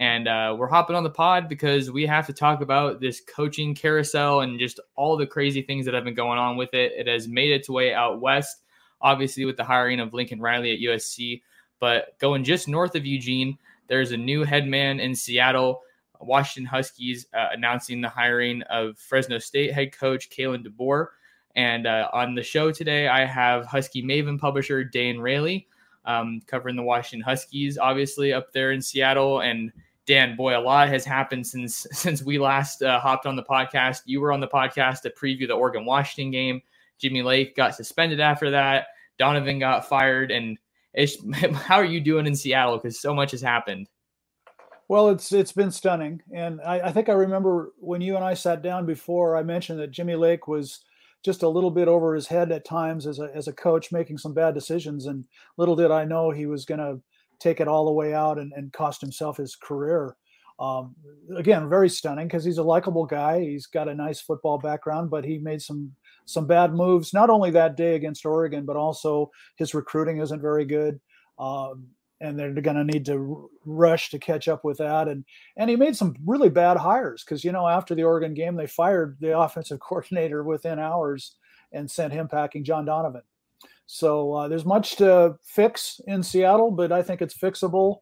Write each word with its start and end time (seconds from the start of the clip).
And 0.00 0.28
uh, 0.28 0.54
we're 0.56 0.68
hopping 0.68 0.94
on 0.94 1.02
the 1.02 1.10
pod 1.10 1.48
because 1.48 1.90
we 1.90 2.06
have 2.06 2.26
to 2.28 2.32
talk 2.32 2.60
about 2.60 3.00
this 3.00 3.20
coaching 3.20 3.74
carousel 3.74 4.40
and 4.40 4.58
just 4.58 4.78
all 4.94 5.16
the 5.16 5.26
crazy 5.26 5.62
things 5.62 5.84
that 5.86 5.94
have 5.94 6.04
been 6.04 6.14
going 6.14 6.38
on 6.38 6.56
with 6.56 6.72
it. 6.72 6.92
It 6.96 7.08
has 7.08 7.26
made 7.26 7.50
its 7.50 7.68
way 7.68 7.92
out 7.92 8.20
west, 8.20 8.62
obviously, 9.00 9.44
with 9.44 9.56
the 9.56 9.64
hiring 9.64 9.98
of 9.98 10.14
Lincoln 10.14 10.40
Riley 10.40 10.72
at 10.72 10.78
USC. 10.78 11.42
But 11.80 12.18
going 12.20 12.44
just 12.44 12.68
north 12.68 12.94
of 12.94 13.06
Eugene, 13.06 13.58
there's 13.88 14.12
a 14.12 14.16
new 14.16 14.44
head 14.44 14.68
man 14.68 15.00
in 15.00 15.14
Seattle. 15.14 15.80
Washington 16.20 16.66
Huskies 16.66 17.26
uh, 17.34 17.48
announcing 17.52 18.00
the 18.00 18.08
hiring 18.08 18.62
of 18.62 18.98
Fresno 18.98 19.38
State 19.38 19.72
head 19.72 19.96
coach 19.96 20.30
Kalen 20.30 20.66
DeBoer. 20.66 21.08
And 21.56 21.86
uh, 21.86 22.08
on 22.12 22.34
the 22.34 22.42
show 22.42 22.70
today, 22.70 23.08
I 23.08 23.24
have 23.24 23.66
Husky 23.66 24.02
Maven 24.02 24.38
publisher 24.38 24.84
Dan 24.84 25.20
Raley 25.20 25.66
um, 26.04 26.40
covering 26.46 26.76
the 26.76 26.82
Washington 26.82 27.24
Huskies, 27.24 27.78
obviously 27.78 28.32
up 28.32 28.52
there 28.52 28.72
in 28.72 28.80
Seattle. 28.80 29.40
And 29.40 29.72
Dan, 30.08 30.36
boy, 30.36 30.58
a 30.58 30.58
lot 30.58 30.88
has 30.88 31.04
happened 31.04 31.46
since 31.46 31.86
since 31.92 32.22
we 32.22 32.38
last 32.38 32.82
uh, 32.82 32.98
hopped 32.98 33.26
on 33.26 33.36
the 33.36 33.42
podcast. 33.42 34.00
You 34.06 34.20
were 34.20 34.32
on 34.32 34.40
the 34.40 34.48
podcast 34.48 35.02
to 35.02 35.10
preview 35.10 35.46
the 35.46 35.54
Oregon 35.54 35.84
Washington 35.84 36.32
game. 36.32 36.62
Jimmy 36.98 37.22
Lake 37.22 37.54
got 37.54 37.76
suspended 37.76 38.18
after 38.18 38.50
that. 38.50 38.86
Donovan 39.18 39.58
got 39.58 39.86
fired, 39.86 40.30
and 40.30 40.58
how 41.54 41.76
are 41.76 41.84
you 41.84 42.00
doing 42.00 42.26
in 42.26 42.34
Seattle? 42.34 42.78
Because 42.78 42.98
so 42.98 43.14
much 43.14 43.32
has 43.32 43.42
happened. 43.42 43.86
Well, 44.88 45.10
it's 45.10 45.30
it's 45.30 45.52
been 45.52 45.70
stunning, 45.70 46.22
and 46.34 46.62
I, 46.62 46.80
I, 46.80 46.92
think 46.92 47.10
I 47.10 47.12
remember 47.12 47.72
when 47.78 48.00
you 48.00 48.16
and 48.16 48.24
I 48.24 48.32
sat 48.32 48.62
down 48.62 48.86
before. 48.86 49.36
I 49.36 49.42
mentioned 49.42 49.78
that 49.80 49.90
Jimmy 49.90 50.14
Lake 50.14 50.48
was 50.48 50.80
just 51.22 51.42
a 51.42 51.48
little 51.48 51.70
bit 51.70 51.88
over 51.88 52.14
his 52.14 52.26
head 52.26 52.50
at 52.50 52.64
times 52.64 53.06
as 53.06 53.18
a 53.18 53.30
as 53.34 53.46
a 53.46 53.52
coach, 53.52 53.92
making 53.92 54.16
some 54.16 54.32
bad 54.32 54.54
decisions, 54.54 55.04
and 55.04 55.26
little 55.58 55.76
did 55.76 55.90
I 55.90 56.06
know 56.06 56.30
he 56.30 56.46
was 56.46 56.64
going 56.64 56.80
to 56.80 57.02
take 57.40 57.60
it 57.60 57.68
all 57.68 57.86
the 57.86 57.92
way 57.92 58.14
out 58.14 58.38
and, 58.38 58.52
and 58.54 58.72
cost 58.72 59.00
himself 59.00 59.36
his 59.36 59.56
career. 59.56 60.16
Um, 60.58 60.96
again, 61.36 61.68
very 61.68 61.88
stunning 61.88 62.26
because 62.26 62.44
he's 62.44 62.58
a 62.58 62.64
likable 62.64 63.06
guy. 63.06 63.40
He's 63.40 63.66
got 63.66 63.88
a 63.88 63.94
nice 63.94 64.20
football 64.20 64.58
background, 64.58 65.10
but 65.10 65.24
he 65.24 65.38
made 65.38 65.62
some 65.62 65.92
some 66.24 66.46
bad 66.46 66.74
moves. 66.74 67.14
Not 67.14 67.30
only 67.30 67.50
that 67.52 67.76
day 67.76 67.94
against 67.94 68.26
Oregon, 68.26 68.66
but 68.66 68.76
also 68.76 69.30
his 69.56 69.72
recruiting 69.72 70.18
isn't 70.18 70.40
very 70.40 70.64
good. 70.64 71.00
Um, 71.38 71.86
and 72.20 72.36
they're 72.36 72.52
going 72.52 72.76
to 72.76 72.84
need 72.84 73.06
to 73.06 73.48
rush 73.64 74.10
to 74.10 74.18
catch 74.18 74.48
up 74.48 74.64
with 74.64 74.78
that. 74.78 75.06
And 75.06 75.24
and 75.56 75.70
he 75.70 75.76
made 75.76 75.96
some 75.96 76.16
really 76.26 76.48
bad 76.48 76.76
hires 76.76 77.24
because 77.24 77.44
you 77.44 77.52
know 77.52 77.68
after 77.68 77.94
the 77.94 78.02
Oregon 78.04 78.34
game 78.34 78.56
they 78.56 78.66
fired 78.66 79.16
the 79.20 79.38
offensive 79.38 79.80
coordinator 79.80 80.42
within 80.42 80.78
hours 80.78 81.36
and 81.72 81.90
sent 81.90 82.12
him 82.12 82.28
packing 82.28 82.64
John 82.64 82.84
Donovan. 82.84 83.22
So 83.90 84.34
uh, 84.34 84.48
there's 84.48 84.66
much 84.66 84.96
to 84.96 85.36
fix 85.42 85.98
in 86.06 86.22
Seattle, 86.22 86.70
but 86.70 86.92
I 86.92 87.02
think 87.02 87.22
it's 87.22 87.36
fixable. 87.36 88.00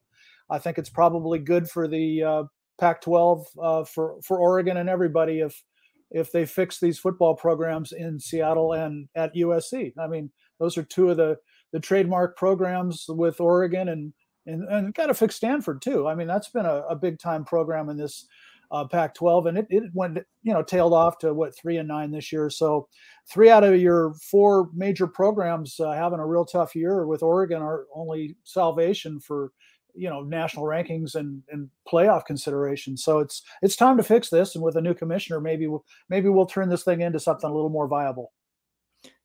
I 0.50 0.58
think 0.58 0.78
it's 0.78 0.90
probably 0.90 1.38
good 1.38 1.70
for 1.70 1.86
the 1.86 2.22
uh, 2.24 2.42
Pac-12 2.80 3.44
uh, 3.62 3.84
for 3.84 4.16
for 4.22 4.38
Oregon 4.38 4.78
and 4.78 4.88
everybody 4.88 5.40
if 5.40 5.62
if 6.10 6.32
they 6.32 6.44
fix 6.44 6.80
these 6.80 6.98
football 6.98 7.36
programs 7.36 7.92
in 7.92 8.18
Seattle 8.18 8.72
and 8.72 9.08
at 9.14 9.34
USC. 9.36 9.92
I 9.96 10.08
mean, 10.08 10.28
those 10.58 10.76
are 10.76 10.82
two 10.82 11.08
of 11.08 11.18
the 11.18 11.38
the 11.72 11.78
trademark 11.78 12.36
programs 12.36 13.06
with 13.08 13.40
Oregon 13.40 13.88
and 13.88 14.12
and, 14.46 14.68
and 14.68 14.92
got 14.92 15.06
to 15.06 15.14
fix 15.14 15.36
Stanford 15.36 15.82
too. 15.82 16.08
I 16.08 16.16
mean, 16.16 16.26
that's 16.26 16.48
been 16.48 16.66
a, 16.66 16.82
a 16.88 16.96
big 16.96 17.20
time 17.20 17.44
program 17.44 17.90
in 17.90 17.96
this 17.96 18.26
uh, 18.70 18.86
Pac-12, 18.86 19.48
and 19.48 19.58
it, 19.58 19.66
it 19.70 19.84
went 19.94 20.18
you 20.42 20.52
know 20.52 20.62
tailed 20.62 20.92
off 20.92 21.18
to 21.18 21.34
what 21.34 21.56
three 21.56 21.76
and 21.78 21.88
nine 21.88 22.10
this 22.10 22.32
year. 22.32 22.50
So 22.50 22.88
three 23.30 23.50
out 23.50 23.64
of 23.64 23.80
your 23.80 24.14
four 24.14 24.70
major 24.74 25.06
programs 25.06 25.78
uh, 25.80 25.92
having 25.92 26.20
a 26.20 26.26
real 26.26 26.44
tough 26.44 26.74
year 26.74 27.06
with 27.06 27.22
Oregon 27.22 27.62
are 27.62 27.86
only 27.94 28.36
salvation 28.44 29.20
for 29.20 29.52
you 29.94 30.08
know 30.08 30.22
national 30.22 30.64
rankings 30.64 31.14
and, 31.14 31.42
and 31.50 31.68
playoff 31.90 32.24
considerations. 32.24 33.04
So 33.04 33.20
it's 33.20 33.42
it's 33.62 33.76
time 33.76 33.96
to 33.96 34.02
fix 34.02 34.28
this, 34.30 34.54
and 34.54 34.64
with 34.64 34.76
a 34.76 34.82
new 34.82 34.94
commissioner, 34.94 35.40
maybe 35.40 35.66
we'll, 35.66 35.84
maybe 36.08 36.28
we'll 36.28 36.46
turn 36.46 36.68
this 36.68 36.84
thing 36.84 37.00
into 37.00 37.20
something 37.20 37.48
a 37.48 37.54
little 37.54 37.70
more 37.70 37.88
viable 37.88 38.32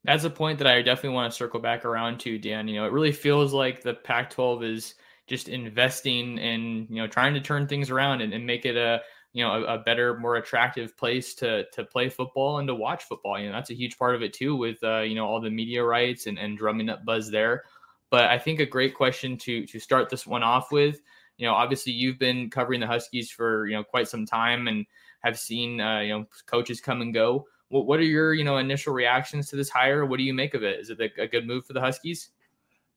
that's 0.04 0.24
a 0.24 0.30
point 0.30 0.58
that 0.58 0.66
I 0.66 0.82
definitely 0.82 1.14
want 1.14 1.32
to 1.32 1.36
circle 1.36 1.60
back 1.60 1.84
around 1.84 2.18
to, 2.20 2.38
Dan. 2.38 2.66
You 2.68 2.76
know, 2.76 2.86
it 2.86 2.92
really 2.92 3.12
feels 3.12 3.52
like 3.52 3.82
the 3.82 3.94
Pac-12 3.94 4.64
is 4.64 4.94
just 5.28 5.48
investing 5.48 6.38
in, 6.38 6.86
you 6.90 6.96
know, 6.96 7.06
trying 7.06 7.34
to 7.34 7.40
turn 7.40 7.66
things 7.66 7.90
around 7.90 8.20
and, 8.20 8.32
and 8.34 8.44
make 8.44 8.66
it 8.66 8.76
a, 8.76 9.00
you 9.32 9.42
know, 9.42 9.64
a, 9.64 9.74
a, 9.74 9.78
better, 9.78 10.18
more 10.18 10.36
attractive 10.36 10.96
place 10.96 11.34
to 11.36 11.64
to 11.70 11.84
play 11.84 12.08
football 12.08 12.58
and 12.58 12.68
to 12.68 12.74
watch 12.74 13.04
football. 13.04 13.38
You 13.38 13.48
know, 13.48 13.54
that's 13.54 13.70
a 13.70 13.74
huge 13.74 13.98
part 13.98 14.14
of 14.14 14.22
it 14.22 14.32
too, 14.32 14.56
with 14.56 14.82
uh, 14.84 15.00
you 15.00 15.14
know 15.14 15.26
all 15.26 15.40
the 15.40 15.50
media 15.50 15.82
rights 15.82 16.26
and, 16.26 16.38
and 16.38 16.58
drumming 16.58 16.90
up 16.90 17.04
buzz 17.04 17.30
there. 17.30 17.64
But 18.10 18.24
I 18.24 18.38
think 18.38 18.60
a 18.60 18.66
great 18.66 18.94
question 18.94 19.38
to 19.38 19.66
to 19.66 19.80
start 19.80 20.10
this 20.10 20.26
one 20.26 20.42
off 20.42 20.70
with, 20.70 21.00
you 21.38 21.46
know, 21.46 21.54
obviously 21.54 21.92
you've 21.92 22.18
been 22.18 22.50
covering 22.50 22.80
the 22.80 22.86
Huskies 22.86 23.30
for 23.30 23.66
you 23.66 23.74
know 23.74 23.82
quite 23.82 24.08
some 24.08 24.26
time 24.26 24.68
and 24.68 24.84
have 25.24 25.38
seen 25.38 25.80
uh, 25.80 26.00
you 26.00 26.10
know 26.10 26.26
coaches 26.46 26.80
come 26.80 27.00
and 27.00 27.14
go. 27.14 27.46
What, 27.68 27.86
what 27.86 28.00
are 28.00 28.04
your 28.04 28.34
you 28.34 28.44
know 28.44 28.58
initial 28.58 28.92
reactions 28.92 29.48
to 29.48 29.56
this 29.56 29.70
hire? 29.70 30.04
What 30.04 30.18
do 30.18 30.24
you 30.24 30.34
make 30.34 30.52
of 30.52 30.62
it? 30.62 30.78
Is 30.78 30.90
it 30.90 31.00
a, 31.00 31.22
a 31.22 31.26
good 31.26 31.46
move 31.46 31.64
for 31.64 31.72
the 31.72 31.80
Huskies? 31.80 32.30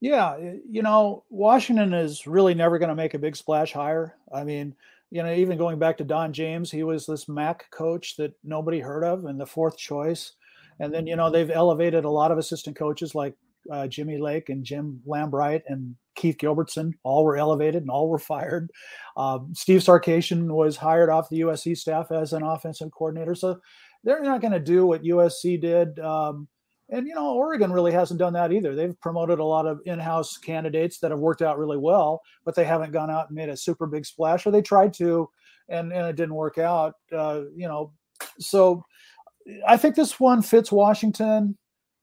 Yeah, 0.01 0.37
you 0.69 0.81
know, 0.81 1.23
Washington 1.29 1.93
is 1.93 2.27
really 2.27 2.53
never 2.53 2.77
going 2.77 2.89
to 2.89 2.95
make 2.95 3.13
a 3.13 3.19
big 3.19 3.35
splash 3.35 3.71
hire. 3.71 4.15
I 4.31 4.43
mean, 4.43 4.75
you 5.15 5.23
know, 5.23 5.31
even 5.31 5.57
going 5.57 5.79
back 5.79 5.95
to 5.95 6.03
Don 6.03 6.33
James, 6.33 6.69
he 6.69 6.83
was 6.83 7.05
this 7.05 7.29
MAC 7.29 7.71
coach 7.71 8.17
that 8.17 8.33
nobody 8.43 8.81
heard 8.81 9.05
of 9.05 9.23
and 9.23 9.39
the 9.39 9.45
fourth 9.45 9.77
choice. 9.77 10.33
And 10.81 10.93
then, 10.93 11.07
you 11.07 11.15
know, 11.15 11.31
they've 11.31 11.49
elevated 11.49 12.03
a 12.03 12.09
lot 12.09 12.31
of 12.31 12.37
assistant 12.37 12.75
coaches 12.75 13.15
like 13.15 13.33
uh, 13.71 13.87
Jimmy 13.87 14.17
Lake 14.17 14.49
and 14.49 14.65
Jim 14.65 14.99
Lambright 15.07 15.61
and 15.67 15.95
Keith 16.15 16.35
Gilbertson. 16.37 16.91
All 17.03 17.23
were 17.23 17.37
elevated 17.37 17.83
and 17.83 17.89
all 17.89 18.09
were 18.09 18.19
fired. 18.19 18.69
Um, 19.15 19.53
Steve 19.55 19.79
Sarkisian 19.79 20.51
was 20.51 20.75
hired 20.75 21.09
off 21.09 21.29
the 21.29 21.39
USC 21.39 21.77
staff 21.77 22.11
as 22.11 22.33
an 22.33 22.43
offensive 22.43 22.91
coordinator. 22.91 23.35
So 23.35 23.61
they're 24.03 24.21
not 24.21 24.41
going 24.41 24.51
to 24.51 24.59
do 24.59 24.85
what 24.85 25.03
USC 25.03 25.61
did. 25.61 25.97
Um, 25.97 26.49
and 26.89 27.07
you 27.07 27.15
know, 27.15 27.33
Oregon 27.33 27.71
really 27.71 27.91
hasn't 27.91 28.19
done 28.19 28.33
that 28.33 28.51
either. 28.51 28.75
They've 28.75 28.99
promoted 29.01 29.39
a 29.39 29.43
lot 29.43 29.65
of 29.65 29.81
in-house 29.85 30.37
candidates 30.37 30.99
that 30.99 31.11
have 31.11 31.19
worked 31.19 31.41
out 31.41 31.57
really 31.57 31.77
well, 31.77 32.21
but 32.43 32.55
they 32.55 32.63
haven't 32.63 32.91
gone 32.91 33.09
out 33.09 33.29
and 33.29 33.35
made 33.35 33.49
a 33.49 33.57
super 33.57 33.87
big 33.87 34.05
splash. 34.05 34.45
Or 34.45 34.51
they 34.51 34.61
tried 34.61 34.93
to, 34.95 35.29
and 35.69 35.91
and 35.91 36.07
it 36.07 36.15
didn't 36.15 36.35
work 36.35 36.57
out. 36.57 36.93
Uh, 37.11 37.41
you 37.55 37.67
know, 37.67 37.91
so 38.39 38.83
I 39.67 39.77
think 39.77 39.95
this 39.95 40.19
one 40.19 40.41
fits 40.41 40.71
Washington. 40.71 41.57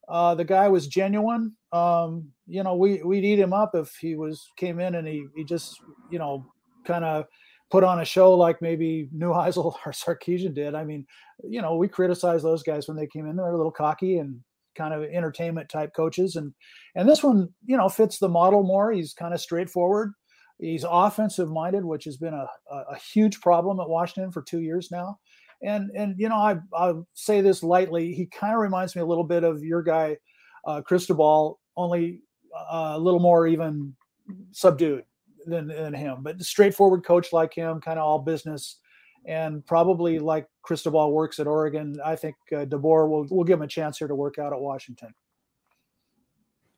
Uh, 0.09 0.35
the 0.35 0.45
guy 0.45 0.69
was 0.69 0.89
genuine. 0.89 1.57
Um, 1.73 2.31
you 2.47 2.63
know, 2.65 2.75
we 2.75 3.03
we'd 3.03 3.25
eat 3.25 3.39
him 3.39 3.53
up 3.53 3.75
if 3.75 3.95
he 4.01 4.17
was 4.17 4.51
came 4.57 4.81
in 4.81 4.97
and 4.97 5.07
he 5.07 5.27
he 5.37 5.45
just 5.45 5.77
you 6.11 6.19
know 6.19 6.45
kind 6.85 7.05
of 7.05 7.27
put 7.71 7.85
on 7.85 8.01
a 8.01 8.05
show 8.05 8.35
like 8.35 8.61
maybe 8.61 9.09
Neuheisel 9.17 9.77
or 9.87 9.93
Sarkisian 9.93 10.55
did. 10.55 10.75
I 10.75 10.85
mean, 10.85 11.07
you 11.45 11.63
know, 11.63 11.77
we 11.77 11.87
criticized 11.89 12.45
those 12.45 12.65
guys 12.65 12.89
when 12.89 12.97
they 12.97 13.07
came 13.07 13.27
in. 13.27 13.37
They're 13.37 13.47
a 13.47 13.57
little 13.57 13.73
cocky 13.73 14.19
and 14.19 14.41
kind 14.75 14.95
of 14.95 15.03
entertainment 15.03 15.69
type 15.69 15.93
coaches, 15.95 16.37
and 16.37 16.53
and 16.95 17.09
this 17.09 17.23
one, 17.23 17.49
you 17.65 17.77
know, 17.77 17.89
fits 17.89 18.19
the 18.19 18.29
model 18.29 18.63
more. 18.63 18.93
He's 18.93 19.15
kind 19.15 19.35
of 19.35 19.41
straightforward. 19.41 20.13
He's 20.59 20.85
offensive 20.89 21.51
minded, 21.51 21.85
which 21.85 22.05
has 22.05 22.17
been 22.17 22.35
a, 22.35 22.47
a, 22.71 22.97
huge 23.13 23.41
problem 23.41 23.81
at 23.81 23.89
Washington 23.89 24.31
for 24.31 24.43
two 24.43 24.61
years 24.61 24.91
now. 24.93 25.19
And 25.63 25.91
and 25.97 26.15
you 26.19 26.29
know, 26.29 26.37
I 26.37 26.59
I 26.77 26.95
say 27.15 27.41
this 27.41 27.63
lightly. 27.63 28.13
He 28.13 28.27
kind 28.27 28.55
of 28.55 28.61
reminds 28.61 28.95
me 28.95 29.03
a 29.03 29.07
little 29.07 29.25
bit 29.25 29.45
of 29.45 29.63
your 29.65 29.83
guy, 29.83 30.17
uh, 30.67 30.81
Cristobal, 30.83 31.59
only 31.77 32.21
uh, 32.55 32.93
a 32.95 32.99
little 32.99 33.21
more 33.21 33.47
even 33.47 33.95
subdued 34.53 35.05
than, 35.47 35.69
than 35.69 35.95
him. 35.95 36.19
But 36.23 36.43
straightforward 36.43 37.05
coach 37.05 37.33
like 37.33 37.55
him, 37.55 37.81
kind 37.81 37.99
of 37.99 38.05
all 38.05 38.19
business, 38.19 38.79
and 39.25 39.65
probably 39.65 40.19
like 40.19 40.49
Cristobal 40.63 41.13
works 41.13 41.39
at 41.39 41.47
Oregon. 41.47 41.99
I 42.05 42.17
think 42.17 42.37
uh, 42.53 42.65
DeBoer 42.65 43.09
will 43.09 43.27
will 43.31 43.45
give 43.45 43.59
him 43.59 43.63
a 43.63 43.69
chance 43.69 43.99
here 43.99 44.09
to 44.09 44.15
work 44.15 44.39
out 44.39 44.53
at 44.53 44.61
Washington. 44.61 45.15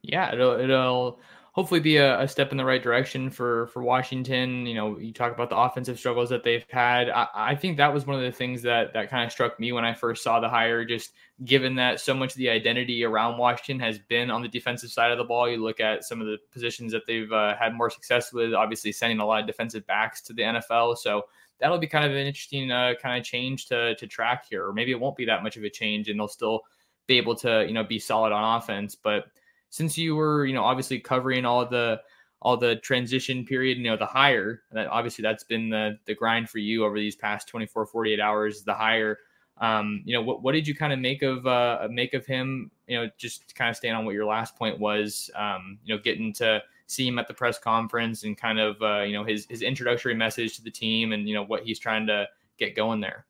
Yeah, 0.02 0.32
it'll 0.32 0.60
it'll 0.60 1.20
hopefully 1.54 1.78
be 1.78 1.98
a, 1.98 2.20
a, 2.20 2.26
step 2.26 2.50
in 2.50 2.56
the 2.56 2.64
right 2.64 2.82
direction 2.82 3.30
for 3.30 3.68
for 3.68 3.82
Washington. 3.82 4.66
You 4.66 4.74
know, 4.74 4.98
you 4.98 5.12
talk 5.12 5.32
about 5.32 5.50
the 5.50 5.56
offensive 5.56 5.98
struggles 5.98 6.28
that 6.30 6.42
they've 6.42 6.64
had. 6.68 7.08
I, 7.08 7.28
I 7.34 7.54
think 7.54 7.76
that 7.76 7.94
was 7.94 8.06
one 8.06 8.16
of 8.16 8.22
the 8.22 8.32
things 8.32 8.60
that 8.62 8.92
that 8.92 9.08
kind 9.08 9.24
of 9.24 9.32
struck 9.32 9.58
me 9.58 9.72
when 9.72 9.84
I 9.84 9.94
first 9.94 10.22
saw 10.22 10.40
the 10.40 10.48
hire. 10.48 10.84
Just 10.84 11.12
given 11.44 11.76
that 11.76 12.00
so 12.00 12.12
much 12.12 12.32
of 12.32 12.38
the 12.38 12.50
identity 12.50 13.04
around 13.04 13.38
Washington 13.38 13.78
has 13.80 13.98
been 13.98 14.30
on 14.30 14.42
the 14.42 14.48
defensive 14.48 14.90
side 14.90 15.12
of 15.12 15.18
the 15.18 15.24
ball, 15.24 15.48
you 15.48 15.62
look 15.62 15.80
at 15.80 16.04
some 16.04 16.20
of 16.20 16.26
the 16.26 16.38
positions 16.52 16.92
that 16.92 17.06
they've 17.06 17.32
uh, 17.32 17.56
had 17.56 17.72
more 17.74 17.88
success 17.88 18.32
with. 18.32 18.52
Obviously, 18.52 18.92
sending 18.92 19.20
a 19.20 19.26
lot 19.26 19.40
of 19.40 19.46
defensive 19.46 19.86
backs 19.86 20.20
to 20.22 20.32
the 20.32 20.42
NFL, 20.42 20.98
so. 20.98 21.22
That'll 21.60 21.78
be 21.78 21.86
kind 21.86 22.04
of 22.04 22.12
an 22.12 22.26
interesting 22.26 22.70
uh, 22.70 22.94
kind 23.00 23.18
of 23.18 23.24
change 23.24 23.66
to 23.66 23.94
to 23.96 24.06
track 24.06 24.46
here, 24.50 24.66
or 24.66 24.72
maybe 24.72 24.90
it 24.90 25.00
won't 25.00 25.16
be 25.16 25.24
that 25.26 25.42
much 25.42 25.56
of 25.56 25.64
a 25.64 25.70
change, 25.70 26.08
and 26.08 26.18
they'll 26.18 26.28
still 26.28 26.62
be 27.06 27.16
able 27.16 27.34
to 27.36 27.64
you 27.66 27.72
know 27.74 27.84
be 27.84 27.98
solid 27.98 28.32
on 28.32 28.58
offense. 28.58 28.94
But 28.94 29.26
since 29.74 29.98
you 29.98 30.14
were, 30.14 30.46
you 30.46 30.54
know, 30.54 30.62
obviously 30.62 31.00
covering 31.00 31.44
all 31.44 31.66
the 31.66 32.00
all 32.40 32.56
the 32.56 32.76
transition 32.76 33.44
period, 33.44 33.78
you 33.78 33.84
know, 33.84 33.96
the 33.96 34.06
hire, 34.06 34.62
that 34.70 34.86
obviously 34.86 35.22
that's 35.22 35.42
been 35.42 35.68
the 35.68 35.98
the 36.06 36.14
grind 36.14 36.48
for 36.48 36.58
you 36.58 36.84
over 36.84 36.96
these 36.96 37.16
past 37.16 37.48
24, 37.48 37.86
48 37.86 38.20
hours, 38.20 38.62
the 38.62 38.74
hire. 38.74 39.18
Um, 39.58 40.02
you 40.04 40.14
know, 40.14 40.22
what, 40.22 40.42
what 40.42 40.52
did 40.52 40.68
you 40.68 40.74
kind 40.74 40.92
of 40.92 40.98
make 41.00 41.22
of 41.22 41.46
uh 41.46 41.88
make 41.90 42.14
of 42.14 42.24
him, 42.26 42.70
you 42.86 42.96
know, 42.96 43.10
just 43.18 43.54
kind 43.56 43.70
of 43.70 43.76
staying 43.76 43.94
on 43.94 44.04
what 44.04 44.14
your 44.14 44.26
last 44.26 44.56
point 44.56 44.78
was, 44.78 45.30
um, 45.34 45.78
you 45.84 45.94
know, 45.94 46.00
getting 46.00 46.32
to 46.34 46.62
see 46.86 47.06
him 47.06 47.18
at 47.18 47.28
the 47.28 47.34
press 47.34 47.58
conference 47.58 48.24
and 48.24 48.36
kind 48.36 48.58
of 48.58 48.80
uh, 48.82 49.02
you 49.02 49.12
know, 49.12 49.24
his 49.24 49.46
his 49.48 49.62
introductory 49.62 50.14
message 50.14 50.56
to 50.56 50.62
the 50.62 50.70
team 50.70 51.12
and 51.12 51.28
you 51.28 51.34
know 51.34 51.44
what 51.44 51.62
he's 51.64 51.78
trying 51.78 52.06
to 52.06 52.26
get 52.58 52.76
going 52.76 53.00
there. 53.00 53.26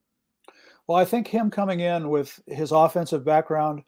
Well, 0.86 0.98
I 0.98 1.04
think 1.04 1.28
him 1.28 1.50
coming 1.50 1.80
in 1.80 2.10
with 2.10 2.40
his 2.46 2.72
offensive 2.72 3.24
background 3.24 3.82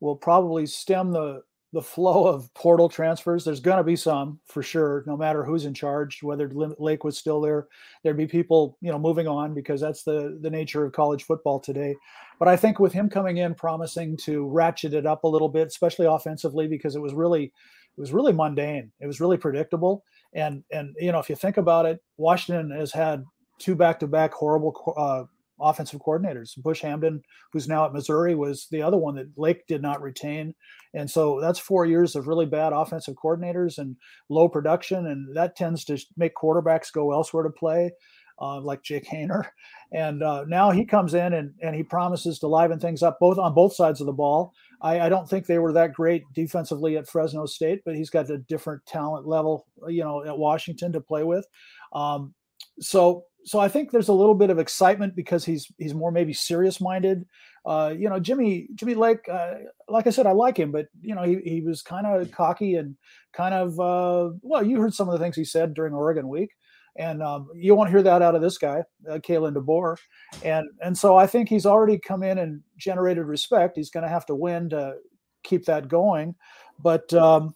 will 0.00 0.16
probably 0.16 0.66
stem 0.66 1.12
the 1.12 1.42
the 1.74 1.82
flow 1.82 2.28
of 2.28 2.54
portal 2.54 2.88
transfers. 2.88 3.44
There's 3.44 3.58
going 3.58 3.78
to 3.78 3.84
be 3.84 3.96
some 3.96 4.38
for 4.46 4.62
sure, 4.62 5.02
no 5.08 5.16
matter 5.16 5.44
who's 5.44 5.64
in 5.64 5.74
charge. 5.74 6.22
Whether 6.22 6.48
Lake 6.78 7.02
was 7.02 7.18
still 7.18 7.40
there, 7.40 7.66
there'd 8.02 8.16
be 8.16 8.28
people, 8.28 8.78
you 8.80 8.92
know, 8.92 8.98
moving 8.98 9.26
on 9.26 9.54
because 9.54 9.80
that's 9.80 10.04
the 10.04 10.38
the 10.40 10.50
nature 10.50 10.84
of 10.84 10.92
college 10.92 11.24
football 11.24 11.58
today. 11.58 11.96
But 12.38 12.46
I 12.46 12.56
think 12.56 12.78
with 12.78 12.92
him 12.92 13.10
coming 13.10 13.38
in, 13.38 13.56
promising 13.56 14.16
to 14.18 14.46
ratchet 14.46 14.94
it 14.94 15.04
up 15.04 15.24
a 15.24 15.28
little 15.28 15.48
bit, 15.48 15.66
especially 15.66 16.06
offensively, 16.06 16.68
because 16.68 16.94
it 16.94 17.02
was 17.02 17.12
really 17.12 17.52
it 17.96 18.00
was 18.00 18.12
really 18.12 18.32
mundane. 18.32 18.90
It 19.00 19.06
was 19.06 19.20
really 19.20 19.36
predictable. 19.36 20.04
And 20.34 20.64
and 20.72 20.94
you 20.98 21.12
know, 21.12 21.20
if 21.20 21.28
you 21.28 21.36
think 21.36 21.56
about 21.56 21.86
it, 21.86 22.00
Washington 22.16 22.70
has 22.70 22.92
had 22.92 23.24
two 23.58 23.74
back 23.74 24.00
to 24.00 24.06
back 24.06 24.32
horrible 24.32 24.94
uh, 24.96 25.24
offensive 25.60 26.00
coordinators. 26.00 26.56
Bush 26.56 26.82
Hamdan, 26.82 27.20
who's 27.52 27.68
now 27.68 27.86
at 27.86 27.92
Missouri, 27.92 28.34
was 28.34 28.66
the 28.70 28.82
other 28.82 28.96
one 28.96 29.14
that 29.16 29.28
Lake 29.36 29.66
did 29.66 29.82
not 29.82 30.02
retain. 30.02 30.54
And 30.92 31.10
so 31.10 31.40
that's 31.40 31.58
four 31.58 31.86
years 31.86 32.16
of 32.16 32.26
really 32.26 32.46
bad 32.46 32.72
offensive 32.72 33.14
coordinators 33.22 33.78
and 33.78 33.96
low 34.28 34.48
production. 34.48 35.06
And 35.06 35.34
that 35.36 35.56
tends 35.56 35.84
to 35.86 35.98
make 36.16 36.34
quarterbacks 36.34 36.92
go 36.92 37.12
elsewhere 37.12 37.44
to 37.44 37.50
play, 37.50 37.92
uh, 38.40 38.60
like 38.60 38.82
Jake 38.82 39.08
Haener. 39.08 39.46
And 39.92 40.22
uh, 40.22 40.44
now 40.48 40.70
he 40.70 40.84
comes 40.84 41.14
in 41.14 41.32
and, 41.32 41.52
and 41.62 41.74
he 41.74 41.84
promises 41.84 42.40
to 42.40 42.48
liven 42.48 42.80
things 42.80 43.02
up 43.02 43.18
both 43.20 43.38
on 43.38 43.54
both 43.54 43.74
sides 43.74 44.00
of 44.00 44.06
the 44.06 44.12
ball. 44.12 44.52
I, 44.84 45.06
I, 45.06 45.08
don't 45.08 45.28
think 45.28 45.46
they 45.46 45.58
were 45.58 45.72
that 45.72 45.94
great 45.94 46.24
defensively 46.34 46.98
at 46.98 47.08
Fresno 47.08 47.46
State, 47.46 47.80
but 47.86 47.96
he's 47.96 48.10
got 48.10 48.28
a 48.28 48.38
different 48.38 48.84
talent 48.86 49.26
level, 49.26 49.66
you 49.88 50.04
know, 50.04 50.22
at 50.24 50.36
Washington 50.36 50.92
to 50.92 51.00
play 51.00 51.24
with. 51.24 51.46
Um, 51.94 52.34
so 52.80 53.24
so 53.44 53.58
I 53.58 53.68
think 53.68 53.90
there's 53.90 54.08
a 54.08 54.14
little 54.14 54.34
bit 54.34 54.50
of 54.50 54.58
excitement 54.58 55.16
because 55.16 55.44
he's 55.44 55.66
he's 55.78 55.94
more 55.94 56.10
maybe 56.10 56.32
serious 56.32 56.80
minded. 56.80 57.26
Uh, 57.66 57.94
you 57.96 58.08
know, 58.08 58.20
Jimmy 58.20 58.68
Jimmy 58.74 58.94
Lake, 58.94 59.26
uh, 59.30 59.54
like 59.88 60.06
I 60.06 60.10
said, 60.10 60.26
I 60.26 60.32
like 60.32 60.58
him, 60.58 60.70
but 60.70 60.86
you 61.00 61.14
know, 61.14 61.22
he 61.22 61.40
he 61.44 61.60
was 61.62 61.82
kind 61.82 62.06
of 62.06 62.30
cocky 62.30 62.74
and 62.74 62.96
kind 63.32 63.54
of 63.54 63.80
uh, 63.80 64.34
well, 64.42 64.62
you 64.62 64.80
heard 64.80 64.94
some 64.94 65.08
of 65.08 65.12
the 65.12 65.18
things 65.18 65.36
he 65.36 65.44
said 65.44 65.74
during 65.74 65.94
Oregon 65.94 66.28
week, 66.28 66.50
and 66.96 67.22
um, 67.22 67.48
you 67.54 67.74
won't 67.74 67.90
hear 67.90 68.02
that 68.02 68.22
out 68.22 68.34
of 68.34 68.42
this 68.42 68.58
guy, 68.58 68.82
uh, 69.08 69.18
Kalen 69.18 69.54
DeBoer, 69.54 69.96
and 70.44 70.68
and 70.82 70.96
so 70.96 71.16
I 71.16 71.26
think 71.26 71.48
he's 71.48 71.66
already 71.66 71.98
come 71.98 72.22
in 72.22 72.38
and 72.38 72.62
generated 72.76 73.24
respect. 73.24 73.76
He's 73.76 73.90
going 73.90 74.04
to 74.04 74.08
have 74.08 74.26
to 74.26 74.34
win 74.34 74.70
to 74.70 74.96
keep 75.42 75.64
that 75.66 75.88
going, 75.88 76.34
but. 76.82 77.12
Um, 77.14 77.54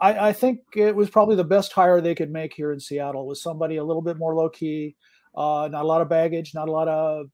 I, 0.00 0.28
I, 0.28 0.32
think 0.32 0.60
it 0.76 0.94
was 0.94 1.10
probably 1.10 1.34
the 1.34 1.42
best 1.42 1.72
hire 1.72 2.00
they 2.00 2.14
could 2.14 2.30
make 2.30 2.54
here 2.54 2.70
in 2.70 2.78
Seattle 2.78 3.26
was 3.26 3.42
somebody 3.42 3.78
a 3.78 3.84
little 3.84 4.00
bit 4.00 4.16
more 4.16 4.32
low 4.32 4.48
key, 4.48 4.94
uh, 5.34 5.68
not 5.72 5.82
a 5.82 5.88
lot 5.88 6.00
of 6.00 6.08
baggage, 6.08 6.54
not 6.54 6.68
a 6.68 6.72
lot 6.72 6.86
of 6.86 7.26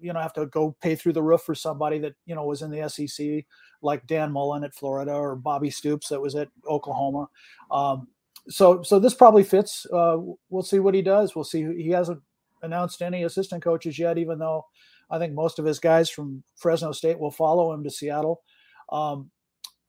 you 0.00 0.12
know 0.12 0.20
have 0.20 0.32
to 0.32 0.46
go 0.46 0.76
pay 0.82 0.96
through 0.96 1.12
the 1.12 1.22
roof 1.22 1.42
for 1.42 1.54
somebody 1.54 1.98
that 2.00 2.14
you 2.26 2.34
know 2.34 2.44
was 2.44 2.62
in 2.62 2.70
the 2.70 2.88
SEC 2.88 3.44
like 3.82 4.06
Dan 4.06 4.32
Mullen 4.32 4.64
at 4.64 4.74
Florida 4.74 5.12
or 5.12 5.36
Bobby 5.36 5.70
Stoops 5.70 6.08
that 6.08 6.20
was 6.20 6.34
at 6.34 6.48
Oklahoma. 6.68 7.28
Um, 7.70 8.08
so 8.48 8.82
so 8.82 8.98
this 8.98 9.14
probably 9.14 9.44
fits. 9.44 9.86
Uh, 9.92 10.18
we'll 10.50 10.62
see 10.62 10.78
what 10.78 10.94
he 10.94 11.02
does. 11.02 11.34
We'll 11.34 11.44
see. 11.44 11.64
He 11.82 11.90
hasn't 11.90 12.20
announced 12.62 13.02
any 13.02 13.24
assistant 13.24 13.62
coaches 13.62 13.98
yet, 13.98 14.18
even 14.18 14.38
though 14.38 14.66
I 15.10 15.18
think 15.18 15.34
most 15.34 15.58
of 15.58 15.64
his 15.64 15.78
guys 15.78 16.10
from 16.10 16.42
Fresno 16.56 16.92
State 16.92 17.18
will 17.18 17.30
follow 17.30 17.72
him 17.72 17.84
to 17.84 17.90
Seattle. 17.90 18.42
Um, 18.90 19.30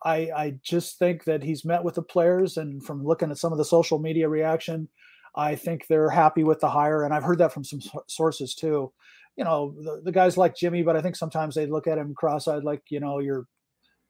I, 0.04 0.32
I 0.36 0.56
just 0.62 1.00
think 1.00 1.24
that 1.24 1.44
he's 1.44 1.64
met 1.64 1.84
with 1.84 1.96
the 1.96 2.02
players, 2.02 2.58
and 2.58 2.84
from 2.84 3.06
looking 3.06 3.32
at 3.32 3.38
some 3.38 3.54
of 3.54 3.58
the 3.58 3.66
social 3.66 4.00
media 4.00 4.28
reaction, 4.28 4.90
I 5.36 5.56
think 5.56 5.88
they're 5.88 6.10
happy 6.10 6.44
with 6.44 6.60
the 6.60 6.70
hire. 6.70 7.04
And 7.04 7.14
I've 7.14 7.24
heard 7.24 7.38
that 7.40 7.54
from 7.54 7.64
some 7.64 7.80
sources 8.08 8.54
too. 8.54 8.92
You 9.38 9.46
know, 9.46 9.74
the, 9.82 10.02
the 10.04 10.12
guys 10.12 10.38
like 10.38 10.56
Jimmy, 10.56 10.84
but 10.84 10.96
I 10.96 11.02
think 11.02 11.16
sometimes 11.16 11.56
they 11.56 11.66
look 11.66 11.88
at 11.88 11.98
him 11.98 12.14
cross-eyed, 12.14 12.64
like 12.64 12.84
you 12.90 13.00
know, 13.00 13.20
you're 13.20 13.48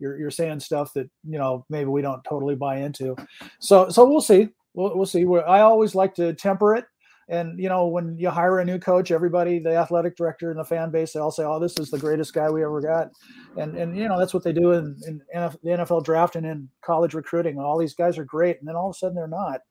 you're 0.03 0.19
you're 0.19 0.31
saying 0.31 0.59
stuff 0.59 0.93
that 0.93 1.09
you 1.27 1.37
know 1.37 1.65
maybe 1.69 1.89
we 1.89 2.01
don't 2.01 2.23
totally 2.23 2.55
buy 2.55 2.77
into. 2.77 3.15
So 3.59 3.89
so 3.89 4.05
we'll 4.05 4.21
see. 4.21 4.49
We'll, 4.75 4.95
we'll 4.95 5.05
see. 5.05 5.25
I 5.47 5.61
always 5.61 5.95
like 5.95 6.13
to 6.15 6.33
temper 6.33 6.75
it 6.75 6.85
and 7.29 7.57
you 7.57 7.69
know, 7.69 7.87
when 7.87 8.17
you 8.17 8.29
hire 8.29 8.59
a 8.59 8.65
new 8.65 8.77
coach, 8.77 9.11
everybody, 9.11 9.59
the 9.59 9.75
athletic 9.75 10.17
director 10.17 10.51
and 10.51 10.59
the 10.59 10.65
fan 10.65 10.91
base, 10.91 11.13
they 11.13 11.19
all 11.19 11.31
say, 11.31 11.43
"Oh, 11.43 11.59
this 11.59 11.79
is 11.79 11.89
the 11.89 11.97
greatest 11.97 12.33
guy 12.33 12.49
we 12.49 12.63
ever 12.63 12.81
got," 12.81 13.11
and 13.57 13.77
and 13.77 13.97
you 13.97 14.07
know 14.09 14.19
that's 14.19 14.33
what 14.33 14.43
they 14.43 14.51
do 14.51 14.73
in, 14.73 14.97
in 15.07 15.21
the 15.29 15.69
NFL 15.69 16.03
draft 16.03 16.35
and 16.35 16.45
in 16.45 16.67
college 16.81 17.13
recruiting. 17.13 17.59
All 17.59 17.77
these 17.77 17.93
guys 17.93 18.17
are 18.17 18.25
great, 18.25 18.59
and 18.59 18.67
then 18.67 18.75
all 18.75 18.89
of 18.89 18.95
a 18.95 18.97
sudden 18.97 19.15
they're 19.15 19.27
not. 19.27 19.61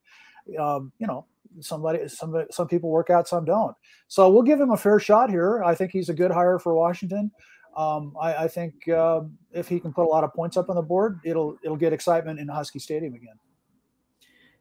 Um, 0.59 0.93
you 0.99 1.07
know, 1.07 1.27
somebody, 1.61 2.09
some 2.09 2.35
some 2.51 2.69
people 2.69 2.89
work 2.89 3.11
out, 3.11 3.29
some 3.29 3.45
don't. 3.45 3.77
So 4.09 4.31
we'll 4.31 4.43
give 4.43 4.61
him 4.61 4.71
a 4.71 4.77
fair 4.77 4.99
shot 4.99 5.29
here. 5.29 5.63
I 5.63 5.75
think 5.75 5.93
he's 5.93 6.09
a 6.09 6.15
good 6.15 6.31
hire 6.31 6.59
for 6.59 6.75
Washington. 6.75 7.31
Um, 7.77 8.15
I, 8.21 8.35
I, 8.35 8.49
think 8.49 8.87
uh, 8.89 9.23
if 9.53 9.67
he 9.67 9.81
can 9.81 9.93
put 9.93 10.05
a 10.05 10.09
lot 10.09 10.25
of 10.25 10.35
points 10.35 10.57
up 10.57 10.69
on 10.69 10.77
the 10.77 10.83
board, 10.83 11.21
it'll 11.25 11.57
it'll 11.63 11.77
get 11.77 11.93
excitement 11.93 12.39
in 12.39 12.49
Husky 12.49 12.79
Stadium 12.79 13.15
again. 13.15 13.35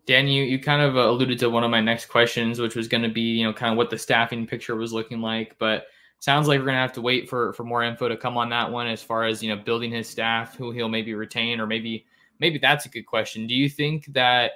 Dan, 0.06 0.28
you, 0.28 0.44
you 0.44 0.60
kind 0.60 0.82
of 0.82 0.98
uh, 0.98 1.10
alluded 1.10 1.38
to 1.40 1.50
one 1.50 1.64
of 1.64 1.70
my 1.70 1.82
next 1.82 2.06
questions, 2.06 2.60
which 2.60 2.76
was 2.76 2.88
going 2.88 3.04
to 3.04 3.10
be, 3.10 3.22
you 3.22 3.44
know, 3.44 3.54
kind 3.54 3.72
of 3.72 3.78
what 3.78 3.90
the 3.90 3.98
staffing 3.98 4.48
picture 4.48 4.76
was 4.76 4.94
looking 4.94 5.22
like. 5.22 5.58
But 5.60 5.86
sounds 6.20 6.48
like 6.48 6.60
we're 6.60 6.66
going 6.66 6.76
to 6.76 6.82
have 6.82 6.94
to 6.94 7.02
wait 7.02 7.30
for 7.30 7.52
for 7.54 7.64
more 7.64 7.84
info 7.84 8.08
to 8.08 8.16
come 8.16 8.38
on 8.38 8.50
that 8.50 8.72
one 8.72 8.88
as 8.88 9.04
far 9.04 9.26
as 9.26 9.44
you 9.44 9.54
know 9.54 9.62
building 9.62 9.92
his 9.92 10.10
staff, 10.10 10.56
who 10.56 10.72
he'll 10.72 10.90
maybe 10.90 11.14
retain, 11.14 11.60
or 11.60 11.68
maybe 11.68 12.06
maybe 12.40 12.58
that's 12.58 12.86
a 12.86 12.90
good 12.90 13.06
question. 13.06 13.46
Do 13.46 13.56
you 13.56 13.68
think 13.68 14.06
that 14.14 14.52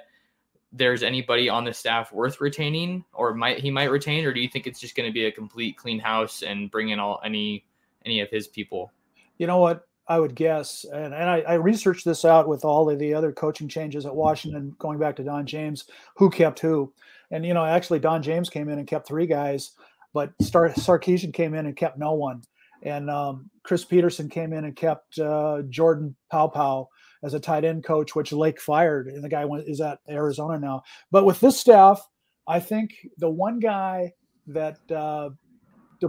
there's 0.72 1.02
anybody 1.02 1.48
on 1.48 1.64
the 1.64 1.72
staff 1.72 2.12
worth 2.12 2.40
retaining, 2.40 3.04
or 3.12 3.34
might 3.34 3.58
he 3.58 3.70
might 3.70 3.90
retain, 3.90 4.24
or 4.24 4.32
do 4.32 4.40
you 4.40 4.48
think 4.48 4.66
it's 4.66 4.80
just 4.80 4.96
going 4.96 5.08
to 5.08 5.12
be 5.12 5.26
a 5.26 5.32
complete 5.32 5.76
clean 5.76 5.98
house 5.98 6.42
and 6.42 6.70
bring 6.70 6.90
in 6.90 6.98
all 6.98 7.20
any 7.24 7.64
any 8.06 8.20
of 8.20 8.30
his 8.30 8.48
people? 8.48 8.90
You 9.38 9.46
know 9.46 9.58
what? 9.58 9.82
I 10.08 10.20
would 10.20 10.36
guess, 10.36 10.86
and, 10.92 11.12
and 11.12 11.28
I, 11.28 11.40
I, 11.40 11.54
researched 11.54 12.04
this 12.04 12.24
out 12.24 12.46
with 12.46 12.64
all 12.64 12.88
of 12.88 13.00
the 13.00 13.12
other 13.12 13.32
coaching 13.32 13.68
changes 13.68 14.06
at 14.06 14.14
Washington, 14.14 14.72
going 14.78 15.00
back 15.00 15.16
to 15.16 15.24
Don 15.24 15.44
James, 15.44 15.86
who 16.16 16.30
kept 16.30 16.60
who, 16.60 16.92
and 17.32 17.44
you 17.44 17.52
know 17.52 17.64
actually 17.64 17.98
Don 17.98 18.22
James 18.22 18.48
came 18.48 18.68
in 18.68 18.78
and 18.78 18.86
kept 18.86 19.08
three 19.08 19.26
guys, 19.26 19.72
but 20.14 20.30
Star- 20.40 20.70
Sarkisian 20.70 21.34
came 21.34 21.54
in 21.54 21.66
and 21.66 21.76
kept 21.76 21.98
no 21.98 22.12
one, 22.12 22.42
and 22.84 23.10
um, 23.10 23.50
Chris 23.64 23.84
Petersen 23.84 24.28
came 24.28 24.52
in 24.52 24.64
and 24.64 24.76
kept 24.76 25.18
uh, 25.18 25.62
Jordan 25.68 26.14
Paopao 26.32 26.86
as 27.24 27.34
a 27.34 27.40
tight 27.40 27.64
end 27.64 27.82
coach, 27.82 28.14
which 28.14 28.32
Lake 28.32 28.60
fired, 28.60 29.08
and 29.08 29.24
the 29.24 29.28
guy 29.28 29.44
went, 29.44 29.66
is 29.66 29.80
at 29.80 29.98
Arizona 30.08 30.56
now. 30.56 30.82
But 31.10 31.24
with 31.24 31.40
this 31.40 31.58
staff, 31.58 32.00
I 32.46 32.60
think 32.60 32.94
the 33.18 33.28
one 33.28 33.58
guy 33.58 34.12
that 34.46 34.78
uh, 34.90 35.30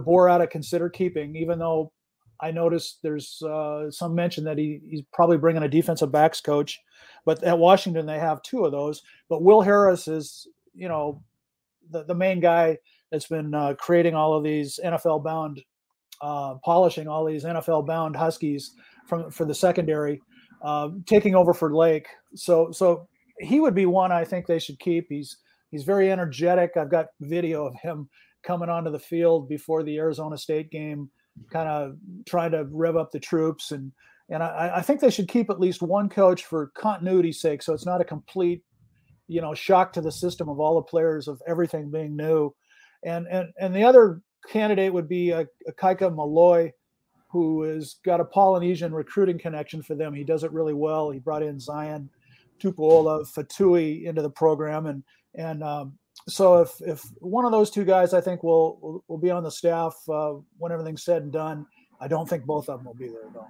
DeBoer 0.00 0.32
ought 0.32 0.38
to 0.38 0.46
consider 0.46 0.88
keeping, 0.88 1.36
even 1.36 1.58
though 1.58 1.92
I 2.40 2.50
noticed 2.50 2.98
there's 3.02 3.42
uh, 3.42 3.90
some 3.90 4.14
mention 4.14 4.44
that 4.44 4.58
he, 4.58 4.80
he's 4.88 5.02
probably 5.12 5.38
bringing 5.38 5.62
a 5.62 5.68
defensive 5.68 6.12
backs 6.12 6.40
coach, 6.40 6.80
but 7.24 7.42
at 7.42 7.58
Washington 7.58 8.06
they 8.06 8.18
have 8.18 8.42
two 8.42 8.64
of 8.64 8.72
those. 8.72 9.02
But 9.28 9.42
Will 9.42 9.60
Harris 9.60 10.06
is, 10.06 10.46
you 10.74 10.88
know, 10.88 11.22
the, 11.90 12.04
the 12.04 12.14
main 12.14 12.40
guy 12.40 12.78
that's 13.10 13.26
been 13.26 13.54
uh, 13.54 13.74
creating 13.78 14.14
all 14.14 14.34
of 14.34 14.44
these 14.44 14.78
NFL 14.84 15.24
bound, 15.24 15.60
uh, 16.20 16.54
polishing 16.64 17.08
all 17.08 17.24
these 17.24 17.44
NFL 17.44 17.86
bound 17.86 18.14
Huskies 18.14 18.72
from 19.06 19.30
for 19.30 19.44
the 19.44 19.54
secondary, 19.54 20.20
uh, 20.62 20.90
taking 21.06 21.34
over 21.34 21.54
for 21.54 21.74
Lake. 21.74 22.06
So 22.34 22.70
so 22.70 23.08
he 23.40 23.60
would 23.60 23.74
be 23.74 23.86
one 23.86 24.12
I 24.12 24.24
think 24.24 24.46
they 24.46 24.58
should 24.58 24.78
keep. 24.78 25.06
He's 25.08 25.38
he's 25.70 25.84
very 25.84 26.12
energetic. 26.12 26.76
I've 26.76 26.90
got 26.90 27.06
video 27.20 27.66
of 27.66 27.74
him 27.76 28.08
coming 28.42 28.68
onto 28.68 28.90
the 28.90 28.98
field 28.98 29.48
before 29.48 29.82
the 29.82 29.96
Arizona 29.98 30.36
State 30.38 30.70
game 30.70 31.10
kind 31.52 31.68
of 31.68 31.96
trying 32.26 32.50
to 32.50 32.66
rev 32.70 32.96
up 32.96 33.12
the 33.12 33.20
troops 33.20 33.70
and 33.70 33.92
and 34.30 34.42
I, 34.42 34.72
I, 34.76 34.82
think 34.82 35.00
they 35.00 35.10
should 35.10 35.28
keep 35.28 35.48
at 35.48 35.60
least 35.60 35.80
one 35.80 36.08
coach 36.08 36.44
for 36.44 36.70
continuity's 36.74 37.40
sake, 37.40 37.62
so 37.62 37.72
it's 37.72 37.86
not 37.86 38.02
a 38.02 38.04
complete, 38.04 38.62
you 39.26 39.40
know, 39.40 39.54
shock 39.54 39.92
to 39.94 40.02
the 40.02 40.12
system 40.12 40.50
of 40.50 40.60
all 40.60 40.74
the 40.74 40.82
players 40.82 41.28
of 41.28 41.40
everything 41.46 41.90
being 41.90 42.14
new. 42.14 42.54
And 43.04 43.26
and 43.30 43.48
and 43.58 43.74
the 43.74 43.84
other 43.84 44.20
candidate 44.46 44.92
would 44.92 45.08
be 45.08 45.30
a, 45.30 45.46
Ikaika 45.70 46.14
Malloe, 46.14 46.70
who 47.30 47.62
has 47.62 47.96
got 48.04 48.20
a 48.20 48.24
Polynesian 48.24 48.92
recruiting 48.92 49.38
connection 49.38 49.82
for 49.82 49.94
them. 49.94 50.12
He 50.12 50.24
does 50.24 50.44
it 50.44 50.52
really 50.52 50.74
well. 50.74 51.10
He 51.10 51.20
brought 51.20 51.42
in 51.42 51.58
Zion 51.58 52.10
Tupuola-Feturi 52.60 54.04
into 54.04 54.20
the 54.20 54.30
program, 54.30 54.86
and 54.86 55.02
and 55.36 55.62
um, 55.62 55.98
so 56.26 56.60
if 56.60 56.80
if 56.80 57.02
one 57.20 57.44
of 57.44 57.52
those 57.52 57.70
two 57.70 57.84
guys, 57.84 58.14
I 58.14 58.20
think 58.20 58.42
will 58.42 58.78
will, 58.80 59.04
will 59.08 59.18
be 59.18 59.30
on 59.30 59.42
the 59.42 59.50
staff 59.50 59.94
uh, 60.08 60.34
when 60.58 60.72
everything's 60.72 61.04
said 61.04 61.22
and 61.22 61.32
done. 61.32 61.66
I 62.00 62.08
don't 62.08 62.28
think 62.28 62.44
both 62.44 62.68
of 62.68 62.78
them 62.78 62.86
will 62.86 62.94
be 62.94 63.08
there 63.08 63.28
though. 63.32 63.48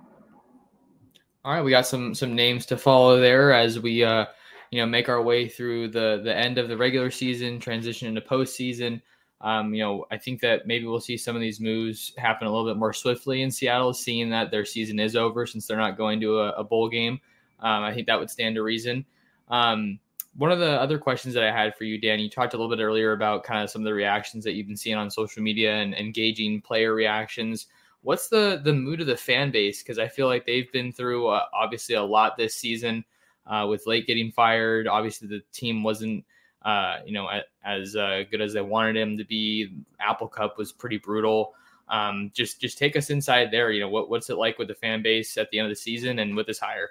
All 1.45 1.55
right, 1.55 1.63
we 1.63 1.71
got 1.71 1.87
some 1.87 2.15
some 2.15 2.35
names 2.35 2.67
to 2.67 2.77
follow 2.77 3.21
there 3.21 3.53
as 3.53 3.79
we 3.79 4.05
uh, 4.05 4.27
you 4.71 4.81
know 4.81 4.87
make 4.87 5.09
our 5.09 5.23
way 5.23 5.49
through 5.49 5.89
the 5.89 6.21
the 6.23 6.35
end 6.35 6.59
of 6.59 6.69
the 6.69 6.77
regular 6.77 7.11
season, 7.11 7.61
transition 7.61 8.09
into 8.09 8.21
postseason. 8.21 9.01
Um, 9.41 9.73
you 9.73 9.85
know, 9.85 10.05
I 10.11 10.19
think 10.19 10.41
that 10.41 10.67
maybe 10.67 10.87
we'll 10.87 11.01
see 11.01 11.17
some 11.17 11.37
of 11.37 11.41
these 11.41 11.61
moves 11.61 12.13
happen 12.19 12.49
a 12.49 12.51
little 12.51 12.67
bit 12.67 12.77
more 12.77 12.93
swiftly 12.93 13.43
in 13.43 13.53
Seattle, 13.53 13.95
seeing 13.95 14.31
that 14.31 14.51
their 14.51 14.65
season 14.65 14.99
is 14.99 15.15
over 15.15 15.47
since 15.47 15.67
they're 15.67 15.77
not 15.77 15.97
going 15.97 16.21
to 16.21 16.41
a, 16.41 16.53
a 16.55 16.65
bowl 16.65 16.89
game. 16.89 17.21
Um, 17.61 17.85
I 17.85 17.95
think 17.95 18.09
that 18.09 18.19
would 18.19 18.31
stand 18.31 18.57
to 18.57 18.63
reason. 18.63 19.05
Um, 19.49 20.01
one 20.38 20.52
of 20.52 20.61
the 20.61 20.80
other 20.80 20.99
questions 20.99 21.35
that 21.35 21.42
I 21.42 21.50
had 21.50 21.75
for 21.75 21.83
you, 21.83 22.00
Dan, 22.00 22.21
you 22.21 22.30
talked 22.30 22.54
a 22.54 22.57
little 22.57 22.75
bit 22.75 22.80
earlier 22.80 23.11
about 23.11 23.42
kind 23.42 23.61
of 23.61 23.71
some 23.71 23.83
of 23.83 23.87
the 23.87 23.92
reactions 23.92 24.45
that 24.45 24.52
you've 24.52 24.68
been 24.68 24.76
seeing 24.76 24.97
on 24.97 25.11
social 25.11 25.42
media 25.42 25.75
and 25.75 25.95
engaging 25.95 26.62
player 26.62 26.95
reactions. 26.95 27.66
What's 28.02 28.28
the 28.28 28.61
the 28.62 28.73
mood 28.73 29.00
of 29.00 29.09
the 29.09 29.16
fan 29.16 29.50
base? 29.50 29.83
Because 29.83 29.99
I 29.99 30.07
feel 30.07 30.28
like 30.28 30.47
they've 30.47 30.71
been 30.71 30.92
through 30.92 31.26
uh, 31.26 31.42
obviously 31.52 31.97
a 31.97 32.02
lot 32.04 32.37
this 32.37 32.54
season 32.54 33.04
uh, 33.49 33.66
with 33.68 33.88
Lake 33.88 34.07
getting 34.07 34.30
fired. 34.30 34.87
Obviously, 34.87 35.26
the 35.26 35.42
team 35.52 35.83
wasn't 35.83 36.25
uh, 36.62 36.99
you 37.04 37.12
know 37.12 37.28
as 37.64 37.97
uh, 37.97 38.23
good 38.30 38.40
as 38.40 38.52
they 38.52 38.61
wanted 38.61 38.97
him 38.97 39.18
to 39.18 39.25
be. 39.25 39.83
Apple 39.99 40.28
Cup 40.28 40.57
was 40.57 40.71
pretty 40.71 40.99
brutal. 40.99 41.54
Um, 41.88 42.30
just 42.33 42.61
just 42.61 42.78
take 42.78 42.95
us 42.95 43.11
inside 43.11 43.50
there. 43.50 43.73
You 43.73 43.80
know 43.80 43.88
what 43.88 44.09
what's 44.09 44.30
it 44.30 44.38
like 44.38 44.57
with 44.57 44.68
the 44.68 44.75
fan 44.75 45.02
base 45.02 45.37
at 45.37 45.50
the 45.50 45.59
end 45.59 45.66
of 45.66 45.73
the 45.73 45.80
season 45.80 46.21
and 46.21 46.37
with 46.37 46.47
this 46.47 46.61
hire? 46.61 46.90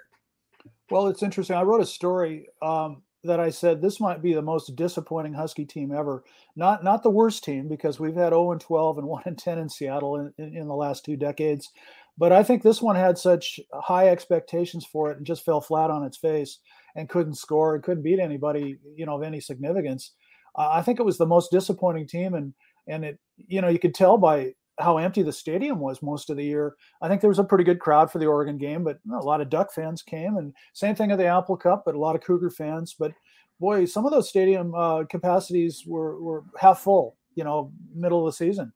Well, 0.90 1.06
it's 1.06 1.22
interesting. 1.22 1.56
I 1.56 1.62
wrote 1.62 1.80
a 1.80 1.86
story 1.86 2.48
um, 2.60 3.02
that 3.24 3.40
I 3.40 3.50
said 3.50 3.80
this 3.80 4.00
might 4.00 4.22
be 4.22 4.32
the 4.32 4.42
most 4.42 4.76
disappointing 4.76 5.34
Husky 5.34 5.64
team 5.64 5.92
ever. 5.92 6.24
Not 6.56 6.84
not 6.84 7.02
the 7.02 7.10
worst 7.10 7.44
team 7.44 7.68
because 7.68 7.98
we've 7.98 8.14
had 8.14 8.32
0 8.32 8.52
and 8.52 8.60
12 8.60 8.98
and 8.98 9.06
1 9.08 9.22
and 9.26 9.38
10 9.38 9.58
in 9.58 9.68
Seattle 9.68 10.16
in, 10.16 10.32
in, 10.38 10.56
in, 10.56 10.68
the 10.68 10.74
last 10.74 11.04
two 11.04 11.16
decades. 11.16 11.70
But 12.16 12.32
I 12.32 12.42
think 12.42 12.62
this 12.62 12.82
one 12.82 12.96
had 12.96 13.16
such 13.16 13.60
high 13.72 14.08
expectations 14.08 14.84
for 14.84 15.10
it 15.10 15.18
and 15.18 15.26
just 15.26 15.44
fell 15.44 15.60
flat 15.60 15.90
on 15.90 16.04
its 16.04 16.16
face 16.16 16.58
and 16.96 17.08
couldn't 17.08 17.34
score 17.34 17.74
and 17.74 17.84
couldn't 17.84 18.02
beat 18.02 18.18
anybody, 18.18 18.76
you 18.96 19.06
know, 19.06 19.16
of 19.16 19.22
any 19.22 19.40
significance. 19.40 20.12
Uh, 20.56 20.70
I 20.72 20.82
think 20.82 20.98
it 20.98 21.04
was 21.04 21.18
the 21.18 21.26
most 21.26 21.50
disappointing 21.50 22.08
team 22.08 22.34
and 22.34 22.54
and 22.88 23.04
it 23.04 23.18
you 23.36 23.60
know 23.60 23.68
you 23.68 23.78
could 23.78 23.94
tell 23.94 24.18
by 24.18 24.52
how 24.78 24.98
empty 24.98 25.22
the 25.22 25.32
stadium 25.32 25.78
was 25.78 26.02
most 26.02 26.30
of 26.30 26.36
the 26.36 26.44
year. 26.44 26.74
I 27.02 27.08
think 27.08 27.20
there 27.20 27.28
was 27.28 27.38
a 27.38 27.44
pretty 27.44 27.64
good 27.64 27.80
crowd 27.80 28.10
for 28.10 28.18
the 28.18 28.26
Oregon 28.26 28.58
game, 28.58 28.84
but 28.84 28.98
a 29.12 29.16
lot 29.16 29.40
of 29.40 29.50
Duck 29.50 29.72
fans 29.72 30.02
came, 30.02 30.36
and 30.36 30.54
same 30.72 30.94
thing 30.94 31.10
at 31.10 31.18
the 31.18 31.26
Apple 31.26 31.56
Cup, 31.56 31.82
but 31.84 31.94
a 31.94 31.98
lot 31.98 32.14
of 32.14 32.22
Cougar 32.22 32.50
fans. 32.50 32.94
But 32.98 33.12
boy, 33.60 33.84
some 33.84 34.06
of 34.06 34.12
those 34.12 34.28
stadium 34.28 34.74
uh, 34.74 35.04
capacities 35.04 35.84
were 35.86 36.20
were 36.20 36.44
half 36.58 36.80
full, 36.80 37.16
you 37.34 37.44
know, 37.44 37.72
middle 37.94 38.20
of 38.20 38.32
the 38.32 38.36
season, 38.36 38.72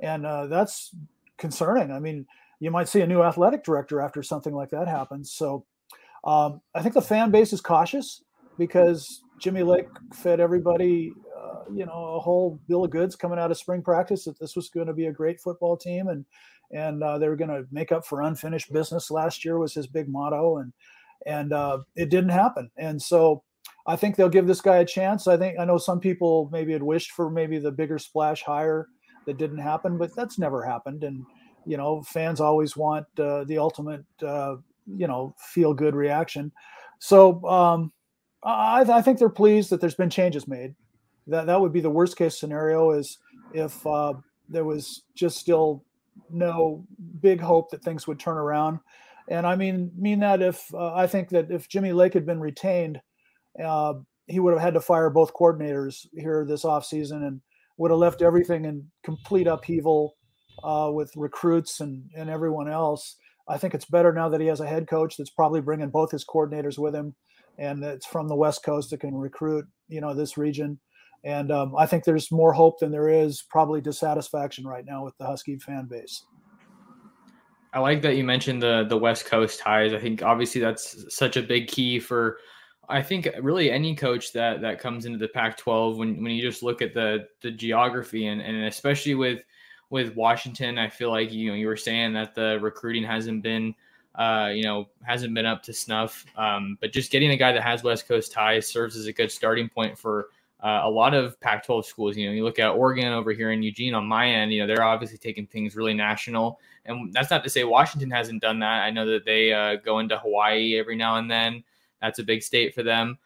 and 0.00 0.26
uh, 0.26 0.46
that's 0.46 0.94
concerning. 1.38 1.90
I 1.90 1.98
mean, 2.00 2.26
you 2.60 2.70
might 2.70 2.88
see 2.88 3.00
a 3.00 3.06
new 3.06 3.22
athletic 3.22 3.64
director 3.64 4.00
after 4.00 4.22
something 4.22 4.54
like 4.54 4.70
that 4.70 4.88
happens. 4.88 5.32
So 5.32 5.64
um, 6.24 6.60
I 6.74 6.82
think 6.82 6.94
the 6.94 7.02
fan 7.02 7.30
base 7.30 7.52
is 7.52 7.60
cautious 7.60 8.22
because 8.58 9.22
Jimmy 9.38 9.62
Lake 9.62 9.88
fed 10.14 10.40
everybody 10.40 11.12
you 11.72 11.86
know 11.86 12.14
a 12.16 12.20
whole 12.20 12.60
bill 12.68 12.84
of 12.84 12.90
goods 12.90 13.16
coming 13.16 13.38
out 13.38 13.50
of 13.50 13.58
spring 13.58 13.82
practice 13.82 14.24
that 14.24 14.38
this 14.38 14.56
was 14.56 14.68
going 14.68 14.86
to 14.86 14.92
be 14.92 15.06
a 15.06 15.12
great 15.12 15.40
football 15.40 15.76
team 15.76 16.08
and 16.08 16.24
and 16.72 17.02
uh, 17.02 17.16
they 17.16 17.28
were 17.28 17.36
going 17.36 17.50
to 17.50 17.64
make 17.70 17.92
up 17.92 18.04
for 18.04 18.22
unfinished 18.22 18.72
business 18.72 19.10
last 19.10 19.44
year 19.44 19.58
was 19.58 19.74
his 19.74 19.86
big 19.86 20.08
motto 20.08 20.58
and 20.58 20.72
and 21.26 21.52
uh, 21.52 21.78
it 21.94 22.10
didn't 22.10 22.30
happen 22.30 22.70
and 22.76 23.00
so 23.00 23.42
I 23.86 23.96
think 23.96 24.16
they'll 24.16 24.28
give 24.28 24.48
this 24.48 24.60
guy 24.60 24.78
a 24.78 24.84
chance. 24.84 25.28
I 25.28 25.36
think 25.36 25.58
I 25.58 25.64
know 25.64 25.78
some 25.78 26.00
people 26.00 26.48
maybe 26.52 26.72
had 26.72 26.82
wished 26.82 27.12
for 27.12 27.30
maybe 27.30 27.58
the 27.58 27.70
bigger 27.70 27.98
splash 27.98 28.42
hire 28.42 28.88
that 29.26 29.38
didn't 29.38 29.58
happen, 29.58 29.96
but 29.96 30.14
that's 30.16 30.38
never 30.38 30.64
happened. 30.64 31.04
And 31.04 31.24
you 31.66 31.76
know, 31.76 32.02
fans 32.02 32.40
always 32.40 32.76
want 32.76 33.06
uh, 33.18 33.44
the 33.44 33.58
ultimate, 33.58 34.04
uh, 34.22 34.56
you 34.86 35.06
know, 35.06 35.34
feel 35.38 35.74
good 35.74 35.94
reaction. 35.94 36.52
So 37.00 37.44
um, 37.44 37.92
I, 38.42 38.82
I, 38.82 39.02
think 39.02 39.18
they're 39.18 39.28
pleased 39.28 39.70
that 39.70 39.80
there's 39.80 39.96
been 39.96 40.10
changes 40.10 40.46
made 40.46 40.74
that 41.26 41.46
that 41.46 41.60
would 41.60 41.72
be 41.72 41.80
the 41.80 41.90
worst 41.90 42.16
case 42.16 42.38
scenario 42.38 42.92
is 42.92 43.18
if 43.52 43.86
uh, 43.86 44.14
there 44.48 44.64
was 44.64 45.02
just 45.14 45.38
still 45.38 45.84
no 46.30 46.86
big 47.20 47.40
hope 47.40 47.70
that 47.70 47.82
things 47.82 48.06
would 48.06 48.18
turn 48.18 48.36
around. 48.36 48.78
And 49.28 49.44
i 49.44 49.56
mean 49.56 49.90
mean 49.98 50.20
that 50.20 50.40
if 50.40 50.72
uh, 50.72 50.94
i 50.94 51.08
think 51.08 51.30
that 51.30 51.50
if 51.50 51.68
jimmy 51.68 51.92
lake 51.92 52.14
had 52.14 52.24
been 52.24 52.38
retained 52.38 53.00
uh, 53.60 53.94
he 54.28 54.38
would 54.38 54.52
have 54.52 54.62
had 54.62 54.74
to 54.74 54.80
fire 54.80 55.10
both 55.10 55.34
coordinators 55.34 56.06
here 56.12 56.44
this 56.46 56.62
offseason 56.62 57.26
and 57.26 57.40
would 57.76 57.90
have 57.90 57.98
left 57.98 58.22
everything 58.22 58.64
in 58.64 58.88
complete 59.04 59.46
upheaval 59.46 60.16
uh, 60.62 60.90
with 60.92 61.10
recruits 61.16 61.80
and, 61.80 62.10
and 62.16 62.30
everyone 62.30 62.68
else. 62.68 63.16
I 63.48 63.58
think 63.58 63.74
it's 63.74 63.84
better 63.84 64.12
now 64.12 64.28
that 64.30 64.40
he 64.40 64.46
has 64.46 64.60
a 64.60 64.66
head 64.66 64.88
coach 64.88 65.16
that's 65.16 65.30
probably 65.30 65.60
bringing 65.60 65.90
both 65.90 66.10
his 66.10 66.24
coordinators 66.24 66.78
with 66.78 66.94
him 66.94 67.14
and 67.58 67.82
it's 67.84 68.06
from 68.06 68.28
the 68.28 68.36
west 68.36 68.64
coast 68.64 68.90
that 68.90 69.00
can 69.00 69.14
recruit 69.14 69.66
you 69.88 70.00
know 70.00 70.14
this 70.14 70.36
region 70.36 70.78
and 71.24 71.50
um, 71.50 71.74
I 71.76 71.86
think 71.86 72.04
there's 72.04 72.30
more 72.30 72.52
hope 72.52 72.78
than 72.78 72.90
there 72.90 73.08
is 73.08 73.42
probably 73.42 73.80
dissatisfaction 73.80 74.66
right 74.66 74.84
now 74.84 75.04
with 75.04 75.16
the 75.18 75.26
Husky 75.26 75.58
fan 75.58 75.86
base. 75.86 76.24
I 77.72 77.80
like 77.80 78.00
that 78.02 78.16
you 78.16 78.24
mentioned 78.24 78.62
the 78.62 78.86
the 78.88 78.96
West 78.96 79.26
Coast 79.26 79.60
ties. 79.60 79.92
I 79.92 79.98
think 79.98 80.22
obviously 80.22 80.60
that's 80.60 81.04
such 81.14 81.36
a 81.36 81.42
big 81.42 81.68
key 81.68 81.98
for 81.98 82.38
I 82.88 83.02
think 83.02 83.28
really 83.40 83.70
any 83.70 83.94
coach 83.94 84.32
that 84.32 84.60
that 84.62 84.78
comes 84.78 85.04
into 85.04 85.18
the 85.18 85.28
Pac-12 85.28 85.96
when 85.96 86.22
when 86.22 86.32
you 86.32 86.42
just 86.42 86.62
look 86.62 86.80
at 86.80 86.94
the 86.94 87.26
the 87.42 87.50
geography 87.50 88.26
and 88.26 88.40
and 88.40 88.64
especially 88.64 89.14
with 89.14 89.42
with 89.90 90.16
Washington, 90.16 90.78
I 90.78 90.88
feel 90.88 91.10
like 91.10 91.32
you 91.32 91.50
know 91.50 91.54
you 91.54 91.66
were 91.66 91.76
saying 91.76 92.12
that 92.14 92.34
the 92.34 92.58
recruiting 92.60 93.04
hasn't 93.04 93.42
been 93.42 93.74
uh, 94.14 94.50
you 94.52 94.62
know 94.62 94.88
hasn't 95.02 95.34
been 95.34 95.46
up 95.46 95.62
to 95.64 95.72
snuff. 95.72 96.24
Um, 96.36 96.78
but 96.80 96.92
just 96.92 97.10
getting 97.10 97.30
a 97.30 97.36
guy 97.36 97.52
that 97.52 97.62
has 97.62 97.82
West 97.82 98.08
Coast 98.08 98.32
ties 98.32 98.66
serves 98.66 98.96
as 98.96 99.06
a 99.06 99.12
good 99.12 99.30
starting 99.30 99.68
point 99.68 99.98
for 99.98 100.28
uh, 100.66 100.80
a 100.82 100.90
lot 100.90 101.14
of 101.14 101.38
Pac 101.38 101.64
12 101.64 101.86
schools, 101.86 102.16
you 102.16 102.26
know, 102.26 102.32
you 102.32 102.42
look 102.42 102.58
at 102.58 102.70
Oregon 102.70 103.12
over 103.12 103.32
here 103.32 103.52
in 103.52 103.62
Eugene 103.62 103.94
on 103.94 104.04
my 104.04 104.28
end, 104.28 104.52
you 104.52 104.60
know, 104.60 104.66
they're 104.66 104.82
obviously 104.82 105.16
taking 105.16 105.46
things 105.46 105.76
really 105.76 105.94
national. 105.94 106.58
And 106.86 107.12
that's 107.12 107.30
not 107.30 107.44
to 107.44 107.50
say 107.50 107.62
Washington 107.62 108.10
hasn't 108.10 108.42
done 108.42 108.58
that. 108.58 108.82
I 108.82 108.90
know 108.90 109.06
that 109.06 109.24
they 109.24 109.52
uh, 109.52 109.76
go 109.76 110.00
into 110.00 110.18
Hawaii 110.18 110.76
every 110.76 110.96
now 110.96 111.18
and 111.18 111.30
then. 111.30 111.62
That's 112.02 112.18
a 112.18 112.24
big 112.24 112.42
state 112.42 112.74
for 112.74 112.82
them. 112.82 113.16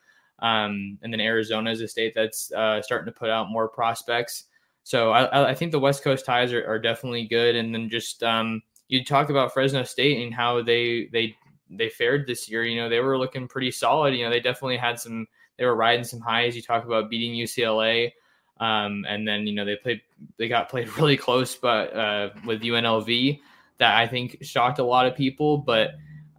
Um, 0.40 0.98
and 1.00 1.10
then 1.10 1.20
Arizona 1.20 1.70
is 1.70 1.80
a 1.80 1.88
state 1.88 2.12
that's 2.14 2.52
uh, 2.52 2.82
starting 2.82 3.06
to 3.06 3.18
put 3.18 3.30
out 3.30 3.50
more 3.50 3.68
prospects. 3.68 4.44
So 4.82 5.12
I, 5.12 5.48
I 5.48 5.54
think 5.54 5.72
the 5.72 5.80
West 5.80 6.04
Coast 6.04 6.26
ties 6.26 6.52
are, 6.52 6.66
are 6.66 6.78
definitely 6.78 7.24
good. 7.24 7.56
And 7.56 7.74
then 7.74 7.88
just 7.88 8.22
um, 8.22 8.62
you 8.88 9.02
talk 9.02 9.30
about 9.30 9.54
Fresno 9.54 9.82
State 9.84 10.22
and 10.22 10.34
how 10.34 10.62
they 10.62 11.08
they 11.10 11.34
they 11.70 11.88
fared 11.88 12.26
this 12.26 12.50
year. 12.50 12.64
You 12.64 12.82
know, 12.82 12.90
they 12.90 13.00
were 13.00 13.16
looking 13.16 13.48
pretty 13.48 13.70
solid. 13.70 14.14
You 14.14 14.24
know, 14.24 14.30
they 14.30 14.40
definitely 14.40 14.76
had 14.76 15.00
some 15.00 15.26
they 15.60 15.66
were 15.66 15.76
riding 15.76 16.04
some 16.04 16.20
highs. 16.20 16.56
You 16.56 16.62
talk 16.62 16.86
about 16.86 17.10
beating 17.10 17.34
UCLA, 17.34 18.12
um, 18.58 19.04
and 19.06 19.28
then 19.28 19.46
you 19.46 19.54
know 19.54 19.66
they 19.66 19.76
played 19.76 20.00
they 20.38 20.48
got 20.48 20.70
played 20.70 20.88
really 20.96 21.18
close, 21.18 21.54
but 21.54 21.94
uh, 21.94 22.30
with 22.46 22.62
UNLV 22.62 23.38
that 23.76 23.96
I 23.96 24.08
think 24.08 24.38
shocked 24.40 24.78
a 24.78 24.84
lot 24.84 25.06
of 25.06 25.14
people. 25.14 25.58
But 25.58 25.90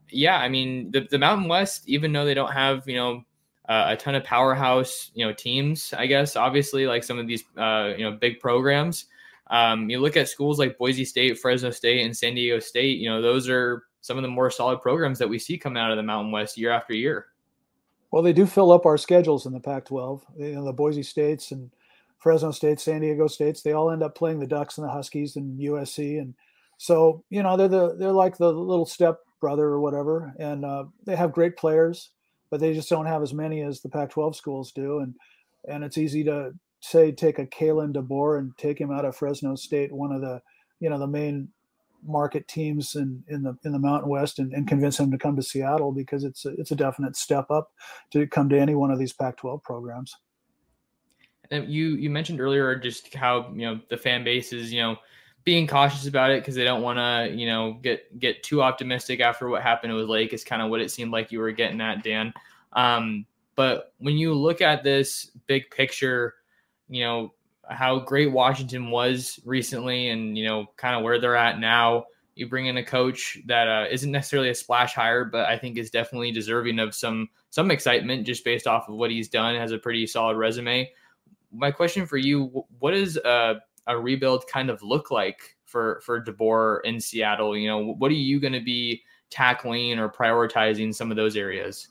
yeah, 0.09 0.37
I 0.39 0.49
mean 0.49 0.89
the, 0.89 1.01
the 1.01 1.19
Mountain 1.19 1.47
West, 1.47 1.87
even 1.87 2.11
though 2.11 2.25
they 2.25 2.33
don't 2.33 2.51
have 2.51 2.87
you 2.87 2.95
know 2.95 3.23
uh, 3.69 3.85
a 3.89 3.95
ton 3.95 4.15
of 4.15 4.23
powerhouse 4.23 5.11
you 5.13 5.23
know 5.23 5.33
teams, 5.33 5.93
I 5.95 6.07
guess 6.07 6.35
obviously 6.35 6.87
like 6.87 7.03
some 7.03 7.19
of 7.19 7.27
these 7.27 7.43
uh, 7.55 7.93
you 7.95 8.03
know 8.03 8.17
big 8.17 8.39
programs. 8.39 9.05
Um, 9.51 9.87
you 9.87 9.99
look 9.99 10.17
at 10.17 10.29
schools 10.29 10.57
like 10.57 10.79
Boise 10.79 11.05
State, 11.05 11.37
Fresno 11.37 11.69
State, 11.69 12.03
and 12.03 12.17
San 12.17 12.33
Diego 12.33 12.57
State. 12.57 12.97
You 12.97 13.09
know, 13.09 13.21
those 13.21 13.47
are 13.49 13.83
some 13.99 14.17
of 14.17 14.23
the 14.23 14.29
more 14.29 14.49
solid 14.49 14.81
programs 14.81 15.19
that 15.19 15.29
we 15.29 15.37
see 15.37 15.59
coming 15.59 15.83
out 15.83 15.91
of 15.91 15.97
the 15.97 16.03
Mountain 16.03 16.31
West 16.31 16.57
year 16.57 16.71
after 16.71 16.93
year. 16.95 17.27
Well, 18.11 18.21
they 18.21 18.33
do 18.33 18.45
fill 18.45 18.71
up 18.71 18.85
our 18.85 18.97
schedules 18.97 19.45
in 19.45 19.53
the 19.53 19.59
Pac-12. 19.59 20.21
You 20.37 20.55
know, 20.55 20.65
the 20.65 20.73
Boise 20.73 21.03
States 21.03 21.51
and 21.51 21.71
Fresno 22.19 22.51
State, 22.51 22.79
San 22.79 23.01
Diego 23.01 23.27
States, 23.27 23.61
they 23.61 23.71
all 23.71 23.89
end 23.89 24.03
up 24.03 24.15
playing 24.15 24.39
the 24.39 24.47
Ducks 24.47 24.77
and 24.77 24.85
the 24.85 24.91
Huskies 24.91 25.37
and 25.37 25.59
USC, 25.59 26.19
and 26.19 26.35
so 26.77 27.23
you 27.29 27.41
know 27.41 27.57
they're 27.57 27.67
the 27.67 27.95
they're 27.95 28.11
like 28.11 28.37
the 28.37 28.51
little 28.51 28.85
step 28.85 29.21
brother 29.39 29.65
or 29.65 29.79
whatever, 29.79 30.33
and 30.37 30.63
uh, 30.63 30.85
they 31.05 31.15
have 31.15 31.31
great 31.31 31.57
players, 31.57 32.11
but 32.51 32.59
they 32.59 32.75
just 32.75 32.89
don't 32.89 33.07
have 33.07 33.23
as 33.23 33.33
many 33.33 33.61
as 33.61 33.81
the 33.81 33.89
Pac-12 33.89 34.35
schools 34.35 34.71
do, 34.71 34.99
and 34.99 35.15
and 35.67 35.83
it's 35.83 35.97
easy 35.97 36.23
to 36.25 36.51
say 36.81 37.11
take 37.11 37.39
a 37.39 37.45
Kalen 37.47 37.93
DeBoer 37.93 38.37
and 38.37 38.55
take 38.57 38.79
him 38.79 38.91
out 38.91 39.05
of 39.05 39.15
Fresno 39.15 39.55
State, 39.55 39.91
one 39.91 40.11
of 40.11 40.21
the 40.21 40.41
you 40.79 40.91
know 40.91 40.99
the 40.99 41.07
main 41.07 41.49
market 42.05 42.48
teams 42.48 42.96
in, 42.96 43.24
in 43.27 43.43
the 43.43 43.58
in 43.63 43.72
the 43.72 43.79
Mountain 43.79 44.10
West, 44.10 44.39
and, 44.39 44.53
and 44.53 44.67
convince 44.67 44.98
them 44.98 45.12
to 45.12 45.17
come 45.17 45.36
to 45.36 45.43
Seattle 45.43 45.91
because 45.91 46.24
it's 46.24 46.46
a, 46.46 46.50
it's 46.60 46.72
a 46.72 46.75
definite 46.75 47.15
step 47.15 47.50
up 47.50 47.72
to 48.12 48.27
come 48.27 48.50
to 48.50 48.60
any 48.60 48.75
one 48.75 48.91
of 48.91 49.00
these 49.00 49.13
Pac-12 49.13 49.63
programs. 49.63 50.15
And 51.50 51.67
you 51.70 51.96
you 51.96 52.10
mentioned 52.10 52.39
earlier 52.39 52.75
just 52.75 53.13
how 53.13 53.51
you 53.53 53.65
know 53.65 53.79
the 53.89 53.98
fan 53.98 54.24
base 54.24 54.53
is 54.53 54.72
you 54.72 54.81
know 54.81 54.98
being 55.43 55.67
cautious 55.67 56.08
about 56.08 56.31
it 56.31 56.41
because 56.41 56.55
they 56.55 56.63
don't 56.63 56.81
want 56.81 56.98
to 56.98 57.36
you 57.36 57.48
know 57.48 57.74
get 57.81 58.20
get 58.20 58.43
too 58.43 58.62
optimistic 58.62 59.20
after 59.20 59.50
what 59.50 59.62
happened 59.62 59.93
with 59.93 60.08
Lake 60.08 60.34
is 60.34 60.43
kind 60.43 60.62
of 60.62 60.70
what 60.70 60.81
it 60.81 60.91
seemed 60.91 61.12
like 61.12 61.31
you 61.31 61.39
were 61.39 61.51
getting 61.51 61.81
at 61.81 62.03
Dan. 62.03 62.34
Um, 62.74 63.25
but 63.55 63.93
when 63.98 64.17
you 64.17 64.34
look 64.34 64.62
at 64.62 64.84
this 64.84 65.31
big 65.48 65.70
picture, 65.72 66.36
you 66.88 67.03
know 67.03 67.34
how 67.69 67.99
great 67.99 68.31
Washington 68.31 68.89
was 68.89 69.39
recently 69.45 70.09
and, 70.09 70.37
you 70.37 70.45
know, 70.45 70.67
kind 70.77 70.95
of 70.95 71.03
where 71.03 71.19
they're 71.19 71.35
at 71.35 71.59
now. 71.59 72.05
You 72.35 72.47
bring 72.47 72.65
in 72.65 72.77
a 72.77 72.83
coach 72.83 73.37
that 73.45 73.67
uh, 73.67 73.87
not 73.91 74.03
necessarily 74.03 74.49
a 74.49 74.55
splash 74.55 74.93
hire, 74.93 75.25
but 75.25 75.47
I 75.47 75.57
think 75.57 75.77
is 75.77 75.91
definitely 75.91 76.31
deserving 76.31 76.79
of 76.79 76.95
some 76.95 77.29
some 77.49 77.69
excitement 77.69 78.25
just 78.25 78.45
based 78.45 78.67
off 78.67 78.87
of 78.87 78.95
what 78.95 79.11
he's 79.11 79.27
done. 79.27 79.55
Has 79.55 79.73
a 79.73 79.77
pretty 79.77 80.07
solid 80.07 80.37
resume. 80.37 80.89
My 81.51 81.71
question 81.71 82.05
for 82.05 82.17
you: 82.17 82.65
What 82.79 82.91
does 82.91 83.17
a, 83.17 83.61
a 83.85 83.99
rebuild 83.99 84.47
kind 84.47 84.69
of 84.69 84.81
look 84.81 85.11
like 85.11 85.57
for 85.65 86.01
for 86.05 86.23
DeBoer 86.23 86.79
in 86.85 87.01
Seattle? 87.01 87.55
You 87.55 87.67
know, 87.67 87.93
what 87.93 88.09
are 88.09 88.15
you 88.15 88.39
going 88.39 88.53
to 88.53 88.61
be 88.61 89.03
tackling 89.29 89.99
or 89.99 90.09
prioritizing 90.09 90.95
some 90.95 91.11
of 91.11 91.17
those 91.17 91.35
areas? 91.35 91.89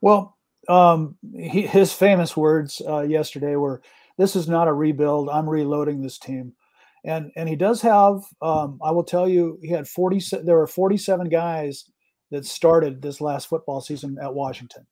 Well, 0.00 0.36
um, 0.68 1.16
he, 1.34 1.62
his 1.62 1.92
famous 1.92 2.36
words 2.36 2.80
uh, 2.86 3.02
yesterday 3.02 3.56
were 3.56 3.82
this 4.18 4.36
is 4.36 4.48
not 4.48 4.68
a 4.68 4.72
rebuild. 4.72 5.28
I'm 5.28 5.48
reloading 5.48 6.02
this 6.02 6.18
team. 6.18 6.52
And 7.04 7.30
and 7.36 7.48
he 7.48 7.56
does 7.56 7.80
have 7.82 8.22
um, 8.42 8.80
I 8.82 8.90
will 8.90 9.04
tell 9.04 9.28
you 9.28 9.58
he 9.62 9.68
had 9.68 9.86
40 9.86 10.20
there 10.44 10.56
were 10.56 10.66
47 10.66 11.28
guys 11.28 11.84
that 12.30 12.44
started 12.44 13.00
this 13.00 13.20
last 13.20 13.48
football 13.48 13.80
season 13.80 14.18
at 14.20 14.34
Washington. 14.34 14.86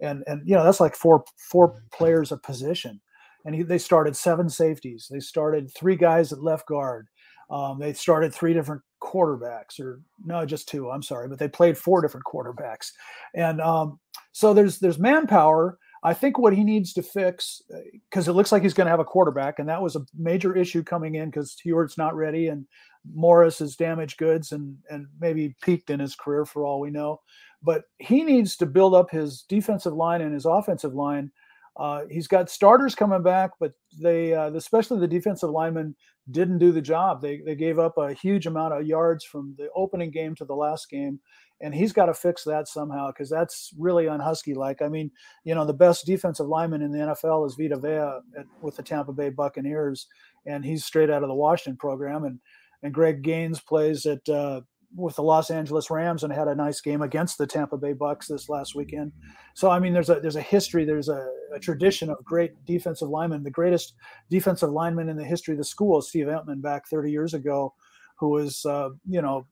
And 0.00 0.24
and 0.26 0.42
you 0.48 0.56
know 0.56 0.64
that's 0.64 0.80
like 0.80 0.96
four 0.96 1.24
four 1.50 1.82
players 1.92 2.32
a 2.32 2.36
position. 2.36 3.00
And 3.44 3.54
he, 3.54 3.62
they 3.62 3.78
started 3.78 4.16
seven 4.16 4.48
safeties. 4.48 5.06
They 5.10 5.20
started 5.20 5.70
three 5.72 5.96
guys 5.96 6.32
at 6.32 6.42
left 6.42 6.66
guard. 6.66 7.08
Um, 7.50 7.78
they 7.78 7.92
started 7.92 8.32
three 8.32 8.54
different 8.54 8.80
quarterbacks, 9.02 9.78
or 9.78 10.00
no, 10.24 10.46
just 10.46 10.66
two. 10.66 10.90
I'm 10.90 11.02
sorry, 11.02 11.28
but 11.28 11.38
they 11.38 11.48
played 11.48 11.76
four 11.76 12.00
different 12.00 12.26
quarterbacks, 12.26 12.90
and 13.34 13.60
um, 13.60 14.00
so 14.32 14.54
there's 14.54 14.78
there's 14.78 14.98
manpower, 14.98 15.78
I 16.04 16.12
think 16.12 16.38
what 16.38 16.54
he 16.54 16.64
needs 16.64 16.92
to 16.92 17.02
fix, 17.02 17.62
because 18.08 18.28
uh, 18.28 18.30
it 18.30 18.34
looks 18.34 18.52
like 18.52 18.62
he's 18.62 18.74
going 18.74 18.86
to 18.86 18.90
have 18.90 19.00
a 19.00 19.04
quarterback, 19.04 19.58
and 19.58 19.68
that 19.70 19.80
was 19.80 19.96
a 19.96 20.04
major 20.16 20.54
issue 20.54 20.82
coming 20.82 21.14
in 21.14 21.30
because 21.30 21.56
Huard's 21.64 21.96
not 21.96 22.14
ready 22.14 22.48
and 22.48 22.66
Morris 23.12 23.60
is 23.60 23.76
damaged 23.76 24.18
goods 24.18 24.52
and 24.52 24.76
and 24.90 25.06
maybe 25.20 25.56
peaked 25.62 25.90
in 25.90 26.00
his 26.00 26.14
career 26.14 26.44
for 26.44 26.64
all 26.64 26.80
we 26.80 26.90
know. 26.90 27.20
But 27.62 27.84
he 27.98 28.22
needs 28.22 28.56
to 28.56 28.66
build 28.66 28.94
up 28.94 29.10
his 29.10 29.42
defensive 29.42 29.94
line 29.94 30.20
and 30.20 30.34
his 30.34 30.44
offensive 30.44 30.94
line. 30.94 31.30
Uh, 31.76 32.02
he's 32.10 32.28
got 32.28 32.50
starters 32.50 32.94
coming 32.94 33.22
back, 33.22 33.50
but 33.58 33.72
they, 34.00 34.32
uh, 34.32 34.50
especially 34.52 35.00
the 35.00 35.08
defensive 35.08 35.50
linemen, 35.50 35.96
didn't 36.30 36.58
do 36.58 36.70
the 36.70 36.80
job. 36.80 37.20
They 37.20 37.38
they 37.38 37.54
gave 37.54 37.78
up 37.78 37.98
a 37.98 38.12
huge 38.12 38.46
amount 38.46 38.74
of 38.74 38.86
yards 38.86 39.24
from 39.24 39.54
the 39.58 39.68
opening 39.74 40.10
game 40.10 40.34
to 40.36 40.44
the 40.44 40.54
last 40.54 40.88
game, 40.88 41.18
and 41.64 41.74
he's 41.74 41.92
got 41.92 42.06
to 42.06 42.14
fix 42.14 42.44
that 42.44 42.68
somehow 42.68 43.08
because 43.08 43.30
that's 43.30 43.72
really 43.78 44.04
unhusky 44.04 44.54
like. 44.54 44.82
I 44.82 44.88
mean, 44.88 45.10
you 45.44 45.54
know, 45.54 45.64
the 45.64 45.72
best 45.72 46.04
defensive 46.04 46.46
lineman 46.46 46.82
in 46.82 46.92
the 46.92 46.98
NFL 46.98 47.46
is 47.46 47.54
Vita 47.54 47.78
Vea 47.78 48.38
at, 48.38 48.46
with 48.60 48.76
the 48.76 48.82
Tampa 48.82 49.12
Bay 49.12 49.30
Buccaneers, 49.30 50.06
and 50.46 50.62
he's 50.62 50.84
straight 50.84 51.10
out 51.10 51.22
of 51.22 51.28
the 51.28 51.34
Washington 51.34 51.78
program. 51.78 52.24
And 52.24 52.38
and 52.82 52.92
Greg 52.92 53.22
Gaines 53.22 53.60
plays 53.60 54.04
at 54.04 54.28
uh, 54.28 54.60
with 54.94 55.16
the 55.16 55.22
Los 55.22 55.50
Angeles 55.50 55.90
Rams 55.90 56.22
and 56.22 56.32
had 56.32 56.48
a 56.48 56.54
nice 56.54 56.82
game 56.82 57.00
against 57.00 57.38
the 57.38 57.46
Tampa 57.46 57.78
Bay 57.78 57.94
Bucks 57.94 58.28
this 58.28 58.50
last 58.50 58.74
weekend. 58.74 59.10
So 59.54 59.70
I 59.70 59.78
mean, 59.78 59.94
there's 59.94 60.10
a 60.10 60.20
there's 60.20 60.36
a 60.36 60.42
history, 60.42 60.84
there's 60.84 61.08
a, 61.08 61.26
a 61.54 61.58
tradition 61.58 62.10
of 62.10 62.22
great 62.24 62.52
defensive 62.66 63.08
linemen. 63.08 63.42
The 63.42 63.50
greatest 63.50 63.94
defensive 64.28 64.70
lineman 64.70 65.08
in 65.08 65.16
the 65.16 65.24
history 65.24 65.54
of 65.54 65.58
the 65.58 65.64
school 65.64 66.02
Steve 66.02 66.26
Emtman 66.26 66.60
back 66.60 66.86
30 66.88 67.10
years 67.10 67.32
ago, 67.32 67.72
who 68.18 68.28
was 68.28 68.66
uh, 68.66 68.90
you 69.08 69.22
know 69.22 69.46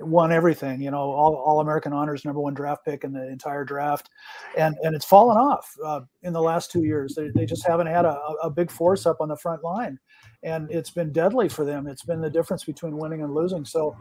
won 0.00 0.32
everything, 0.32 0.80
you 0.80 0.90
know, 0.90 0.98
all, 0.98 1.34
all 1.34 1.60
American 1.60 1.92
honors, 1.92 2.24
number 2.24 2.40
one 2.40 2.54
draft 2.54 2.84
pick 2.84 3.04
in 3.04 3.12
the 3.12 3.28
entire 3.28 3.64
draft. 3.64 4.10
And, 4.56 4.76
and 4.82 4.94
it's 4.94 5.04
fallen 5.04 5.36
off 5.36 5.74
uh, 5.84 6.00
in 6.22 6.32
the 6.32 6.42
last 6.42 6.70
two 6.70 6.84
years. 6.84 7.14
They, 7.14 7.28
they 7.34 7.46
just 7.46 7.66
haven't 7.66 7.86
had 7.86 8.04
a, 8.04 8.18
a 8.42 8.50
big 8.50 8.70
force 8.70 9.06
up 9.06 9.18
on 9.20 9.28
the 9.28 9.36
front 9.36 9.64
line. 9.64 9.98
And 10.42 10.70
it's 10.70 10.90
been 10.90 11.12
deadly 11.12 11.48
for 11.48 11.64
them. 11.64 11.86
It's 11.86 12.04
been 12.04 12.20
the 12.20 12.30
difference 12.30 12.64
between 12.64 12.96
winning 12.96 13.22
and 13.22 13.34
losing. 13.34 13.64
So 13.64 13.96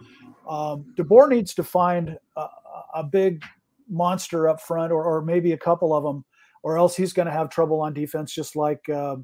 um, 0.47 0.85
DeBoer 0.97 1.29
needs 1.29 1.53
to 1.55 1.63
find 1.63 2.17
a, 2.35 2.47
a 2.95 3.03
big 3.03 3.43
monster 3.89 4.49
up 4.49 4.61
front 4.61 4.91
or, 4.91 5.03
or 5.03 5.21
maybe 5.21 5.53
a 5.53 5.57
couple 5.57 5.93
of 5.93 6.03
them, 6.03 6.25
or 6.63 6.77
else 6.77 6.95
he's 6.95 7.13
going 7.13 7.27
to 7.27 7.31
have 7.31 7.49
trouble 7.49 7.81
on 7.81 7.93
defense, 7.93 8.33
just 8.33 8.55
like 8.55 8.87
uh, 8.89 9.15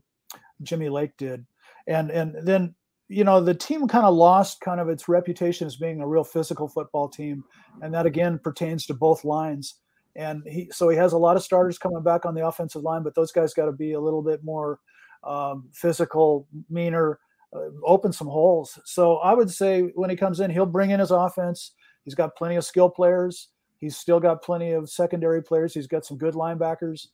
Jimmy 0.62 0.90
Lake 0.90 1.12
did. 1.18 1.46
And, 1.88 2.12
and 2.12 2.36
then 2.48 2.76
you 3.12 3.26
know 3.26 3.42
the 3.42 3.54
team 3.54 3.90
kind 3.90 4.06
of 4.06 4.16
lost 4.16 4.62
kind 4.62 4.80
of 4.80 4.88
its 4.88 5.10
reputation 5.10 5.68
as 5.68 5.76
being 5.76 6.00
a 6.00 6.08
real 6.08 6.24
physical 6.24 6.70
football 6.70 7.10
team 7.10 7.44
and 7.82 7.94
that 7.94 8.06
again 8.06 8.40
pertains 8.40 8.86
to 8.86 8.94
both 8.94 9.26
lines. 9.26 9.76
And 10.16 10.44
he 10.48 10.70
so 10.72 10.88
he 10.88 10.96
has 10.96 11.12
a 11.12 11.18
lot 11.18 11.36
of 11.36 11.44
starters 11.44 11.78
coming 11.78 12.04
back 12.04 12.26
on 12.26 12.34
the 12.34 12.48
offensive 12.48 12.84
line 12.84 13.04
but 13.04 13.14
those 13.14 13.34
guys 13.34 13.54
got 13.54 13.66
to 13.66 13.74
be 13.74 13.94
a 13.94 14.00
little 14.00 14.22
bit 14.22 14.44
more 14.46 14.80
um, 15.26 15.70
physical 15.74 16.48
meaner 16.70 17.20
uh, 17.54 17.68
open 17.84 18.14
some 18.14 18.28
holes. 18.28 18.80
So 18.86 19.18
i 19.18 19.34
would 19.34 19.52
say 19.52 19.92
when 19.96 20.10
he 20.10 20.16
comes 20.16 20.40
in 20.40 20.50
he'll 20.50 20.66
bring 20.66 20.92
in 20.92 21.02
his 21.02 21.12
offense. 21.12 21.74
He's 22.06 22.16
got 22.16 22.36
plenty 22.38 22.56
of 22.56 22.64
skill 22.64 22.90
players. 22.90 23.50
He's 23.78 23.98
still 23.98 24.22
got 24.22 24.42
plenty 24.42 24.72
of 24.72 24.90
secondary 24.90 25.44
players. 25.44 25.74
He's 25.74 25.86
got 25.86 26.06
some 26.06 26.18
good 26.18 26.34
linebackers. 26.34 27.08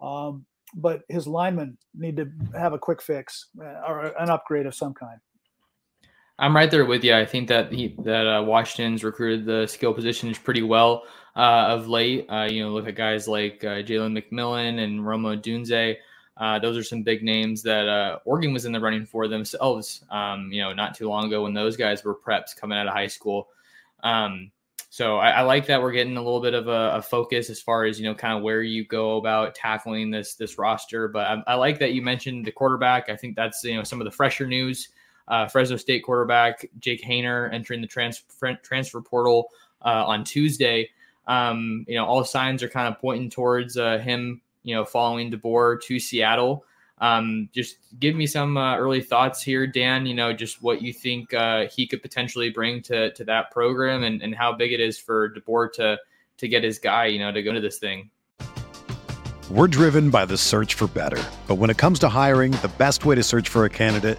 Um, 0.00 0.46
but 0.74 1.02
his 1.08 1.26
linemen 1.26 1.76
need 1.94 2.16
to 2.16 2.30
have 2.58 2.72
a 2.72 2.78
quick 2.78 3.02
fix 3.02 3.48
uh, 3.60 3.82
or 3.86 4.06
an 4.18 4.30
upgrade 4.30 4.66
of 4.66 4.74
some 4.74 4.94
kind 4.94 5.20
I'm 6.42 6.56
right 6.56 6.68
there 6.68 6.84
with 6.84 7.04
you. 7.04 7.14
I 7.14 7.24
think 7.24 7.46
that 7.50 7.72
he 7.72 7.94
that 8.00 8.26
uh, 8.26 8.42
Washington's 8.42 9.04
recruited 9.04 9.46
the 9.46 9.68
skill 9.68 9.94
positions 9.94 10.36
pretty 10.38 10.62
well 10.62 11.04
uh, 11.36 11.66
of 11.68 11.86
late. 11.86 12.26
Uh, 12.28 12.48
you 12.50 12.64
know, 12.64 12.72
look 12.72 12.88
at 12.88 12.96
guys 12.96 13.28
like 13.28 13.62
uh, 13.62 13.80
Jalen 13.84 14.20
McMillan 14.20 14.82
and 14.82 15.06
Rome 15.06 15.22
Odunze. 15.22 15.96
Uh, 16.36 16.58
those 16.58 16.76
are 16.76 16.82
some 16.82 17.04
big 17.04 17.22
names 17.22 17.62
that 17.62 17.86
uh, 17.86 18.18
Oregon 18.24 18.52
was 18.52 18.64
in 18.64 18.72
the 18.72 18.80
running 18.80 19.06
for 19.06 19.28
themselves. 19.28 20.04
Um, 20.10 20.50
you 20.50 20.60
know, 20.60 20.72
not 20.72 20.96
too 20.96 21.08
long 21.08 21.26
ago 21.26 21.44
when 21.44 21.54
those 21.54 21.76
guys 21.76 22.02
were 22.02 22.16
preps 22.16 22.56
coming 22.56 22.76
out 22.76 22.88
of 22.88 22.92
high 22.92 23.06
school. 23.06 23.46
Um, 24.02 24.50
so 24.90 25.18
I, 25.18 25.30
I, 25.30 25.42
like 25.42 25.66
that 25.66 25.80
we're 25.80 25.92
getting 25.92 26.16
a 26.16 26.22
little 26.22 26.40
bit 26.40 26.54
of 26.54 26.66
a, 26.66 26.96
a, 26.96 27.02
focus 27.02 27.50
as 27.50 27.62
far 27.62 27.84
as 27.84 28.00
you 28.00 28.06
know, 28.06 28.16
kind 28.16 28.36
of 28.36 28.42
where 28.42 28.62
you 28.62 28.84
go 28.84 29.16
about 29.16 29.54
tackling 29.54 30.10
this 30.10 30.34
this 30.34 30.58
roster. 30.58 31.06
But 31.06 31.28
I, 31.28 31.52
I 31.52 31.54
like 31.54 31.78
that 31.78 31.92
you 31.92 32.02
mentioned 32.02 32.46
the 32.46 32.50
quarterback. 32.50 33.08
I 33.08 33.14
think 33.14 33.36
that's 33.36 33.62
you 33.62 33.76
know 33.76 33.84
some 33.84 34.00
of 34.00 34.06
the 34.06 34.10
fresher 34.10 34.48
news 34.48 34.88
uh, 35.32 35.48
Fresno 35.48 35.78
State 35.78 36.04
quarterback 36.04 36.68
Jake 36.78 37.02
Haener 37.02 37.52
entering 37.52 37.80
the 37.80 37.86
transfer 37.86 38.54
transfer 38.62 39.00
portal 39.00 39.48
uh, 39.80 40.04
on 40.06 40.24
Tuesday. 40.24 40.90
Um, 41.26 41.86
you 41.88 41.94
know, 41.94 42.04
all 42.04 42.22
signs 42.22 42.62
are 42.62 42.68
kind 42.68 42.86
of 42.86 43.00
pointing 43.00 43.30
towards 43.30 43.78
uh, 43.78 43.96
him, 43.98 44.42
you 44.62 44.74
know, 44.74 44.84
following 44.84 45.30
DeBoer 45.30 45.80
to 45.84 45.98
Seattle. 45.98 46.66
Um, 46.98 47.48
just 47.52 47.78
give 47.98 48.14
me 48.14 48.26
some 48.26 48.58
uh, 48.58 48.76
early 48.76 49.00
thoughts 49.00 49.42
here, 49.42 49.66
Dan. 49.66 50.04
You 50.04 50.14
know, 50.14 50.34
just 50.34 50.62
what 50.62 50.82
you 50.82 50.92
think 50.92 51.32
uh, 51.32 51.66
he 51.66 51.86
could 51.86 52.02
potentially 52.02 52.50
bring 52.50 52.82
to 52.82 53.10
to 53.14 53.24
that 53.24 53.50
program, 53.50 54.04
and, 54.04 54.20
and 54.22 54.34
how 54.34 54.52
big 54.52 54.72
it 54.72 54.80
is 54.80 54.98
for 54.98 55.30
DeBoer 55.30 55.72
to 55.74 55.98
to 56.36 56.48
get 56.48 56.62
his 56.62 56.78
guy, 56.78 57.06
you 57.06 57.18
know, 57.18 57.32
to 57.32 57.42
go 57.42 57.50
into 57.50 57.62
this 57.62 57.78
thing. 57.78 58.10
We're 59.50 59.68
driven 59.68 60.10
by 60.10 60.26
the 60.26 60.36
search 60.36 60.74
for 60.74 60.86
better, 60.88 61.22
but 61.46 61.54
when 61.54 61.70
it 61.70 61.78
comes 61.78 61.98
to 62.00 62.10
hiring, 62.10 62.52
the 62.52 62.72
best 62.76 63.06
way 63.06 63.14
to 63.14 63.22
search 63.22 63.48
for 63.48 63.64
a 63.64 63.70
candidate 63.70 64.18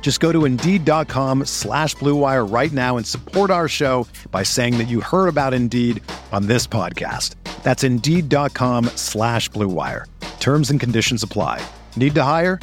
Just 0.00 0.20
go 0.20 0.32
to 0.32 0.46
Indeed.com 0.46 1.44
slash 1.44 1.94
BlueWire 1.96 2.50
right 2.50 2.72
now 2.72 2.96
and 2.96 3.06
support 3.06 3.50
our 3.50 3.68
show 3.68 4.06
by 4.30 4.42
saying 4.42 4.78
that 4.78 4.88
you 4.88 5.02
heard 5.02 5.28
about 5.28 5.52
Indeed 5.52 6.02
on 6.32 6.46
this 6.46 6.66
podcast. 6.66 7.34
That's 7.62 7.84
Indeed.com 7.84 8.86
slash 8.96 9.50
BlueWire. 9.50 10.06
Terms 10.40 10.70
and 10.70 10.80
conditions 10.80 11.22
apply. 11.22 11.60
Need 11.96 12.14
to 12.14 12.22
hire? 12.22 12.58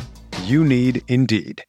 You 0.45 0.65
need 0.65 1.03
Indeed. 1.07 1.63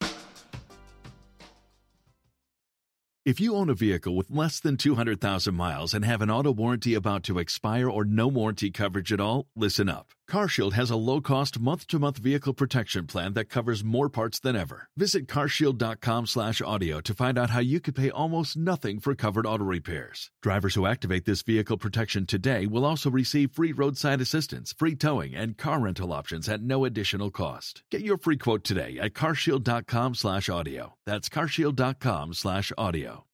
If 3.26 3.40
you 3.40 3.56
own 3.56 3.68
a 3.68 3.74
vehicle 3.74 4.14
with 4.14 4.30
less 4.30 4.60
than 4.60 4.76
200,000 4.76 5.52
miles 5.52 5.94
and 5.94 6.04
have 6.04 6.22
an 6.22 6.30
auto 6.30 6.52
warranty 6.52 6.94
about 6.94 7.24
to 7.24 7.40
expire 7.40 7.90
or 7.90 8.04
no 8.04 8.28
warranty 8.28 8.70
coverage 8.70 9.12
at 9.12 9.20
all, 9.20 9.46
listen 9.56 9.88
up. 9.88 10.12
CarShield 10.28 10.72
has 10.72 10.90
a 10.90 10.96
low-cost 10.96 11.60
month-to-month 11.60 12.18
vehicle 12.18 12.52
protection 12.52 13.06
plan 13.06 13.34
that 13.34 13.44
covers 13.44 13.84
more 13.84 14.08
parts 14.08 14.40
than 14.40 14.56
ever. 14.56 14.88
Visit 14.96 15.28
carshield.com/audio 15.28 17.00
to 17.00 17.14
find 17.14 17.38
out 17.38 17.50
how 17.50 17.60
you 17.60 17.78
could 17.80 17.94
pay 17.94 18.10
almost 18.10 18.56
nothing 18.56 18.98
for 18.98 19.14
covered 19.14 19.46
auto 19.46 19.64
repairs. 19.64 20.30
Drivers 20.42 20.74
who 20.74 20.86
activate 20.86 21.26
this 21.26 21.42
vehicle 21.42 21.78
protection 21.78 22.26
today 22.26 22.66
will 22.66 22.84
also 22.84 23.08
receive 23.08 23.52
free 23.52 23.72
roadside 23.72 24.20
assistance, 24.20 24.72
free 24.72 24.96
towing, 24.96 25.34
and 25.34 25.56
car 25.56 25.78
rental 25.78 26.12
options 26.12 26.48
at 26.48 26.60
no 26.62 26.84
additional 26.84 27.30
cost. 27.30 27.84
Get 27.90 28.00
your 28.00 28.18
free 28.18 28.36
quote 28.36 28.64
today 28.64 28.98
at 28.98 29.14
carshield.com/audio. 29.14 30.94
That's 31.06 31.28
carshield.com/audio. 31.28 33.24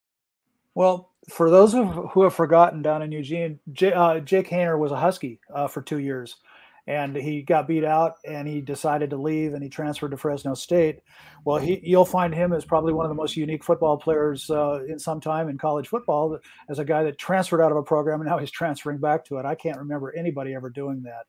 Well, 0.75 1.11
for 1.29 1.51
those 1.51 1.73
who 1.73 2.23
have 2.23 2.35
forgotten 2.35 2.83
down 2.83 3.03
in 3.03 3.13
Eugene, 3.13 3.61
J, 3.71 3.93
uh, 3.93 4.21
Jake 4.21 4.49
Haener 4.49 4.79
was 4.79 4.91
a 4.91 4.97
Husky 4.97 5.39
uh, 5.55 5.69
for 5.69 5.81
two 5.81 5.99
years 5.99 6.37
and 6.87 7.15
he 7.15 7.43
got 7.43 7.69
beat 7.69 7.85
out 7.85 8.15
and 8.25 8.49
he 8.49 8.61
decided 8.61 9.11
to 9.11 9.17
leave 9.17 9.55
and 9.55 9.63
he 9.63 9.69
transferred 9.69 10.11
to 10.11 10.17
Fresno 10.17 10.55
State. 10.55 11.01
Well, 11.45 11.59
he, 11.59 11.81
you'll 11.83 12.05
find 12.05 12.35
him 12.35 12.53
as 12.53 12.65
probably 12.65 12.93
one 12.93 13.05
of 13.05 13.11
the 13.11 13.15
most 13.17 13.37
unique 13.37 13.63
football 13.63 13.97
players 13.97 14.51
uh, 14.51 14.81
in 14.89 14.99
some 14.99 15.21
time 15.21 15.49
in 15.49 15.59
college 15.59 15.89
football 15.89 16.39
as 16.69 16.79
a 16.79 16.85
guy 16.85 17.05
that 17.05 17.19
transferred 17.19 17.63
out 17.63 17.71
of 17.71 17.79
a 17.79 17.83
program 17.83 18.21
and 18.21 18.29
now 18.29 18.39
he's 18.39 18.51
transferring 18.51 18.99
back 18.99 19.25
to 19.27 19.39
it. 19.39 19.47
I 19.47 19.55
can't 19.55 19.79
remember 19.79 20.15
anybody 20.17 20.55
ever 20.55 20.71
doing 20.71 21.03
that. 21.05 21.25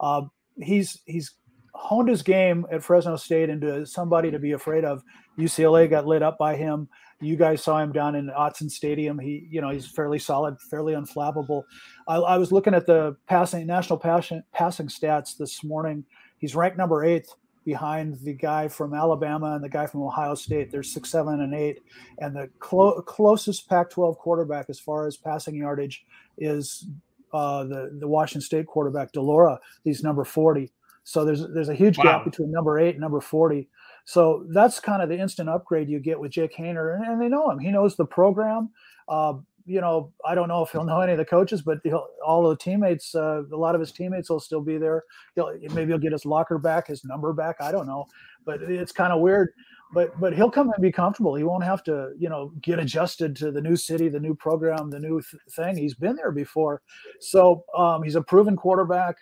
Uh, 0.00 0.22
he's 0.60 1.00
he's 1.06 1.34
honed 1.74 2.08
his 2.08 2.22
game 2.22 2.66
at 2.70 2.82
Fresno 2.82 3.16
State 3.16 3.48
into 3.48 3.86
somebody 3.86 4.30
to 4.30 4.38
be 4.38 4.52
afraid 4.52 4.84
of. 4.84 5.02
UCLA 5.38 5.88
got 5.88 6.06
lit 6.06 6.22
up 6.22 6.38
by 6.38 6.56
him. 6.56 6.88
You 7.20 7.36
guys 7.36 7.62
saw 7.62 7.78
him 7.78 7.92
down 7.92 8.14
in 8.16 8.28
Autzen 8.28 8.70
Stadium. 8.70 9.18
He, 9.18 9.46
you 9.48 9.60
know, 9.60 9.70
he's 9.70 9.86
fairly 9.86 10.18
solid, 10.18 10.60
fairly 10.70 10.94
unflappable. 10.94 11.62
I, 12.08 12.16
I 12.16 12.38
was 12.38 12.52
looking 12.52 12.74
at 12.74 12.86
the 12.86 13.16
passing 13.26 13.66
national 13.66 13.98
passing 13.98 14.42
passing 14.52 14.88
stats 14.88 15.36
this 15.36 15.62
morning. 15.64 16.04
He's 16.38 16.54
ranked 16.54 16.76
number 16.76 17.04
eighth 17.04 17.34
behind 17.64 18.18
the 18.20 18.34
guy 18.34 18.68
from 18.68 18.94
Alabama 18.94 19.54
and 19.54 19.62
the 19.62 19.68
guy 19.68 19.86
from 19.86 20.02
Ohio 20.02 20.34
State. 20.34 20.70
They're 20.70 20.82
six, 20.82 21.10
seven, 21.10 21.40
and 21.40 21.54
eight. 21.54 21.80
And 22.18 22.34
the 22.34 22.50
clo- 22.58 23.00
closest 23.02 23.68
Pac-12 23.68 24.18
quarterback 24.18 24.66
as 24.68 24.80
far 24.80 25.06
as 25.06 25.16
passing 25.16 25.54
yardage 25.54 26.04
is 26.38 26.86
uh, 27.32 27.64
the 27.64 27.96
the 27.98 28.08
Washington 28.08 28.42
State 28.42 28.66
quarterback 28.66 29.12
de 29.12 29.20
Laura. 29.20 29.58
He's 29.84 30.02
number 30.02 30.24
forty. 30.24 30.72
So 31.04 31.24
there's 31.24 31.46
there's 31.48 31.68
a 31.68 31.74
huge 31.74 31.98
wow. 31.98 32.04
gap 32.04 32.24
between 32.24 32.50
number 32.50 32.78
eight 32.78 32.90
and 32.90 33.00
number 33.00 33.20
forty. 33.20 33.68
So 34.04 34.44
that's 34.50 34.80
kind 34.80 35.02
of 35.02 35.08
the 35.08 35.18
instant 35.18 35.48
upgrade 35.48 35.88
you 35.88 36.00
get 36.00 36.18
with 36.18 36.32
Jake 36.32 36.56
Haener, 36.56 36.96
and, 36.96 37.04
and 37.04 37.22
they 37.22 37.28
know 37.28 37.50
him. 37.50 37.58
He 37.58 37.70
knows 37.70 37.96
the 37.96 38.04
program. 38.04 38.70
Uh, 39.08 39.34
you 39.64 39.80
know, 39.80 40.12
I 40.26 40.34
don't 40.34 40.48
know 40.48 40.62
if 40.62 40.70
he'll 40.70 40.84
know 40.84 41.00
any 41.00 41.12
of 41.12 41.18
the 41.18 41.24
coaches, 41.24 41.62
but 41.62 41.78
all 42.26 42.48
the 42.48 42.56
teammates, 42.56 43.14
uh, 43.14 43.42
a 43.52 43.56
lot 43.56 43.74
of 43.74 43.80
his 43.80 43.92
teammates 43.92 44.30
will 44.30 44.40
still 44.40 44.60
be 44.60 44.78
there. 44.78 45.04
He'll, 45.34 45.52
maybe 45.72 45.92
he'll 45.92 45.98
get 45.98 46.12
his 46.12 46.24
locker 46.24 46.58
back, 46.58 46.88
his 46.88 47.04
number 47.04 47.32
back. 47.32 47.56
I 47.60 47.72
don't 47.72 47.86
know, 47.86 48.06
but 48.44 48.62
it's 48.62 48.92
kind 48.92 49.12
of 49.12 49.20
weird. 49.20 49.50
But 49.94 50.18
but 50.18 50.34
he'll 50.34 50.50
come 50.50 50.70
and 50.70 50.82
be 50.82 50.90
comfortable. 50.90 51.34
He 51.34 51.44
won't 51.44 51.64
have 51.64 51.84
to, 51.84 52.12
you 52.18 52.28
know, 52.28 52.52
get 52.62 52.78
adjusted 52.78 53.36
to 53.36 53.50
the 53.50 53.60
new 53.60 53.76
city, 53.76 54.08
the 54.08 54.20
new 54.20 54.34
program, 54.34 54.88
the 54.88 54.98
new 54.98 55.20
th- 55.20 55.42
thing. 55.50 55.76
He's 55.76 55.94
been 55.94 56.16
there 56.16 56.32
before, 56.32 56.80
so 57.20 57.64
um, 57.76 58.02
he's 58.02 58.14
a 58.14 58.22
proven 58.22 58.56
quarterback 58.56 59.16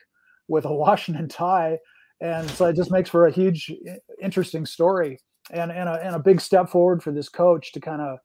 with 0.49 0.65
a 0.65 0.73
Washington 0.75 1.29
tie 1.29 1.79
and 2.21 2.49
so 2.51 2.67
it 2.67 2.77
just 2.77 2.91
makes 2.91 3.09
for 3.11 3.27
a 3.27 3.33
huge 3.33 3.73
interesting 4.21 4.67
story 4.67 5.19
and 5.51 5.73
and 5.73 5.89
a, 5.89 6.05
and 6.05 6.15
a 6.15 6.19
big 6.19 6.41
step 6.41 6.69
forward 6.69 7.03
for 7.03 7.13
this 7.13 7.29
coach 7.29 7.73
to 7.73 7.81
kind 7.81 8.03
of 8.03 8.19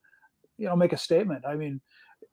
you 0.58 0.66
know 0.66 0.76
make 0.76 0.92
a 0.92 0.96
statement 0.96 1.44
i 1.46 1.54
mean 1.54 1.80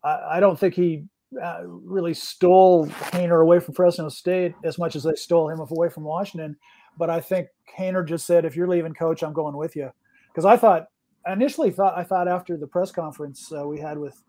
i, 0.04 0.38
I 0.38 0.40
don't 0.40 0.60
think 0.60 0.74
he 0.74 1.06
uh, 1.42 1.62
really 1.66 2.14
stole 2.14 2.88
Haener 2.88 3.42
away 3.42 3.60
from 3.60 3.74
Fresno 3.74 4.10
State 4.10 4.54
as 4.64 4.78
much 4.78 4.96
as 4.96 5.04
they 5.04 5.16
stole 5.16 5.50
him 5.50 5.60
away 5.60 5.90
from 5.90 6.04
Washington. 6.04 6.56
But 6.98 7.10
I 7.10 7.20
think 7.20 7.48
Haener 7.78 8.08
just 8.08 8.28
said, 8.28 8.46
"If 8.46 8.56
you're 8.56 8.68
leaving, 8.68 8.94
coach, 8.94 9.24
I'm 9.24 9.34
going 9.34 9.58
with 9.58 9.76
you." 9.76 9.90
Because 10.28 10.46
I 10.46 10.58
thought, 10.58 10.88
initially 11.32 11.72
thought, 11.72 11.98
I 11.98 12.04
thought 12.04 12.28
after 12.28 12.58
the 12.58 12.68
press 12.68 12.92
conference 12.92 13.52
uh, 13.52 13.68
we 13.68 13.80
had 13.80 13.98
with 13.98 14.22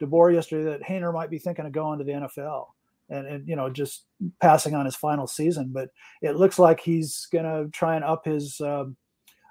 DeBoer 0.00 0.34
yesterday 0.34 0.70
that 0.70 0.82
Haener 0.82 1.12
might 1.12 1.30
be 1.30 1.38
thinking 1.38 1.66
of 1.66 1.72
going 1.72 1.98
to 1.98 2.04
the 2.04 2.12
NFL 2.12 2.66
and, 3.10 3.26
and 3.26 3.48
you 3.48 3.56
know 3.56 3.70
just 3.70 4.04
passing 4.40 4.74
on 4.74 4.84
his 4.84 4.96
final 4.96 5.26
season. 5.26 5.70
But 5.72 5.90
it 6.22 6.36
looks 6.36 6.58
like 6.58 6.80
he's 6.80 7.26
going 7.32 7.44
to 7.44 7.70
try 7.70 7.96
and 7.96 8.04
up 8.04 8.24
his 8.24 8.60
um, 8.60 8.96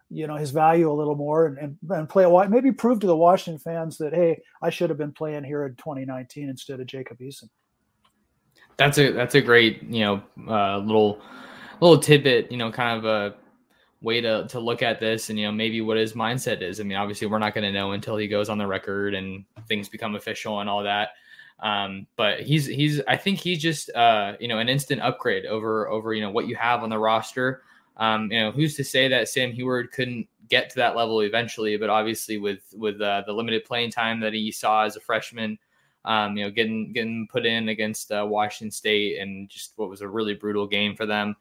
you 0.10 0.28
know 0.28 0.36
his 0.36 0.52
value 0.52 0.90
a 0.92 0.94
little 0.94 1.16
more 1.16 1.48
and, 1.48 1.58
and, 1.58 1.78
and 1.90 2.10
play 2.10 2.24
a 2.24 2.30
lot, 2.30 2.50
maybe 2.50 2.72
prove 2.72 3.00
to 3.02 3.08
the 3.08 3.16
Washington 3.16 3.60
fans 3.60 3.98
that 3.98 4.14
hey 4.14 4.42
I 4.62 4.70
should 4.70 4.90
have 4.90 4.98
been 4.98 5.12
playing 5.12 5.44
here 5.44 5.66
in 5.66 5.76
2019 5.76 6.50
instead 6.50 6.80
of 6.80 6.88
Jacob 6.88 7.20
Eason. 7.20 7.50
That's 8.78 8.98
a 8.98 9.12
that's 9.12 9.36
a 9.36 9.42
great 9.42 9.84
you 9.84 10.04
know 10.06 10.24
uh, 10.48 10.78
little 10.78 11.22
little 11.82 12.00
tidbit 12.00 12.52
you 12.52 12.58
know 12.58 12.72
kind 12.72 12.98
of 12.98 13.06
a 13.06 13.36
way 14.02 14.22
to 14.22 14.48
to 14.48 14.60
look 14.60 14.82
at 14.82 15.00
this 15.00 15.30
and 15.30 15.40
you 15.40 15.46
know 15.46 15.52
maybe 15.52 15.82
what 15.82 15.98
his 15.98 16.14
mindset 16.14 16.62
is. 16.62 16.80
I 16.80 16.84
mean 16.84 16.98
obviously 16.98 17.28
we're 17.28 17.40
not 17.40 17.54
going 17.54 17.66
to 17.66 17.72
know 17.72 17.92
until 17.92 18.16
he 18.18 18.28
goes 18.28 18.50
on 18.50 18.58
the 18.58 18.68
record 18.68 19.14
and 19.14 19.44
things 19.68 19.90
become 19.90 20.16
official 20.16 20.62
and 20.62 20.70
all 20.70 20.84
that. 20.84 21.10
Um, 21.60 22.06
but 22.16 22.42
he's 22.42 22.66
he's 22.66 23.02
I 23.08 23.18
think 23.18 23.40
he's 23.40 23.60
just 23.60 23.90
uh, 23.96 24.34
you 24.40 24.48
know 24.48 24.60
an 24.60 24.70
instant 24.70 25.02
upgrade 25.02 25.46
over 25.46 25.90
over 25.90 26.14
you 26.14 26.22
know 26.22 26.30
what 26.30 26.48
you 26.48 26.56
have 26.56 26.84
on 26.84 26.90
the 26.90 27.00
roster. 27.00 27.64
Um, 27.98 28.32
you 28.32 28.40
know 28.40 28.52
who's 28.52 28.76
to 28.76 28.84
say 28.84 29.08
that 29.08 29.30
Sam 29.30 29.52
Huard 29.52 29.92
couldn't 29.92 30.28
get 30.50 30.70
to 30.70 30.76
that 30.78 30.96
level 30.96 31.22
eventually, 31.22 31.78
but 31.78 31.90
obviously 31.90 32.38
with 32.38 32.62
with 32.76 33.02
uh, 33.02 33.24
the 33.26 33.34
limited 33.34 33.66
playing 33.66 33.92
time 33.92 34.20
that 34.22 34.34
he 34.34 34.52
saw 34.52 34.84
as 34.84 34.96
a 34.96 35.00
freshman, 35.00 35.58
um, 36.06 36.38
you 36.38 36.44
know 36.44 36.52
getting 36.52 36.94
getting 36.94 37.28
put 37.32 37.46
in 37.46 37.70
against 37.70 38.12
uh, 38.12 38.26
Washington 38.28 38.72
State 38.72 39.20
and 39.20 39.50
just 39.50 39.74
what 39.78 39.90
was 39.90 40.02
a 40.02 40.08
really 40.08 40.36
brutal 40.36 40.68
game 40.68 40.96
for 40.96 41.06
them. 41.06 41.36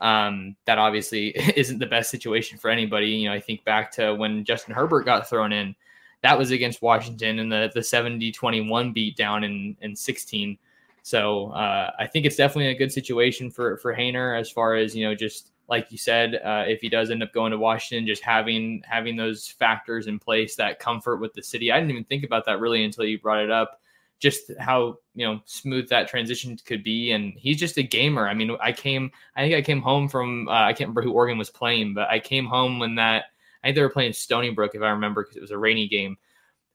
Um, 0.00 0.56
that 0.64 0.78
obviously 0.78 1.28
isn't 1.56 1.78
the 1.78 1.86
best 1.86 2.10
situation 2.10 2.58
for 2.58 2.70
anybody. 2.70 3.08
You 3.08 3.28
know, 3.28 3.34
I 3.34 3.40
think 3.40 3.64
back 3.64 3.92
to 3.92 4.14
when 4.14 4.44
Justin 4.44 4.74
Herbert 4.74 5.04
got 5.04 5.28
thrown 5.28 5.52
in 5.52 5.74
that 6.22 6.38
was 6.38 6.50
against 6.50 6.82
Washington 6.82 7.38
and 7.38 7.50
the 7.50 7.70
the 7.74 7.80
70-21 7.80 8.92
beat 8.92 9.16
down 9.16 9.44
in 9.44 9.76
in 9.80 9.96
16. 9.96 10.58
So 11.02 11.50
uh, 11.52 11.90
I 11.98 12.06
think 12.06 12.26
it's 12.26 12.36
definitely 12.36 12.68
a 12.68 12.74
good 12.74 12.92
situation 12.92 13.50
for 13.50 13.78
for 13.78 13.94
Haener 13.94 14.38
as 14.38 14.50
far 14.50 14.74
as 14.74 14.94
you 14.94 15.06
know, 15.06 15.14
just 15.14 15.49
like 15.70 15.90
you 15.90 15.98
said, 15.98 16.34
uh, 16.44 16.64
if 16.66 16.80
he 16.80 16.88
does 16.88 17.10
end 17.10 17.22
up 17.22 17.32
going 17.32 17.52
to 17.52 17.58
Washington, 17.58 18.06
just 18.06 18.24
having 18.24 18.82
having 18.84 19.16
those 19.16 19.46
factors 19.46 20.08
in 20.08 20.18
place, 20.18 20.56
that 20.56 20.80
comfort 20.80 21.18
with 21.18 21.32
the 21.32 21.42
city. 21.42 21.70
I 21.70 21.78
didn't 21.78 21.92
even 21.92 22.04
think 22.04 22.24
about 22.24 22.44
that 22.46 22.58
really 22.60 22.84
until 22.84 23.04
you 23.04 23.20
brought 23.20 23.42
it 23.42 23.50
up. 23.50 23.80
Just 24.18 24.50
how 24.58 24.98
you 25.14 25.26
know 25.26 25.40
smooth 25.46 25.88
that 25.88 26.08
transition 26.08 26.58
could 26.66 26.84
be, 26.84 27.12
and 27.12 27.32
he's 27.38 27.58
just 27.58 27.78
a 27.78 27.82
gamer. 27.82 28.28
I 28.28 28.34
mean, 28.34 28.56
I 28.60 28.72
came, 28.72 29.10
I 29.36 29.42
think 29.42 29.54
I 29.54 29.62
came 29.62 29.80
home 29.80 30.08
from, 30.08 30.46
uh, 30.48 30.52
I 30.52 30.72
can't 30.72 30.88
remember 30.88 31.02
who 31.02 31.12
Oregon 31.12 31.38
was 31.38 31.48
playing, 31.48 31.94
but 31.94 32.08
I 32.10 32.18
came 32.18 32.44
home 32.44 32.78
when 32.78 32.96
that 32.96 33.26
I 33.62 33.68
think 33.68 33.76
they 33.76 33.82
were 33.82 33.90
playing 33.90 34.12
Stony 34.12 34.50
Brook, 34.50 34.74
if 34.74 34.82
I 34.82 34.90
remember, 34.90 35.22
because 35.22 35.36
it 35.36 35.42
was 35.42 35.50
a 35.50 35.58
rainy 35.58 35.86
game. 35.88 36.16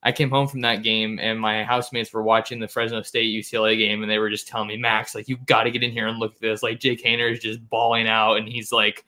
I 0.05 0.11
came 0.11 0.29
home 0.29 0.47
from 0.47 0.61
that 0.61 0.83
game 0.83 1.17
and 1.19 1.39
my 1.39 1.63
housemates 1.63 2.13
were 2.13 2.21
watching 2.21 2.59
the 2.59 2.67
Fresno 2.67 3.01
State 3.01 3.25
UCLA 3.25 3.75
game 3.75 4.03
and 4.03 4.09
they 4.09 4.19
were 4.19 4.29
just 4.29 4.47
telling 4.47 4.67
me, 4.67 4.77
Max, 4.77 5.15
like, 5.15 5.27
you 5.27 5.35
got 5.47 5.63
to 5.63 5.71
get 5.71 5.81
in 5.81 5.91
here 5.91 6.05
and 6.05 6.19
look 6.19 6.35
at 6.35 6.41
this. 6.41 6.61
Like, 6.61 6.79
Jake 6.79 7.03
Haener 7.03 7.33
is 7.33 7.39
just 7.39 7.67
balling 7.71 8.07
out 8.07 8.35
and 8.35 8.47
he's 8.47 8.71
like 8.71 9.03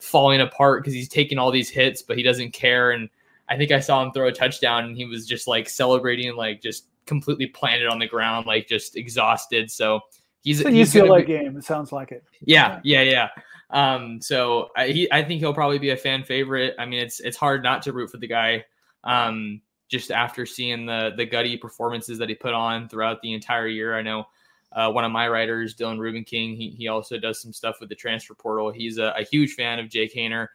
falling 0.00 0.42
apart 0.42 0.82
because 0.82 0.92
he's 0.92 1.08
taking 1.08 1.38
all 1.38 1.50
these 1.50 1.70
hits, 1.70 2.02
but 2.02 2.18
he 2.18 2.22
doesn't 2.22 2.52
care. 2.52 2.90
And 2.90 3.08
I 3.48 3.56
think 3.56 3.72
I 3.72 3.80
saw 3.80 4.02
him 4.04 4.12
throw 4.12 4.28
a 4.28 4.32
touchdown 4.32 4.84
and 4.84 4.94
he 4.94 5.06
was 5.06 5.26
just 5.26 5.48
like 5.48 5.66
celebrating, 5.66 6.36
like, 6.36 6.60
just 6.60 6.88
completely 7.06 7.46
planted 7.46 7.88
on 7.88 7.98
the 7.98 8.06
ground, 8.06 8.44
like, 8.46 8.68
just 8.68 8.96
exhausted. 8.96 9.70
So 9.70 10.00
he's 10.42 10.60
it's 10.60 10.68
a 10.68 11.00
UCLA 11.00 11.20
be, 11.20 11.32
game. 11.32 11.56
It 11.56 11.64
sounds 11.64 11.90
like 11.90 12.12
it. 12.12 12.22
Yeah, 12.42 12.80
yeah, 12.84 13.00
yeah. 13.00 13.28
Um, 13.70 14.20
so 14.20 14.72
I, 14.76 14.88
he, 14.88 15.10
I 15.10 15.24
think 15.24 15.40
he'll 15.40 15.54
probably 15.54 15.78
be 15.78 15.90
a 15.90 15.96
fan 15.96 16.22
favorite. 16.22 16.74
I 16.78 16.84
mean, 16.84 17.00
it's 17.00 17.20
it's 17.20 17.38
hard 17.38 17.62
not 17.62 17.80
to 17.82 17.94
root 17.94 18.10
for 18.10 18.18
the 18.18 18.28
guy. 18.28 18.66
Um, 19.04 19.62
just 19.94 20.10
after 20.10 20.44
seeing 20.44 20.86
the 20.86 21.12
the 21.16 21.24
gutty 21.24 21.56
performances 21.56 22.18
that 22.18 22.28
he 22.28 22.34
put 22.34 22.52
on 22.52 22.88
throughout 22.88 23.22
the 23.22 23.32
entire 23.32 23.68
year, 23.68 23.96
I 23.96 24.02
know 24.02 24.26
uh, 24.72 24.90
one 24.90 25.04
of 25.04 25.12
my 25.12 25.28
writers, 25.28 25.76
Dylan 25.76 26.00
Ruben 26.00 26.24
King, 26.24 26.56
he, 26.56 26.70
he 26.70 26.88
also 26.88 27.16
does 27.16 27.40
some 27.40 27.52
stuff 27.52 27.76
with 27.78 27.88
the 27.88 27.94
transfer 27.94 28.34
portal. 28.34 28.72
He's 28.72 28.98
a, 28.98 29.14
a 29.16 29.22
huge 29.22 29.52
fan 29.52 29.78
of 29.78 29.88
Jake 29.88 30.12
Haener. 30.12 30.48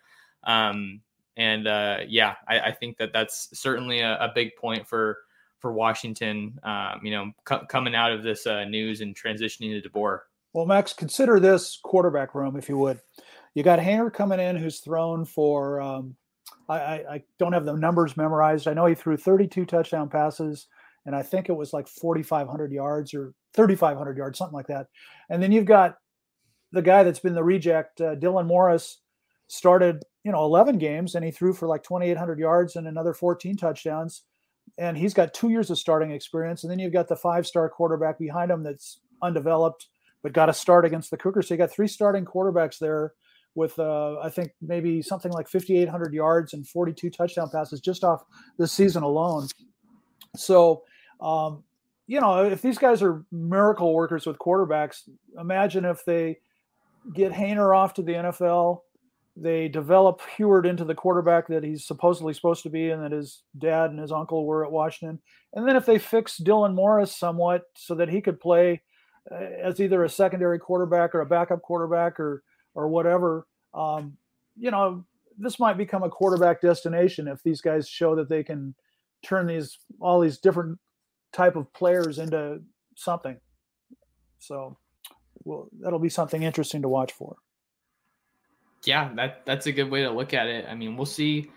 Um, 0.44 1.00
and 1.38 1.68
uh, 1.68 2.00
yeah, 2.06 2.36
I, 2.50 2.60
I, 2.60 2.72
think 2.74 2.98
that 2.98 3.14
that's 3.14 3.58
certainly 3.58 4.02
a, 4.02 4.18
a, 4.20 4.32
big 4.36 4.58
point 4.58 4.86
for 4.86 5.20
for 5.60 5.72
Washington. 5.72 6.60
Um, 6.64 7.00
you 7.02 7.12
know, 7.12 7.32
coming 7.46 7.96
out 7.96 8.12
of 8.12 8.24
this 8.24 8.46
uh, 8.46 8.66
news 8.66 9.00
and 9.00 9.16
transitioning 9.16 9.82
to 9.82 9.90
DeBoer. 9.90 10.20
Well, 10.52 10.66
Max, 10.66 10.92
consider 10.92 11.40
this 11.40 11.80
quarterback 11.82 12.36
room, 12.36 12.58
if 12.58 12.68
you 12.68 12.78
would. 12.78 13.00
You 13.54 13.64
got 13.64 13.80
Haener 13.80 14.12
coming 14.12 14.40
in, 14.42 14.58
who's 14.58 14.80
thrown 14.80 15.24
for. 15.24 15.80
Um, 15.80 16.16
I, 16.70 16.78
I, 16.78 17.14
I 17.16 17.24
don't 17.40 17.54
have 17.54 17.66
the 17.66 17.76
numbers 17.76 18.16
memorized. 18.16 18.68
I 18.68 18.74
know 18.74 18.86
he 18.86 18.96
threw 18.96 19.18
32 19.18 19.66
touchdown 19.66 20.10
passes, 20.10 20.68
and 21.06 21.16
I 21.16 21.24
think 21.24 21.50
it 21.50 21.54
was 21.54 21.74
like 21.74 21.88
4,500 21.88 22.72
yards 22.72 23.14
or 23.14 23.34
3,500 23.56 24.18
yards, 24.18 24.38
something 24.38 24.56
like 24.56 24.68
that. 24.68 24.88
And 25.30 25.42
then 25.42 25.52
you've 25.52 25.66
got 25.66 25.98
the 26.72 26.82
guy 26.82 27.04
that's 27.04 27.20
been 27.20 27.34
the 27.34 27.44
reject, 27.44 28.00
uh, 28.00 28.16
Dylan 28.16 28.46
Morris, 28.46 29.00
started 29.48 30.04
you 30.24 30.32
know 30.32 30.44
11 30.44 30.78
games 30.78 31.16
and 31.16 31.26
he 31.26 31.32
threw 31.32 31.54
for 31.54 31.68
like 31.68 31.82
2,800 31.82 32.38
yards 32.38 32.76
and 32.76 32.88
another 32.88 33.14
14 33.14 33.58
touchdowns. 33.58 34.24
And 34.78 34.96
he's 34.96 35.16
got 35.16 35.34
two 35.34 35.50
years 35.50 35.72
of 35.72 35.80
starting 35.80 36.12
experience. 36.12 36.64
And 36.64 36.70
then 36.70 36.78
you've 36.78 36.94
got 36.94 37.08
the 37.08 37.16
five-star 37.16 37.70
quarterback 37.70 38.20
behind 38.20 38.52
him 38.52 38.62
that's 38.62 39.00
undeveloped 39.24 39.88
but 40.22 40.34
got 40.34 40.50
a 40.50 40.54
start 40.54 40.86
against 40.86 41.12
the 41.12 41.18
Cougars. 41.18 41.48
So 41.48 41.54
you 41.54 41.58
got 41.58 41.72
three 41.72 41.88
starting 41.88 42.26
quarterbacks 42.26 42.78
there 42.78 43.14
with 43.56 43.78
uh, 43.80 44.20
I 44.20 44.30
think 44.30 44.52
maybe 44.62 45.02
something 45.02 45.32
like 45.32 45.48
5,800 45.48 46.14
yards 46.14 46.54
and 46.54 46.68
42 46.68 47.10
touchdown 47.10 47.50
passes 47.50 47.82
just 47.82 48.04
off 48.04 48.24
this 48.58 48.72
season 48.72 49.04
alone. 49.04 49.48
So 50.36 50.84
um, 51.20 51.64
you 52.08 52.20
know, 52.20 52.44
if 52.44 52.62
these 52.62 52.80
guys 52.80 53.04
are 53.04 53.24
miracle 53.32 53.94
workers 53.94 54.26
with 54.26 54.40
quarterbacks, 54.40 55.08
imagine 55.40 55.86
if 55.86 56.04
they 56.06 56.40
get 57.14 57.32
Haener 57.32 57.76
off 57.76 57.94
to 57.96 58.02
the 58.02 58.14
NFL, 58.14 58.80
they 59.36 59.68
develop 59.68 60.22
Huard 60.36 60.66
into 60.66 60.84
the 60.84 60.96
quarterback 60.96 61.48
that 61.48 61.64
he's 61.64 61.86
supposedly 61.86 62.34
supposed 62.34 62.64
to 62.64 62.70
be 62.70 62.90
and 62.90 63.04
that 63.04 63.12
his 63.12 63.44
dad 63.58 63.92
and 63.92 64.00
his 64.00 64.12
uncle 64.12 64.46
were 64.46 64.66
at 64.66 64.72
Washington. 64.72 65.20
And 65.54 65.68
then 65.68 65.76
if 65.76 65.86
they 65.86 66.00
fix 66.00 66.40
Dylan 66.40 66.74
Morris 66.74 67.16
somewhat 67.16 67.64
so 67.76 67.94
that 67.96 68.10
he 68.10 68.22
could 68.22 68.40
play 68.40 68.82
uh, 69.32 69.36
as 69.36 69.80
either 69.80 70.04
a 70.04 70.10
secondary 70.10 70.58
quarterback 70.58 71.14
or 71.14 71.22
a 71.22 71.26
backup 71.26 71.62
quarterback 71.62 72.20
or 72.20 72.44
or 72.80 72.88
whatever, 72.88 73.48
um, 73.74 74.18
you 74.58 74.72
know, 74.72 75.06
this 75.38 75.60
might 75.60 75.78
become 75.78 76.04
a 76.04 76.10
quarterback 76.10 76.62
destination 76.62 77.28
if 77.28 77.42
these 77.44 77.62
guys 77.62 77.88
show 77.88 78.16
that 78.16 78.30
they 78.30 78.44
can 78.44 78.76
turn 79.24 79.48
these 79.48 79.80
all 80.00 80.20
these 80.20 80.38
different 80.38 80.80
type 81.32 81.56
of 81.56 81.72
players 81.74 82.20
into 82.20 82.62
something. 82.96 83.38
So, 84.40 84.78
well, 85.44 85.70
that'll 85.80 86.00
be 86.00 86.10
something 86.10 86.44
interesting 86.44 86.82
to 86.82 86.90
watch 86.90 87.12
for. 87.12 87.38
Yeah, 88.86 89.12
that 89.16 89.46
that's 89.46 89.68
a 89.68 89.72
good 89.72 89.90
way 89.90 90.04
to 90.04 90.12
look 90.12 90.34
at 90.34 90.48
it. 90.48 90.66
I 90.70 90.76
mean, 90.76 90.96
we'll 90.96 91.06
see. 91.06 91.52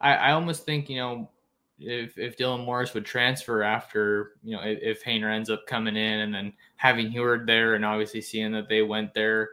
I, 0.00 0.14
I 0.14 0.32
almost 0.32 0.64
think 0.64 0.88
you 0.88 0.96
know 0.96 1.30
if 1.78 2.18
if 2.18 2.36
Dylan 2.36 2.64
Morris 2.64 2.94
would 2.94 3.04
transfer 3.04 3.62
after 3.62 4.32
you 4.42 4.56
know 4.56 4.62
if, 4.62 4.78
if 4.82 5.04
Haener 5.04 5.32
ends 5.32 5.50
up 5.50 5.66
coming 5.66 5.96
in 5.96 6.20
and 6.20 6.34
then 6.34 6.52
having 6.76 7.10
Huard 7.10 7.46
there 7.46 7.74
and 7.74 7.84
obviously 7.84 8.20
seeing 8.20 8.52
that 8.52 8.68
they 8.68 8.82
went 8.82 9.14
there, 9.14 9.50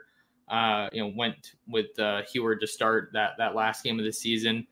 uh, 0.48 0.90
you 0.92 1.02
know, 1.02 1.12
went 1.16 1.54
with 1.68 1.98
uh, 2.00 2.22
Huard 2.34 2.60
to 2.60 2.68
start 2.68 3.10
that 3.14 3.32
that 3.38 3.56
last 3.56 3.84
game 3.84 4.00
of 4.00 4.06
the 4.06 4.14
season. 4.14 4.68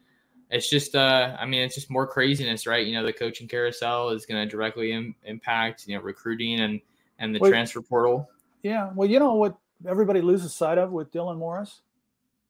It's 0.53 0.69
just 0.69 0.95
uh 0.95 1.35
i 1.39 1.47
mean 1.47 1.61
it's 1.61 1.73
just 1.73 1.89
more 1.89 2.05
craziness 2.05 2.67
right? 2.67 2.85
You 2.85 2.93
know 2.93 3.03
the 3.03 3.11
coaching 3.11 3.47
carousel 3.47 4.09
is 4.09 4.25
going 4.27 4.47
to 4.47 4.49
directly 4.49 4.91
Im- 4.91 5.15
impact 5.23 5.87
you 5.87 5.95
know 5.95 6.03
recruiting 6.03 6.59
and 6.59 6.79
and 7.17 7.33
the 7.33 7.39
well, 7.39 7.49
transfer 7.49 7.81
portal. 7.81 8.29
Yeah 8.61 8.91
well 8.95 9.09
you 9.09 9.19
know 9.19 9.33
what 9.33 9.57
everybody 9.87 10.21
loses 10.21 10.53
sight 10.53 10.77
of 10.77 10.91
with 10.91 11.11
dylan 11.11 11.39
morris? 11.39 11.81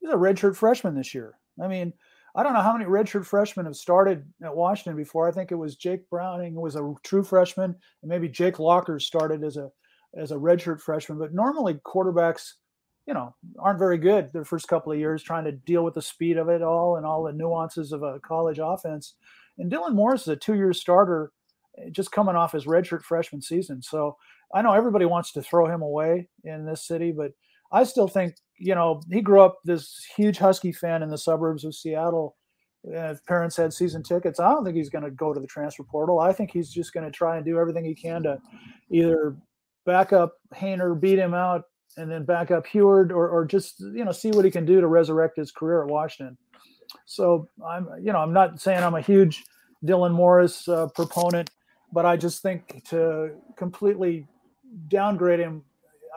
He's 0.02 0.10
a 0.10 0.16
redshirt 0.16 0.58
freshman 0.58 0.96
this 0.96 1.16
year. 1.16 1.36
I 1.62 1.70
mean 1.70 1.94
i 2.36 2.44
don't 2.44 2.54
know 2.54 2.62
how 2.62 2.74
many 2.74 2.86
redshirt 2.86 3.26
freshmen 3.26 3.66
have 3.68 3.76
started 3.78 4.26
at 4.44 4.54
washington 4.54 4.98
before. 4.98 5.30
I 5.30 5.32
think 5.32 5.54
it 5.54 5.56
was 5.56 5.78
jake 5.78 6.10
browning 6.10 6.56
was 6.56 6.76
a 6.76 6.94
true 7.04 7.24
freshman 7.24 7.74
and 8.02 8.10
maybe 8.10 8.28
jake 8.28 8.60
locker 8.60 9.00
started 9.00 9.46
as 9.46 9.56
a 9.56 9.72
as 10.14 10.32
a 10.32 10.36
redshirt 10.36 10.82
freshman 10.82 11.20
but 11.20 11.34
normally 11.34 11.76
quarterbacks 11.86 12.56
you 13.08 13.14
know 13.14 13.36
aren't 13.60 13.80
very 13.80 13.98
good 13.98 14.32
their 14.32 14.46
first 14.46 14.68
couple 14.68 14.92
of 14.92 15.00
years 15.00 15.22
trying 15.22 15.44
to 15.44 15.52
deal 15.52 15.84
with 15.84 15.94
the 15.94 16.02
speed 16.02 16.38
of 16.38 16.50
it 16.50 16.62
all 16.62 16.98
and 16.98 17.06
all 17.06 17.24
the 17.24 17.34
nuances 17.34 17.92
of 17.92 18.04
a 18.04 18.20
college 18.20 18.60
offense. 18.62 19.16
And 19.58 19.72
dylan 19.72 19.94
morris 19.94 20.24
is 20.24 20.30
a 20.30 20.36
two-year 20.36 20.74
starter 20.74 21.32
eh, 21.78 21.90
just 21.92 22.12
coming 22.12 22.36
off 22.36 22.54
his 22.54 22.66
redshirt 22.66 23.04
freshman 23.04 23.42
season. 23.42 23.82
So 23.82 24.18
i 24.54 24.62
know 24.62 24.74
everybody 24.74 25.06
wants 25.06 25.32
to 25.34 25.42
throw 25.42 25.68
him 25.68 25.82
away 25.82 26.28
in 26.44 26.66
this 26.66 26.88
city 26.88 27.12
but 27.12 27.32
i 27.72 27.84
still 27.84 28.08
think 28.08 28.36
you 28.58 28.76
know 28.76 29.02
he 29.12 29.22
grew 29.22 29.42
up 29.42 29.58
this 29.66 30.06
huge 30.16 30.38
husky 30.38 30.72
fan 30.72 31.04
in 31.04 31.10
the 31.10 31.18
suburbs 31.18 31.66
of 31.66 31.76
seattle. 31.76 32.38
If 32.86 33.24
parents 33.26 33.56
had 33.56 33.74
season 33.74 34.04
tickets 34.04 34.40
i 34.40 34.50
don't 34.50 34.64
think 34.64 34.78
he's 34.78 34.90
going 34.90 35.06
to 35.06 35.12
go 35.12 35.34
to 35.34 35.40
the 35.40 35.48
transfer 35.48 35.84
portal. 35.84 36.20
I 36.20 36.34
think 36.34 36.52
he's 36.52 36.70
just 36.70 36.94
going 36.94 37.06
to 37.06 37.12
try 37.12 37.38
and 37.38 37.46
do 37.46 37.58
everything 37.58 37.86
he 37.86 37.96
can 37.96 38.24
to 38.24 38.40
either 38.92 39.36
back 39.86 40.14
up 40.14 40.34
Haener, 40.54 41.00
beat 41.00 41.20
him 41.20 41.34
out 41.34 41.64
and 41.98 42.10
then 42.10 42.26
back 42.26 42.52
up 42.52 42.66
Huard 42.68 43.12
or, 43.12 43.30
or 43.30 43.46
just 43.46 43.80
you 43.80 44.06
know 44.06 44.12
see 44.12 44.32
what 44.32 44.46
he 44.46 44.52
can 44.52 44.66
do 44.66 44.82
to 44.82 44.88
resurrect 44.88 45.38
his 45.38 45.52
career 45.52 45.84
at 45.84 45.90
Washington. 45.90 46.38
So 47.06 47.50
I'm 47.66 47.88
you 48.02 48.12
know 48.12 48.20
I'm 48.20 48.34
not 48.34 48.60
saying 48.60 48.84
I'm 48.84 48.96
a 48.96 49.02
huge 49.02 49.44
Dylan 49.86 50.14
Morris 50.14 50.68
uh, 50.68 50.88
proponent, 50.88 51.52
but 51.92 52.06
I 52.06 52.18
just 52.18 52.42
think 52.42 52.84
to 52.90 53.32
completely 53.56 54.28
downgrade 54.88 55.40
him, 55.40 55.64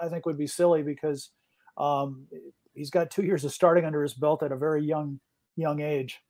I 0.01 0.09
think 0.09 0.27
would 0.27 0.39
be 0.39 0.47
silly 0.47 0.83
because 0.83 1.31
um, 1.77 2.27
he's 2.75 2.91
got 2.91 3.11
two 3.11 3.25
years 3.25 3.45
of 3.45 3.53
starting 3.53 3.85
under 3.85 4.03
his 4.03 4.15
belt 4.15 4.43
at 4.43 4.53
a 4.53 4.57
very 4.57 4.85
young 4.85 5.21
young 5.57 5.81
age. 5.81 6.21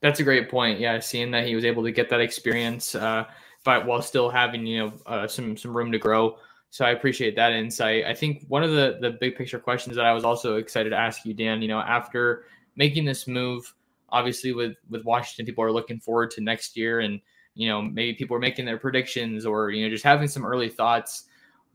That's 0.00 0.20
a 0.20 0.22
great 0.22 0.50
point. 0.50 0.80
Yeah, 0.80 1.00
seeing 1.00 1.30
that 1.30 1.46
he 1.46 1.54
was 1.54 1.64
able 1.64 1.82
to 1.82 1.90
get 1.90 2.10
that 2.10 2.20
experience. 2.20 2.94
Uh, 2.94 3.24
but 3.64 3.86
while 3.86 4.02
still 4.02 4.30
having 4.30 4.66
you 4.66 4.78
know 4.78 4.92
uh, 5.06 5.26
some 5.26 5.56
some 5.56 5.76
room 5.76 5.90
to 5.92 5.98
grow. 5.98 6.36
So 6.70 6.84
I 6.84 6.90
appreciate 6.90 7.36
that 7.36 7.52
insight. 7.52 8.04
I 8.04 8.14
think 8.14 8.44
one 8.48 8.62
of 8.62 8.70
the 8.70 8.98
the 9.00 9.10
big 9.10 9.36
picture 9.36 9.58
questions 9.58 9.96
that 9.96 10.04
I 10.04 10.12
was 10.12 10.24
also 10.24 10.56
excited 10.56 10.90
to 10.90 10.96
ask 10.96 11.24
you, 11.24 11.34
Dan. 11.34 11.62
You 11.62 11.68
know, 11.68 11.80
after 11.80 12.44
making 12.76 13.04
this 13.04 13.26
move, 13.26 13.74
obviously 14.10 14.52
with 14.52 14.76
with 14.90 15.04
Washington, 15.04 15.46
people 15.46 15.64
are 15.64 15.72
looking 15.72 15.98
forward 15.98 16.30
to 16.32 16.40
next 16.40 16.76
year, 16.76 17.00
and 17.00 17.20
you 17.54 17.68
know 17.68 17.80
maybe 17.80 18.14
people 18.14 18.36
are 18.36 18.40
making 18.40 18.66
their 18.66 18.78
predictions 18.78 19.46
or 19.46 19.70
you 19.70 19.84
know 19.84 19.90
just 19.90 20.04
having 20.04 20.28
some 20.28 20.44
early 20.44 20.68
thoughts. 20.68 21.24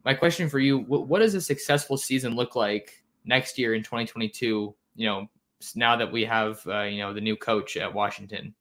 My 0.06 0.14
question 0.14 0.48
for 0.50 0.60
you: 0.60 0.80
What, 0.80 1.08
what 1.08 1.20
does 1.20 1.34
a 1.34 1.42
successful 1.42 1.98
season 1.98 2.36
look 2.36 2.56
like 2.56 3.04
next 3.26 3.58
year 3.58 3.74
in 3.74 3.84
2022? 3.84 4.76
You 4.96 5.08
know, 5.08 5.30
now 5.76 5.96
that 5.96 6.12
we 6.12 6.26
have 6.26 6.62
uh, 6.68 6.82
you 6.82 7.00
know 7.00 7.14
the 7.14 7.22
new 7.22 7.36
coach 7.36 7.78
at 7.78 7.94
Washington. 7.94 8.54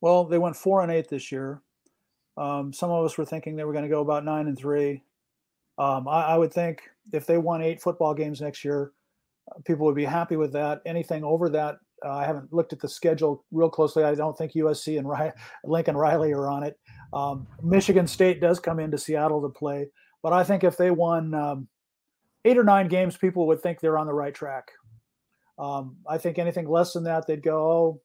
Well, 0.00 0.24
they 0.24 0.38
went 0.38 0.56
four 0.56 0.82
and 0.82 0.90
eight 0.90 1.08
this 1.08 1.30
year. 1.30 1.60
Um, 2.36 2.72
some 2.72 2.90
of 2.90 3.04
us 3.04 3.18
were 3.18 3.24
thinking 3.24 3.56
they 3.56 3.64
were 3.64 3.72
going 3.72 3.84
to 3.84 3.90
go 3.90 4.00
about 4.00 4.24
nine 4.24 4.46
and 4.46 4.56
three. 4.56 5.02
Um, 5.78 6.08
I, 6.08 6.22
I, 6.22 6.36
would 6.36 6.52
think 6.52 6.82
if 7.12 7.26
they 7.26 7.38
won 7.38 7.62
eight 7.62 7.80
football 7.80 8.14
games 8.14 8.40
next 8.40 8.64
year, 8.64 8.92
uh, 9.50 9.60
people 9.64 9.86
would 9.86 9.94
be 9.94 10.04
happy 10.04 10.36
with 10.36 10.52
that. 10.52 10.82
Anything 10.84 11.24
over 11.24 11.48
that, 11.50 11.78
uh, 12.04 12.12
I 12.12 12.26
haven't 12.26 12.52
looked 12.52 12.72
at 12.72 12.80
the 12.80 12.88
schedule 12.88 13.44
real 13.50 13.70
closely. 13.70 14.04
I 14.04 14.14
don't 14.14 14.36
think 14.36 14.52
USC 14.52 14.98
and 14.98 15.08
Ry- 15.08 15.32
Lincoln 15.64 15.96
Riley 15.96 16.32
are 16.32 16.48
on 16.48 16.62
it. 16.62 16.78
Um, 17.12 17.46
Michigan 17.62 18.06
State 18.06 18.40
does 18.40 18.60
come 18.60 18.78
into 18.78 18.98
Seattle 18.98 19.42
to 19.42 19.48
play, 19.48 19.88
but 20.22 20.32
I 20.32 20.44
think 20.44 20.64
if 20.64 20.76
they 20.76 20.90
won 20.90 21.34
um, 21.34 21.68
eight 22.44 22.58
or 22.58 22.64
nine 22.64 22.88
games, 22.88 23.16
people 23.16 23.46
would 23.46 23.62
think 23.62 23.80
they're 23.80 23.98
on 23.98 24.06
the 24.06 24.14
right 24.14 24.34
track. 24.34 24.70
Um, 25.58 25.96
I 26.08 26.18
think 26.18 26.38
anything 26.38 26.68
less 26.68 26.92
than 26.92 27.04
that, 27.04 27.26
they'd 27.26 27.42
go, 27.42 27.70
oh, 27.70 28.00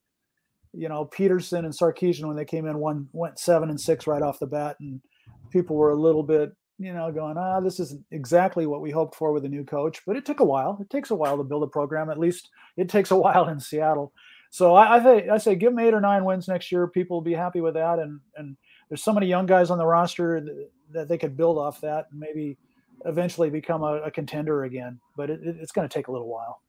you 0.77 0.89
know, 0.89 1.05
Petersen 1.05 1.65
and 1.65 1.73
Sarkisian 1.73 2.25
when 2.25 2.35
they 2.35 2.45
came 2.45 2.65
in 2.65 2.79
one 2.79 3.07
went 3.13 3.39
seven 3.39 3.69
and 3.69 3.79
six 3.79 4.07
right 4.07 4.21
off 4.21 4.39
the 4.39 4.47
bat, 4.47 4.77
and 4.79 5.01
people 5.49 5.75
were 5.75 5.91
a 5.91 5.95
little 5.95 6.23
bit, 6.23 6.51
you 6.77 6.93
know, 6.93 7.11
going, 7.11 7.38
ah, 7.38 7.59
this 7.59 7.79
isn't 7.79 8.03
exactly 8.11 8.65
what 8.65 8.81
we 8.81 8.91
hoped 8.91 9.15
for 9.15 9.31
with 9.31 9.45
a 9.45 9.49
new 9.49 9.63
coach. 9.63 10.01
But 10.05 10.17
it 10.17 10.25
took 10.25 10.39
a 10.39 10.45
while. 10.45 10.77
It 10.81 10.89
takes 10.89 11.11
a 11.11 11.15
while 11.15 11.38
to 11.38 11.43
build 11.43 11.63
a 11.63 11.67
program. 11.67 12.09
At 12.09 12.19
least 12.19 12.49
it 12.77 12.89
takes 12.89 13.11
a 13.11 13.15
while 13.17 13.47
in 13.49 13.59
Seattle. 13.59 14.13
So 14.51 14.75
I, 14.75 14.97
I 14.97 14.99
think 15.01 15.29
I 15.29 15.38
say 15.38 15.55
give 15.55 15.71
them 15.71 15.79
eight 15.79 15.93
or 15.93 16.01
nine 16.01 16.25
wins 16.25 16.47
next 16.47 16.71
year. 16.71 16.88
People 16.88 17.17
will 17.17 17.23
be 17.23 17.33
happy 17.33 17.61
with 17.61 17.73
that, 17.73 17.99
and 17.99 18.19
and 18.35 18.55
there's 18.89 19.03
so 19.03 19.13
many 19.13 19.27
young 19.27 19.45
guys 19.45 19.69
on 19.69 19.77
the 19.77 19.85
roster 19.85 20.41
that, 20.41 20.69
that 20.91 21.07
they 21.07 21.17
could 21.17 21.35
build 21.35 21.57
off 21.57 21.81
that 21.81 22.07
and 22.11 22.19
maybe 22.19 22.57
eventually 23.05 23.49
become 23.49 23.83
a, 23.83 24.01
a 24.03 24.11
contender 24.11 24.63
again. 24.63 24.99
But 25.17 25.29
it, 25.29 25.39
it's 25.43 25.71
going 25.71 25.88
to 25.88 25.93
take 25.93 26.07
a 26.07 26.11
little 26.11 26.27
while. 26.27 26.61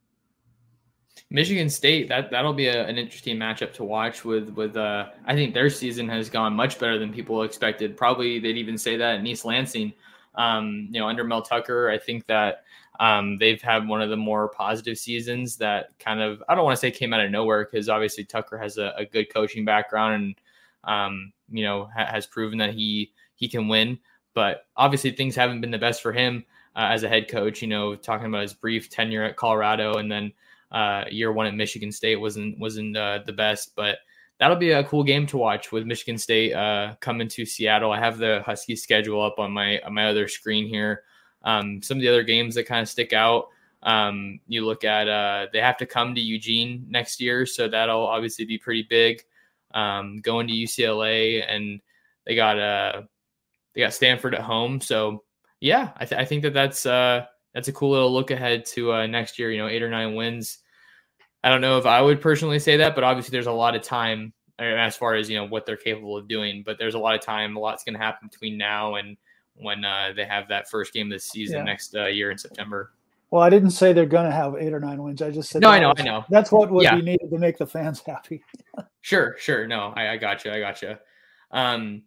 Michigan 1.31 1.69
State 1.69 2.09
that 2.09 2.31
that'll 2.31 2.53
be 2.53 2.69
a, 2.69 2.87
an 2.87 2.99
interesting 2.99 3.37
matchup 3.37 3.73
to 3.75 3.85
watch. 3.85 4.25
With 4.25 4.51
with 4.51 4.77
uh, 4.77 5.07
I 5.27 5.35
think 5.35 5.55
their 5.55 5.71
season 5.71 6.09
has 6.09 6.31
gone 6.31 6.55
much 6.55 6.79
better 6.79 6.99
than 6.99 7.13
people 7.13 7.43
expected. 7.43 7.97
Probably 7.97 8.39
they'd 8.39 8.57
even 8.57 8.79
say 8.79 8.97
that 8.97 9.17
in 9.17 9.27
East 9.27 9.45
Lansing. 9.45 9.93
Um, 10.35 10.89
you 10.91 11.01
know, 11.01 11.09
under 11.09 11.25
Mel 11.25 11.43
Tucker, 11.43 11.89
I 11.89 11.99
think 11.99 12.27
that 12.27 12.65
um, 13.01 13.39
they've 13.39 13.61
had 13.61 13.89
one 13.89 14.03
of 14.03 14.11
the 14.11 14.17
more 14.17 14.49
positive 14.49 14.99
seasons 14.99 15.57
that 15.57 15.99
kind 15.99 16.21
of 16.21 16.43
I 16.49 16.55
don't 16.55 16.65
want 16.65 16.77
to 16.77 16.81
say 16.81 16.91
came 16.91 17.13
out 17.13 17.25
of 17.25 17.31
nowhere 17.31 17.65
because 17.65 17.89
obviously 17.89 18.25
Tucker 18.25 18.59
has 18.59 18.79
a, 18.79 18.93
a, 18.97 19.05
good 19.05 19.33
coaching 19.33 19.65
background 19.65 20.15
and 20.15 20.35
um, 20.85 21.33
you 21.51 21.65
know 21.65 21.91
ha- 21.95 22.07
has 22.07 22.27
proven 22.27 22.59
that 22.59 22.75
he 22.75 23.13
he 23.35 23.49
can 23.49 23.69
win. 23.69 23.99
But 24.35 24.67
obviously 24.77 25.11
things 25.11 25.35
haven't 25.35 25.61
been 25.61 25.71
the 25.71 25.79
best 25.79 26.03
for 26.03 26.13
him 26.13 26.45
uh, 26.75 26.89
as 26.91 27.03
a 27.03 27.09
head 27.09 27.29
coach. 27.29 27.63
You 27.63 27.69
know, 27.69 27.95
talking 27.97 28.27
about 28.27 28.43
his 28.43 28.55
brief 28.55 28.89
tenure 28.91 29.25
at 29.25 29.37
Colorado 29.37 29.95
and 29.95 30.11
then 30.11 30.33
uh, 30.77 31.05
year 31.11 31.33
one 31.33 31.47
at 31.47 31.55
Michigan 31.55 31.91
State 31.91 32.17
wasn't 32.17 32.59
wasn't 32.59 32.95
uh, 32.95 33.21
the 33.25 33.33
best, 33.33 33.75
but 33.77 33.97
that'll 34.39 34.59
be 34.59 34.73
a 34.73 34.85
cool 34.85 35.03
game 35.03 35.27
to 35.29 35.39
watch 35.39 35.73
with 35.73 35.87
Michigan 35.87 36.19
State 36.19 36.53
uh, 36.53 36.95
coming 37.01 37.29
to 37.29 37.47
Seattle. 37.47 37.93
I 37.93 37.99
have 37.99 38.19
the 38.19 38.43
Husky 38.45 38.77
schedule 38.77 39.23
up 39.23 39.39
on 39.39 39.53
my 39.53 39.81
on 39.81 39.95
my 39.95 40.07
other 40.07 40.29
screen 40.29 40.69
here. 40.69 41.05
Um, 41.45 41.81
some 41.83 41.97
of 41.97 42.03
the 42.03 42.11
other 42.11 42.23
games 42.23 42.55
that 42.57 42.65
kind 42.67 42.83
of 42.83 42.91
stick 42.91 43.15
out. 43.15 43.49
Um, 43.85 44.41
you 44.49 44.67
look 44.67 44.85
at 44.85 45.09
uh, 45.09 45.47
they 45.51 45.63
have 45.63 45.79
to 45.79 45.87
come 45.87 46.15
to 46.15 46.21
Eugene 46.21 46.85
next 46.91 47.23
year, 47.23 47.47
so 47.47 47.69
that'll 47.69 48.07
obviously 48.07 48.45
be 48.45 48.59
pretty 48.59 48.83
big. 48.83 49.23
Um, 49.73 50.19
going 50.19 50.47
to 50.47 50.53
UCLA 50.53 51.43
and 51.49 51.81
they 52.27 52.35
got 52.35 52.59
uh 52.59 53.03
they 53.75 53.81
got 53.81 53.95
Stanford 53.95 54.35
at 54.35 54.43
home, 54.43 54.83
so 54.83 55.25
yeah, 55.61 55.93
I, 55.97 56.05
th- 56.05 56.21
I 56.21 56.27
think 56.27 56.43
that 56.43 56.53
that's 56.53 56.85
uh 56.85 57.25
that's 57.55 57.69
a 57.69 57.73
cool 57.73 57.93
little 57.93 58.13
look 58.13 58.31
ahead 58.31 58.67
to 58.67 58.93
uh, 58.93 59.07
next 59.07 59.39
year. 59.39 59.51
You 59.51 59.57
know, 59.57 59.69
eight 59.69 59.83
or 59.83 59.89
nine 59.89 60.15
wins 60.15 60.59
I 61.47 61.49
don't 61.49 61.61
know 61.61 61.79
if 61.79 61.87
I 61.87 62.03
would 62.03 62.21
personally 62.21 62.59
say 62.59 62.77
that, 62.79 62.97
but 62.97 63.05
obviously 63.05 63.31
there's 63.31 63.47
a 63.47 63.53
lot 63.53 63.77
of 63.77 63.83
time 63.83 64.33
uh, 64.59 64.65
as 64.65 64.97
far 64.97 65.15
as 65.15 65.31
you 65.31 65.37
know 65.37 65.47
what 65.47 65.65
they're 65.65 65.77
capable 65.77 66.17
of 66.17 66.27
doing. 66.27 66.65
But 66.67 66.77
there's 66.77 66.95
a 66.95 66.99
lot 66.99 67.15
of 67.15 67.21
time. 67.21 67.57
A 67.57 67.61
lot's 67.61 67.85
going 67.85 67.93
to 67.93 68.01
happen 68.01 68.27
between 68.29 68.59
now 68.59 68.97
and 68.97 69.17
when 69.55 69.85
uh, 69.85 70.13
they 70.17 70.25
have 70.25 70.49
that 70.49 70.69
first 70.69 70.93
game 70.93 71.07
of 71.07 71.13
the 71.13 71.21
season 71.21 71.59
yeah. 71.59 71.63
next 71.63 71.95
uh, 71.95 72.07
year 72.07 72.33
in 72.33 72.37
September. 72.37 72.91
Well, 73.31 73.45
I 73.45 73.49
didn't 73.49 73.71
say 73.71 73.93
they're 73.93 74.07
going 74.07 74.29
to 74.29 74.35
have 74.35 74.57
eight 74.57 74.73
or 74.73 74.81
nine 74.81 75.01
wins. 75.01 75.23
I 75.23 75.31
just 75.31 75.51
said 75.51 75.63
no. 75.63 75.71
I 75.71 75.79
know. 75.79 75.91
Was, 75.91 76.01
I 76.01 76.03
know. 76.03 76.25
That's 76.31 76.51
what 76.51 76.69
would 76.73 76.83
yeah. 76.83 76.97
be 76.97 77.03
needed 77.03 77.31
to 77.31 77.39
make 77.39 77.59
the 77.59 77.67
fans 77.67 78.03
happy. 78.05 78.43
sure. 79.03 79.37
Sure. 79.39 79.69
No, 79.69 79.93
I, 79.95 80.09
I 80.09 80.17
got 80.17 80.45
you. 80.45 80.51
I 80.51 80.59
got 80.59 80.83
you. 80.83 80.97
Um, 81.53 82.03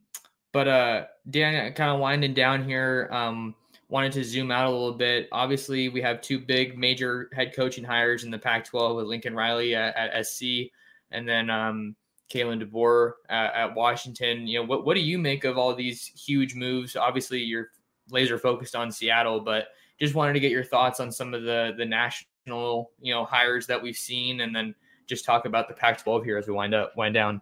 but 0.51 0.67
uh, 0.67 1.05
Dan, 1.29 1.71
kind 1.75 1.91
of 1.91 2.01
winding 2.01 2.33
down 2.33 2.65
here. 2.65 3.07
Um, 3.09 3.55
wanted 3.89 4.11
to 4.13 4.23
zoom 4.23 4.51
out 4.51 4.67
a 4.67 4.69
little 4.69 4.93
bit. 4.93 5.27
Obviously, 5.31 5.89
we 5.89 6.01
have 6.01 6.21
two 6.21 6.39
big 6.39 6.77
major 6.77 7.29
head 7.33 7.53
coaching 7.55 7.83
hires 7.83 8.23
in 8.23 8.31
the 8.31 8.37
Pac-12 8.37 8.95
with 8.95 9.07
Lincoln 9.07 9.35
Riley 9.35 9.75
at, 9.75 9.95
at 9.95 10.25
SC, 10.25 10.71
and 11.11 11.27
then 11.27 11.49
um, 11.49 11.95
Kalen 12.31 12.63
DeBoer 12.63 13.13
at, 13.29 13.53
at, 13.53 13.75
Washington. 13.75 14.47
You 14.47 14.59
know, 14.59 14.65
what 14.65 14.85
what 14.85 14.93
do 14.93 15.01
you 15.01 15.17
make 15.17 15.43
of 15.43 15.57
all 15.57 15.73
these 15.75 16.05
huge 16.05 16.55
moves? 16.55 16.95
Obviously, 16.95 17.39
you're 17.39 17.69
laser 18.09 18.37
focused 18.37 18.75
on 18.75 18.91
Seattle, 18.91 19.39
but 19.39 19.69
just 19.99 20.15
wanted 20.15 20.33
to 20.33 20.39
get 20.39 20.51
your 20.51 20.63
thoughts 20.63 20.99
on 20.99 21.11
some 21.11 21.33
of 21.33 21.43
the 21.43 21.73
the 21.77 21.85
national 21.85 22.91
you 23.01 23.13
know 23.13 23.25
hires 23.25 23.65
that 23.67 23.81
we've 23.81 23.97
seen, 23.97 24.41
and 24.41 24.55
then 24.55 24.75
just 25.07 25.25
talk 25.25 25.45
about 25.45 25.67
the 25.67 25.73
Pac-12 25.73 26.23
here 26.23 26.37
as 26.37 26.47
we 26.47 26.53
wind 26.53 26.75
up 26.75 26.95
wind 26.95 27.15
down. 27.15 27.41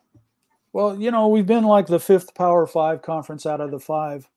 Well, 0.71 0.97
you 0.97 1.11
know, 1.11 1.27
we've 1.27 1.45
been 1.45 1.65
like 1.65 1.87
the 1.87 1.99
fifth 1.99 2.33
Power 2.35 2.65
Five 2.65 3.01
conference 3.01 3.45
out 3.45 3.59
of 3.59 3.71
the 3.71 3.79
five 3.79 4.29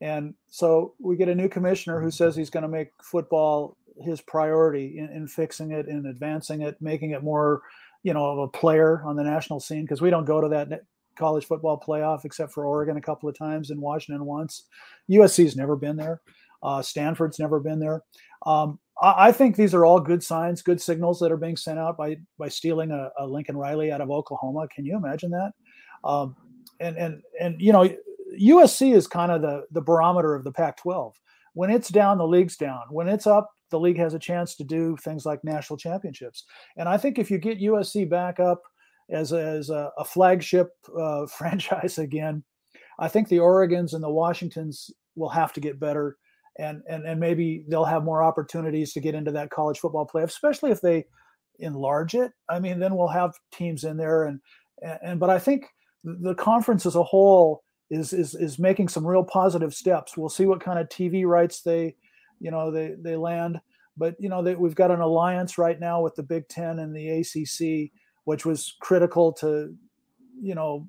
and 0.00 0.34
so 0.48 0.94
we 0.98 1.16
get 1.16 1.28
a 1.28 1.34
new 1.34 1.48
commissioner 1.48 2.00
who 2.00 2.10
says 2.10 2.34
he's 2.34 2.50
going 2.50 2.62
to 2.62 2.68
make 2.68 2.90
football 3.02 3.76
his 4.02 4.20
priority 4.20 4.98
in, 4.98 5.08
in, 5.10 5.28
fixing 5.28 5.70
it, 5.70 5.86
in 5.86 6.06
advancing 6.06 6.62
it, 6.62 6.76
making 6.80 7.10
it 7.12 7.22
more, 7.22 7.62
you 8.02 8.12
know, 8.12 8.24
of 8.24 8.38
a 8.38 8.48
player 8.48 9.02
on 9.04 9.16
the 9.16 9.22
national 9.22 9.60
scene. 9.60 9.82
Because 9.82 10.02
we 10.02 10.10
don't 10.10 10.24
go 10.24 10.40
to 10.40 10.48
that 10.48 10.82
college 11.16 11.46
football 11.46 11.80
playoff 11.80 12.24
except 12.24 12.52
for 12.52 12.66
Oregon 12.66 12.96
a 12.96 13.00
couple 13.00 13.28
of 13.28 13.38
times 13.38 13.70
and 13.70 13.80
Washington 13.80 14.24
once. 14.24 14.64
USC's 15.10 15.56
never 15.56 15.76
been 15.76 15.96
there. 15.96 16.20
Uh, 16.62 16.82
Stanford's 16.82 17.38
never 17.38 17.60
been 17.60 17.78
there. 17.78 18.02
Um, 18.46 18.78
I, 19.00 19.28
I, 19.28 19.32
think 19.32 19.54
these 19.54 19.74
are 19.74 19.84
all 19.84 20.00
good 20.00 20.22
signs, 20.22 20.62
good 20.62 20.80
signals 20.80 21.20
that 21.20 21.30
are 21.30 21.36
being 21.36 21.56
sent 21.56 21.78
out 21.78 21.96
by 21.96 22.16
by 22.38 22.48
stealing 22.48 22.90
a, 22.90 23.10
a 23.18 23.26
Lincoln 23.26 23.56
Riley 23.56 23.92
out 23.92 24.00
of 24.00 24.10
Oklahoma. 24.10 24.66
Can 24.74 24.84
you 24.84 24.96
imagine 24.96 25.30
that? 25.30 25.52
Um, 26.02 26.36
and 26.80 26.96
and 26.96 27.22
and 27.40 27.60
you 27.60 27.72
know 27.72 27.88
USC 28.40 28.94
is 28.94 29.06
kind 29.06 29.32
of 29.32 29.42
the 29.42 29.64
the 29.70 29.80
barometer 29.80 30.34
of 30.34 30.44
the 30.44 30.52
Pac-12. 30.52 31.12
When 31.54 31.70
it's 31.70 31.88
down, 31.88 32.18
the 32.18 32.26
league's 32.26 32.56
down. 32.56 32.82
When 32.90 33.08
it's 33.08 33.26
up, 33.26 33.48
the 33.70 33.78
league 33.78 33.98
has 33.98 34.14
a 34.14 34.18
chance 34.18 34.56
to 34.56 34.64
do 34.64 34.96
things 34.96 35.24
like 35.24 35.42
national 35.44 35.76
championships. 35.76 36.44
And 36.76 36.88
I 36.88 36.96
think 36.96 37.18
if 37.18 37.30
you 37.30 37.38
get 37.38 37.60
USC 37.60 38.08
back 38.08 38.40
up 38.40 38.62
as 39.10 39.32
a, 39.32 39.40
as 39.40 39.70
a, 39.70 39.90
a 39.98 40.04
flagship 40.04 40.70
uh, 40.98 41.26
franchise 41.38 41.98
again, 41.98 42.42
I 42.98 43.08
think 43.08 43.28
the 43.28 43.38
Oregons 43.38 43.94
and 43.94 44.02
the 44.02 44.10
Washingtons 44.10 44.90
will 45.16 45.28
have 45.28 45.52
to 45.54 45.60
get 45.60 45.80
better, 45.80 46.16
and 46.58 46.82
and 46.88 47.04
and 47.04 47.18
maybe 47.18 47.64
they'll 47.68 47.84
have 47.84 48.04
more 48.04 48.22
opportunities 48.22 48.92
to 48.92 49.00
get 49.00 49.14
into 49.14 49.32
that 49.32 49.50
college 49.50 49.78
football 49.78 50.06
playoff, 50.06 50.24
especially 50.24 50.70
if 50.70 50.80
they 50.80 51.04
enlarge 51.58 52.14
it. 52.14 52.32
I 52.48 52.58
mean, 52.58 52.78
then 52.78 52.96
we'll 52.96 53.08
have 53.08 53.34
teams 53.52 53.84
in 53.84 53.96
there, 53.96 54.24
and 54.24 54.40
and, 54.82 54.98
and 55.02 55.20
but 55.20 55.30
I 55.30 55.38
think 55.38 55.66
the 56.04 56.34
conference 56.34 56.86
as 56.86 56.96
a 56.96 57.02
whole 57.02 57.64
is 57.94 58.12
is 58.12 58.34
is 58.34 58.58
making 58.58 58.88
some 58.88 59.06
real 59.06 59.24
positive 59.24 59.74
steps. 59.74 60.16
We'll 60.16 60.28
see 60.28 60.46
what 60.46 60.60
kind 60.60 60.78
of 60.78 60.88
TV 60.88 61.24
rights 61.24 61.62
they, 61.62 61.96
you 62.40 62.50
know, 62.50 62.70
they 62.70 62.94
they 62.98 63.16
land. 63.16 63.60
But 63.96 64.16
you 64.18 64.28
know, 64.28 64.42
they, 64.42 64.54
we've 64.54 64.74
got 64.74 64.90
an 64.90 65.00
alliance 65.00 65.56
right 65.56 65.78
now 65.78 66.02
with 66.02 66.14
the 66.14 66.22
Big 66.22 66.48
Ten 66.48 66.80
and 66.80 66.94
the 66.94 67.20
ACC, 67.20 67.92
which 68.24 68.44
was 68.44 68.76
critical 68.80 69.32
to, 69.34 69.74
you 70.40 70.54
know, 70.54 70.86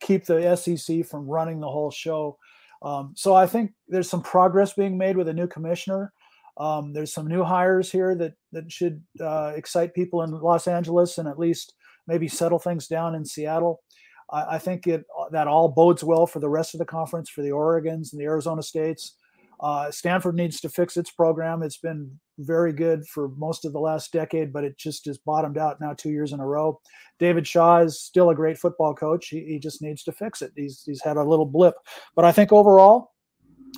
keep 0.00 0.26
the 0.26 0.56
SEC 0.56 1.06
from 1.06 1.28
running 1.28 1.60
the 1.60 1.70
whole 1.70 1.90
show. 1.90 2.38
Um, 2.82 3.12
so 3.16 3.34
I 3.34 3.46
think 3.46 3.72
there's 3.88 4.08
some 4.08 4.22
progress 4.22 4.72
being 4.72 4.98
made 4.98 5.16
with 5.16 5.28
a 5.28 5.34
new 5.34 5.46
commissioner. 5.46 6.12
Um, 6.56 6.92
there's 6.92 7.12
some 7.12 7.28
new 7.28 7.44
hires 7.44 7.90
here 7.90 8.16
that 8.16 8.34
that 8.52 8.70
should 8.72 9.02
uh, 9.20 9.52
excite 9.54 9.94
people 9.94 10.22
in 10.22 10.32
Los 10.32 10.66
Angeles 10.66 11.18
and 11.18 11.28
at 11.28 11.38
least 11.38 11.74
maybe 12.08 12.26
settle 12.26 12.58
things 12.58 12.88
down 12.88 13.14
in 13.14 13.24
Seattle. 13.24 13.80
I, 14.30 14.56
I 14.56 14.58
think 14.58 14.86
it 14.86 15.04
that 15.30 15.46
all 15.46 15.68
bodes 15.68 16.04
well 16.04 16.26
for 16.26 16.40
the 16.40 16.48
rest 16.48 16.74
of 16.74 16.78
the 16.78 16.84
conference, 16.84 17.28
for 17.28 17.42
the 17.42 17.52
Oregon's 17.52 18.12
and 18.12 18.20
the 18.20 18.26
Arizona 18.26 18.62
States. 18.62 19.14
Uh, 19.60 19.90
Stanford 19.90 20.36
needs 20.36 20.60
to 20.60 20.68
fix 20.68 20.96
its 20.96 21.10
program. 21.10 21.62
It's 21.62 21.78
been 21.78 22.18
very 22.38 22.72
good 22.72 23.06
for 23.08 23.30
most 23.30 23.64
of 23.64 23.72
the 23.72 23.80
last 23.80 24.12
decade, 24.12 24.52
but 24.52 24.62
it 24.62 24.78
just 24.78 25.08
is 25.08 25.18
bottomed 25.18 25.58
out 25.58 25.80
now 25.80 25.92
two 25.92 26.10
years 26.10 26.32
in 26.32 26.38
a 26.38 26.46
row. 26.46 26.80
David 27.18 27.46
Shaw 27.46 27.78
is 27.78 28.00
still 28.00 28.30
a 28.30 28.34
great 28.34 28.56
football 28.56 28.94
coach. 28.94 29.28
He, 29.28 29.44
he 29.44 29.58
just 29.58 29.82
needs 29.82 30.04
to 30.04 30.12
fix 30.12 30.42
it. 30.42 30.52
He's, 30.54 30.84
he's 30.86 31.02
had 31.02 31.16
a 31.16 31.24
little 31.24 31.44
blip. 31.44 31.74
But 32.14 32.24
I 32.24 32.30
think 32.30 32.52
overall, 32.52 33.14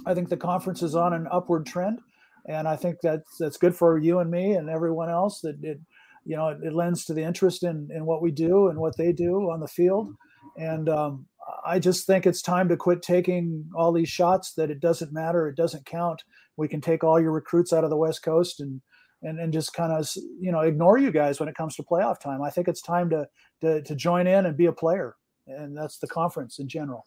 I 0.04 0.12
think 0.12 0.28
the 0.28 0.36
conference 0.36 0.82
is 0.82 0.94
on 0.94 1.14
an 1.14 1.26
upward 1.30 1.64
trend. 1.64 2.00
And 2.46 2.68
I 2.68 2.76
think 2.76 2.96
that's, 3.02 3.38
that's 3.38 3.56
good 3.56 3.74
for 3.74 3.98
you 3.98 4.18
and 4.18 4.30
me 4.30 4.52
and 4.52 4.68
everyone 4.68 5.08
else 5.08 5.40
that 5.40 5.56
it, 5.62 5.80
you 6.26 6.36
know, 6.36 6.48
it, 6.48 6.58
it 6.62 6.74
lends 6.74 7.06
to 7.06 7.14
the 7.14 7.22
interest 7.22 7.62
in, 7.62 7.88
in 7.94 8.04
what 8.04 8.20
we 8.20 8.30
do 8.30 8.68
and 8.68 8.78
what 8.78 8.96
they 8.98 9.12
do 9.12 9.50
on 9.50 9.60
the 9.60 9.68
field. 9.68 10.14
And 10.60 10.88
um, 10.90 11.26
I 11.64 11.78
just 11.78 12.06
think 12.06 12.26
it's 12.26 12.42
time 12.42 12.68
to 12.68 12.76
quit 12.76 13.02
taking 13.02 13.64
all 13.74 13.92
these 13.92 14.10
shots 14.10 14.52
that 14.54 14.70
it 14.70 14.80
doesn't 14.80 15.12
matter, 15.12 15.48
it 15.48 15.56
doesn't 15.56 15.86
count. 15.86 16.22
We 16.56 16.68
can 16.68 16.82
take 16.82 17.02
all 17.02 17.18
your 17.18 17.32
recruits 17.32 17.72
out 17.72 17.84
of 17.84 17.90
the 17.90 17.96
West 17.96 18.22
Coast 18.22 18.60
and 18.60 18.80
and, 19.22 19.38
and 19.38 19.52
just 19.52 19.74
kind 19.74 19.92
of 19.92 20.08
you 20.38 20.52
know 20.52 20.60
ignore 20.60 20.98
you 20.98 21.10
guys 21.10 21.40
when 21.40 21.48
it 21.48 21.54
comes 21.54 21.76
to 21.76 21.82
playoff 21.82 22.20
time. 22.20 22.42
I 22.42 22.50
think 22.50 22.68
it's 22.68 22.82
time 22.82 23.08
to, 23.10 23.26
to 23.62 23.82
to 23.82 23.94
join 23.94 24.26
in 24.26 24.46
and 24.46 24.56
be 24.56 24.66
a 24.66 24.72
player, 24.72 25.16
and 25.46 25.76
that's 25.76 25.98
the 25.98 26.06
conference 26.06 26.58
in 26.58 26.68
general. 26.68 27.06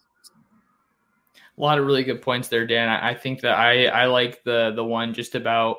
A 1.56 1.60
lot 1.60 1.78
of 1.78 1.86
really 1.86 2.02
good 2.02 2.22
points 2.22 2.48
there, 2.48 2.66
Dan. 2.66 2.88
I 2.88 3.14
think 3.14 3.40
that 3.42 3.56
I 3.56 3.86
I 3.86 4.06
like 4.06 4.42
the 4.42 4.72
the 4.74 4.84
one 4.84 5.14
just 5.14 5.34
about 5.36 5.78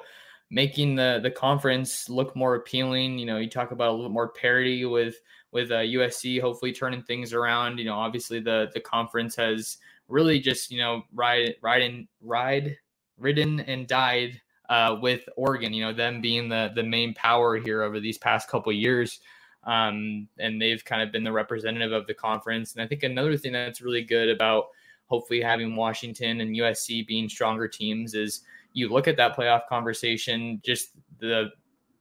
making 0.49 0.95
the 0.95 1.19
the 1.21 1.31
conference 1.31 2.09
look 2.09 2.35
more 2.35 2.55
appealing. 2.55 3.17
You 3.17 3.25
know, 3.25 3.37
you 3.37 3.49
talk 3.49 3.71
about 3.71 3.89
a 3.89 3.95
little 3.95 4.09
more 4.11 4.29
parity 4.29 4.85
with 4.85 5.15
with 5.55 5.71
uh, 5.71 5.75
USC 5.75 6.41
hopefully 6.41 6.73
turning 6.73 7.01
things 7.01 7.31
around. 7.31 7.79
You 7.79 7.85
know, 7.85 7.95
obviously 7.95 8.41
the 8.41 8.69
the 8.73 8.81
conference 8.81 9.37
has 9.37 9.77
really 10.09 10.37
just 10.37 10.69
you 10.69 10.77
know 10.77 11.03
ride 11.13 11.55
ride 11.61 11.81
and 11.81 12.07
ride 12.21 12.77
ridden 13.17 13.61
and 13.61 13.87
died 13.87 14.41
uh, 14.67 14.97
with 15.01 15.23
Oregon. 15.37 15.73
You 15.73 15.85
know, 15.85 15.93
them 15.93 16.19
being 16.19 16.49
the 16.49 16.73
the 16.75 16.83
main 16.83 17.13
power 17.13 17.55
here 17.55 17.83
over 17.83 18.01
these 18.01 18.17
past 18.17 18.49
couple 18.49 18.71
years. 18.73 19.21
Um, 19.63 20.27
and 20.37 20.61
they've 20.61 20.83
kind 20.83 21.01
of 21.01 21.11
been 21.11 21.23
the 21.23 21.31
representative 21.31 21.91
of 21.91 22.05
the 22.05 22.13
conference. 22.13 22.73
And 22.73 22.83
I 22.83 22.87
think 22.87 23.01
another 23.01 23.35
thing 23.35 23.53
that's 23.53 23.81
really 23.81 24.03
good 24.03 24.29
about 24.29 24.65
hopefully 25.07 25.41
having 25.41 25.75
Washington 25.75 26.41
and 26.41 26.55
USC 26.55 27.07
being 27.07 27.27
stronger 27.27 27.67
teams 27.67 28.13
is 28.13 28.41
you 28.73 28.89
look 28.89 29.07
at 29.07 29.17
that 29.17 29.35
playoff 29.35 29.67
conversation, 29.67 30.61
just 30.63 30.89
the 31.19 31.49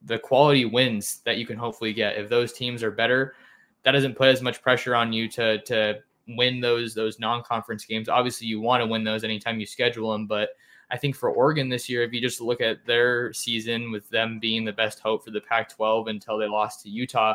the 0.02 0.18
quality 0.18 0.64
wins 0.64 1.20
that 1.24 1.38
you 1.38 1.46
can 1.46 1.56
hopefully 1.56 1.92
get. 1.92 2.18
If 2.18 2.28
those 2.28 2.52
teams 2.52 2.82
are 2.82 2.90
better, 2.90 3.34
that 3.84 3.92
doesn't 3.92 4.16
put 4.16 4.28
as 4.28 4.42
much 4.42 4.62
pressure 4.62 4.94
on 4.94 5.12
you 5.12 5.28
to 5.28 5.60
to 5.62 6.00
win 6.28 6.60
those 6.60 6.94
those 6.94 7.18
non-conference 7.18 7.84
games. 7.84 8.08
Obviously, 8.08 8.46
you 8.46 8.60
want 8.60 8.82
to 8.82 8.86
win 8.86 9.04
those 9.04 9.24
anytime 9.24 9.60
you 9.60 9.66
schedule 9.66 10.12
them, 10.12 10.26
but 10.26 10.50
I 10.90 10.96
think 10.96 11.16
for 11.16 11.30
Oregon 11.30 11.68
this 11.68 11.88
year, 11.88 12.02
if 12.02 12.12
you 12.12 12.20
just 12.20 12.40
look 12.40 12.60
at 12.60 12.84
their 12.86 13.32
season 13.32 13.90
with 13.90 14.08
them 14.10 14.38
being 14.38 14.64
the 14.64 14.72
best 14.72 15.00
hope 15.00 15.24
for 15.24 15.30
the 15.30 15.40
Pac-12 15.40 16.08
until 16.08 16.38
they 16.38 16.46
lost 16.46 16.82
to 16.82 16.90
Utah, 16.90 17.34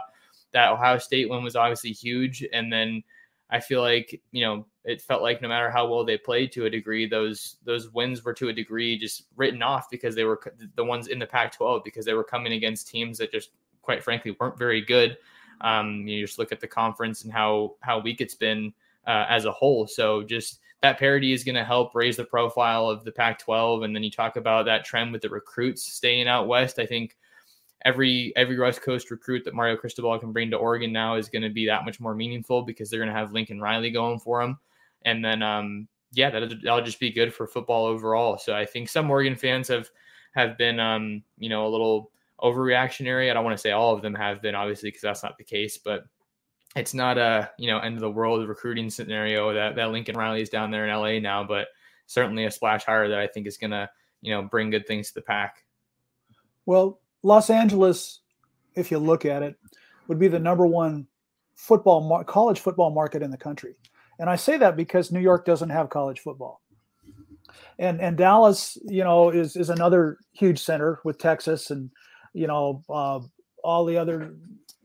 that 0.52 0.72
Ohio 0.72 0.98
State 0.98 1.30
win 1.30 1.44
was 1.44 1.56
obviously 1.56 1.92
huge, 1.92 2.46
and 2.54 2.72
then 2.72 3.04
I 3.50 3.60
feel 3.60 3.82
like 3.82 4.22
you 4.32 4.44
know 4.44 4.66
it 4.86 5.02
felt 5.02 5.22
like 5.22 5.42
no 5.42 5.48
matter 5.48 5.70
how 5.70 5.88
well 5.88 6.04
they 6.04 6.18
played 6.18 6.52
to 6.54 6.66
a 6.66 6.70
degree, 6.70 7.08
those 7.08 7.58
those 7.64 7.92
wins 7.92 8.24
were 8.24 8.34
to 8.34 8.50
a 8.50 8.54
degree 8.54 8.98
just 8.98 9.26
written 9.36 9.62
off 9.62 9.90
because 9.90 10.16
they 10.16 10.24
were 10.24 10.40
the 10.76 10.84
ones 10.84 11.08
in 11.08 11.20
the 11.20 11.28
Pac-12 11.28 11.84
because 11.84 12.06
they 12.06 12.14
were 12.14 12.24
coming 12.24 12.54
against 12.54 12.88
teams 12.88 13.20
that 13.20 13.32
just 13.32 13.52
quite 13.82 14.04
frankly 14.04 14.36
weren't 14.40 14.58
very 14.58 14.82
good. 14.82 15.18
Um, 15.62 16.08
you 16.08 16.26
just 16.26 16.40
look 16.40 16.52
at 16.52 16.60
the 16.60 16.68
conference 16.68 17.24
and 17.24 17.34
how 17.34 17.76
how 17.82 18.00
weak 18.00 18.22
it's 18.22 18.36
been 18.36 18.74
uh, 19.08 19.26
as 19.30 19.46
a 19.46 19.52
whole. 19.52 19.88
So 19.88 20.24
just 20.24 20.60
that 20.82 20.98
parity 20.98 21.34
is 21.34 21.44
going 21.44 21.56
to 21.56 21.64
help 21.64 21.94
raise 21.94 22.16
the 22.18 22.24
profile 22.24 22.90
of 22.90 23.04
the 23.04 23.12
Pac-12. 23.12 23.84
And 23.84 23.94
then 23.94 24.04
you 24.04 24.12
talk 24.12 24.38
about 24.38 24.66
that 24.66 24.86
trend 24.86 25.12
with 25.12 25.22
the 25.22 25.30
recruits 25.30 25.84
staying 25.84 26.28
out 26.28 26.48
west. 26.48 26.80
I 26.80 26.86
think 26.86 27.18
every 27.86 28.34
every 28.36 28.58
West 28.60 28.82
Coast 28.82 29.12
recruit 29.12 29.44
that 29.46 29.54
Mario 29.54 29.76
Cristobal 29.76 30.20
can 30.20 30.32
bring 30.32 30.50
to 30.52 30.58
Oregon 30.58 30.92
now 30.92 31.16
is 31.16 31.30
going 31.30 31.42
to 31.42 31.50
be 31.50 31.66
that 31.66 31.86
much 31.86 32.00
more 32.00 32.16
meaningful 32.16 32.62
because 32.62 32.90
they're 32.90 33.00
going 33.00 33.12
to 33.12 33.20
have 33.20 33.34
Lincoln 33.34 33.62
Riley 33.62 33.92
going 33.92 34.20
for 34.20 34.42
them. 34.42 34.58
And 35.04 35.24
then, 35.24 35.42
um, 35.42 35.88
yeah, 36.12 36.30
that, 36.30 36.62
that'll 36.64 36.84
just 36.84 37.00
be 37.00 37.12
good 37.12 37.34
for 37.34 37.48
football 37.48 37.86
overall. 37.86 38.38
So 38.38 38.56
I 38.56 38.66
think 38.66 38.90
some 38.90 39.10
Oregon 39.10 39.36
fans 39.36 39.68
have 39.68 39.90
have 40.34 40.58
been, 40.58 40.80
um, 40.80 41.24
you 41.38 41.50
know, 41.50 41.68
a 41.68 41.70
little 41.70 42.12
overreactionary. 42.42 43.30
I 43.30 43.34
don't 43.34 43.44
want 43.44 43.58
to 43.58 43.62
say 43.62 43.72
all 43.72 43.94
of 43.94 44.02
them 44.02 44.16
have 44.16 44.42
been, 44.42 44.56
obviously, 44.56 44.90
because 44.90 45.02
that's 45.02 45.24
not 45.24 45.38
the 45.38 45.44
case, 45.44 45.78
but 45.78 46.04
it's 46.76 46.94
not 46.94 47.18
a 47.18 47.50
you 47.58 47.68
know 47.68 47.80
end 47.80 47.96
of 47.96 48.02
the 48.02 48.12
world 48.12 48.48
recruiting 48.48 48.90
scenario 48.90 49.54
that 49.54 49.76
that 49.76 49.92
Lincoln 49.92 50.18
Riley 50.18 50.42
is 50.42 50.50
down 50.50 50.72
there 50.72 50.88
in 50.88 50.96
LA 50.96 51.20
now, 51.20 51.44
but 51.44 51.68
certainly 52.06 52.46
a 52.46 52.52
splash 52.52 52.84
hire 52.86 53.10
that 53.10 53.20
I 53.20 53.28
think 53.28 53.48
is 53.48 53.58
going 53.58 53.72
to 53.72 53.90
you 54.22 54.32
know 54.32 54.44
bring 54.44 54.70
good 54.70 54.88
things 54.88 55.10
to 55.10 55.16
the 55.16 55.22
Pac. 55.22 55.64
Well, 56.66 57.00
Los 57.24 57.50
Angeles, 57.50 58.22
if 58.76 58.92
you 58.92 59.00
look 59.00 59.26
at 59.26 59.44
it, 59.44 59.56
would 60.08 60.20
be 60.20 60.28
the 60.28 60.40
number 60.40 60.68
one 60.68 61.08
football 61.56 62.08
mar- 62.08 62.24
college 62.24 62.60
football 62.60 62.92
market 62.92 63.24
in 63.24 63.32
the 63.32 63.38
country, 63.38 63.76
and 64.20 64.30
I 64.30 64.36
say 64.36 64.58
that 64.58 64.76
because 64.76 65.12
New 65.12 65.20
York 65.20 65.46
doesn't 65.46 65.70
have 65.70 65.90
college 65.90 66.20
football, 66.20 66.62
and 67.80 68.00
and 68.00 68.16
Dallas, 68.16 68.78
you 68.86 69.04
know, 69.04 69.30
is 69.30 69.56
is 69.56 69.72
another 69.72 70.20
huge 70.34 70.60
center 70.60 71.00
with 71.04 71.18
Texas 71.18 71.72
and 71.72 71.90
you 72.34 72.48
know 72.48 72.84
uh, 72.90 73.20
all 73.64 73.86
the 73.86 73.98
other 73.98 74.34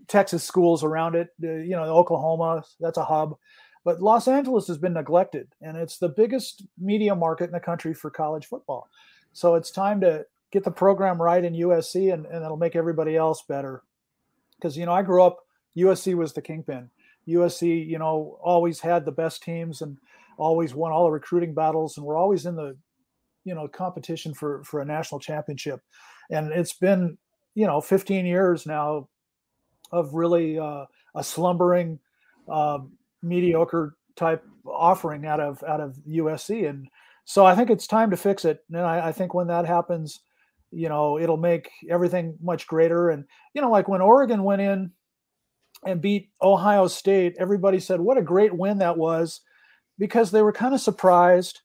Texas 0.09 0.45
schools 0.45 0.85
around 0.85 1.15
it. 1.15 1.29
you 1.41 1.71
know, 1.71 1.85
Oklahoma, 1.85 2.65
that's 2.81 2.99
a 2.99 3.05
hub. 3.05 3.37
But 3.85 4.01
Los 4.01 4.29
Angeles 4.29 4.67
has 4.69 4.79
been 4.79 4.95
neglected, 4.95 5.49
and 5.61 5.77
it's 5.77 5.99
the 5.99 6.09
biggest 6.09 6.65
media 6.79 7.15
market 7.15 7.45
in 7.45 7.53
the 7.53 7.61
country 7.61 7.93
for 7.93 8.11
college 8.11 8.47
football. 8.47 8.89
So 9.33 9.57
it's 9.57 9.71
time 9.71 10.01
to 10.01 10.25
get 10.51 10.65
the 10.65 10.71
program 10.71 11.21
right 11.21 11.45
in 11.45 11.53
USC, 11.55 12.13
and, 12.13 12.25
and 12.27 12.43
it'll 12.45 12.57
make 12.57 12.77
everybody 12.77 13.17
else 13.17 13.43
better. 13.47 13.83
Because, 14.57 14.77
you 14.77 14.87
know, 14.87 14.93
I 14.93 15.03
grew 15.03 15.23
up, 15.23 15.41
USC 15.77 16.15
was 16.15 16.33
the 16.33 16.41
kingpin. 16.41 16.89
USC, 17.29 17.87
you 17.87 17.99
know, 17.99 18.39
always 18.43 18.81
had 18.81 19.05
the 19.05 19.13
best 19.13 19.43
teams 19.43 19.83
and 19.83 19.99
always 20.39 20.75
won 20.75 20.93
all 20.93 21.05
the 21.05 21.11
recruiting 21.11 21.53
battles, 21.53 21.99
and 21.99 22.07
we're 22.07 22.17
always 22.17 22.47
in 22.47 22.57
the, 22.57 22.77
you 23.45 23.55
know, 23.55 23.69
competition 23.69 24.33
for 24.33 24.65
for 24.65 24.81
a 24.81 24.85
national 24.85 25.21
championship. 25.21 25.81
And 26.31 26.53
it's 26.53 26.73
been, 26.73 27.19
you 27.55 27.67
know, 27.67 27.81
15 27.81 28.27
years 28.27 28.67
now 28.67 29.09
of 29.93 30.15
really 30.15 30.59
uh, 30.59 30.87
a 31.15 31.25
slumbering, 31.25 31.99
uh, 32.49 32.79
mediocre 33.23 33.97
type 34.17 34.45
offering 34.67 35.27
out 35.27 35.41
of 35.41 35.63
out 35.65 35.81
of 35.81 35.97
USC, 36.09 36.69
and 36.69 36.89
so 37.25 37.47
I 37.47 37.55
think 37.55 37.71
it's 37.71 37.87
time 37.87 38.11
to 38.11 38.17
fix 38.17 38.45
it. 38.45 38.65
And 38.71 38.81
I, 38.81 39.09
I 39.09 39.13
think 39.13 39.35
when 39.35 39.47
that 39.47 39.67
happens, 39.67 40.21
you 40.71 40.89
know, 40.89 41.19
it'll 41.19 41.37
make 41.37 41.71
everything 41.89 42.37
much 42.43 42.67
greater. 42.67 43.11
And 43.11 43.25
you 43.55 43.63
know, 43.63 43.71
like 43.71 43.89
when 43.89 44.01
Oregon 44.01 44.43
went 44.43 44.63
in 44.63 44.91
and 45.87 46.01
beat 46.01 46.31
Ohio 46.43 46.87
State, 46.87 47.37
everybody 47.39 47.81
said, 47.81 48.01
"What 48.01 48.19
a 48.19 48.23
great 48.23 48.55
win 48.57 48.79
that 48.79 48.97
was," 48.99 49.41
because 49.99 50.31
they 50.31 50.43
were 50.43 50.53
kind 50.53 50.75
of 50.75 50.81
surprised 50.81 51.61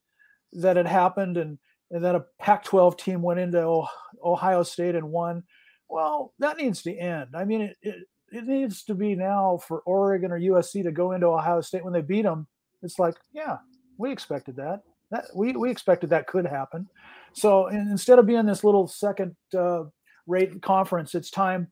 that 0.54 0.78
it 0.78 0.88
happened 0.88 1.38
and 1.38 1.58
and 1.92 2.04
then 2.04 2.16
a 2.16 2.26
Pac-12 2.40 2.98
team 3.00 3.22
went 3.22 3.40
into 3.40 3.84
Ohio 4.24 4.64
State 4.64 4.96
and 4.96 5.10
won. 5.10 5.44
Well, 5.90 6.34
that 6.40 6.58
needs 6.58 6.82
to 6.84 6.96
end. 6.96 7.30
I 7.36 7.46
mean, 7.46 7.62
it, 7.62 7.78
it, 7.82 7.96
it 8.32 8.46
needs 8.46 8.84
to 8.84 8.96
be 8.96 9.16
now 9.16 9.60
for 9.68 9.82
Oregon 9.82 10.32
or 10.32 10.40
USC 10.40 10.84
to 10.84 10.92
go 10.92 11.14
into 11.14 11.28
Ohio 11.28 11.62
State 11.62 11.84
when 11.84 11.94
they 11.94 12.02
beat 12.02 12.24
them. 12.24 12.48
It's 12.84 13.00
like, 13.00 13.16
yeah, 13.34 13.58
we 13.98 14.12
expected 14.12 14.56
that. 14.58 14.82
That 15.12 15.26
we 15.36 15.54
we 15.54 15.72
expected 15.72 16.12
that 16.12 16.28
could 16.28 16.46
happen. 16.46 16.88
So 17.34 17.68
instead 17.68 18.20
of 18.20 18.28
being 18.28 18.46
this 18.46 18.64
little 18.64 18.88
second 18.88 19.36
uh, 19.58 19.86
rate 20.28 20.62
conference, 20.62 21.16
it's 21.16 21.32
time 21.32 21.72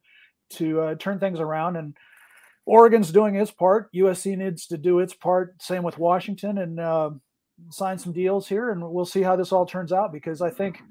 to 0.52 0.82
uh, 0.82 0.96
turn 0.96 1.20
things 1.20 1.40
around. 1.40 1.76
And 1.76 1.96
Oregon's 2.66 3.12
doing 3.12 3.36
its 3.36 3.52
part. 3.52 3.94
USC 3.94 4.38
needs 4.38 4.66
to 4.68 4.78
do 4.78 5.00
its 5.00 5.14
part. 5.14 5.62
Same 5.62 5.84
with 5.84 6.00
Washington, 6.00 6.58
and 6.58 6.80
uh, 6.80 7.12
sign 7.70 7.98
some 7.98 8.12
deals 8.12 8.48
here, 8.48 8.72
and 8.72 8.82
we'll 8.92 9.06
see 9.06 9.22
how 9.22 9.36
this 9.36 9.52
all 9.52 9.66
turns 9.66 9.94
out. 9.94 10.12
Because 10.12 10.42
I 10.42 10.50
think, 10.50 10.82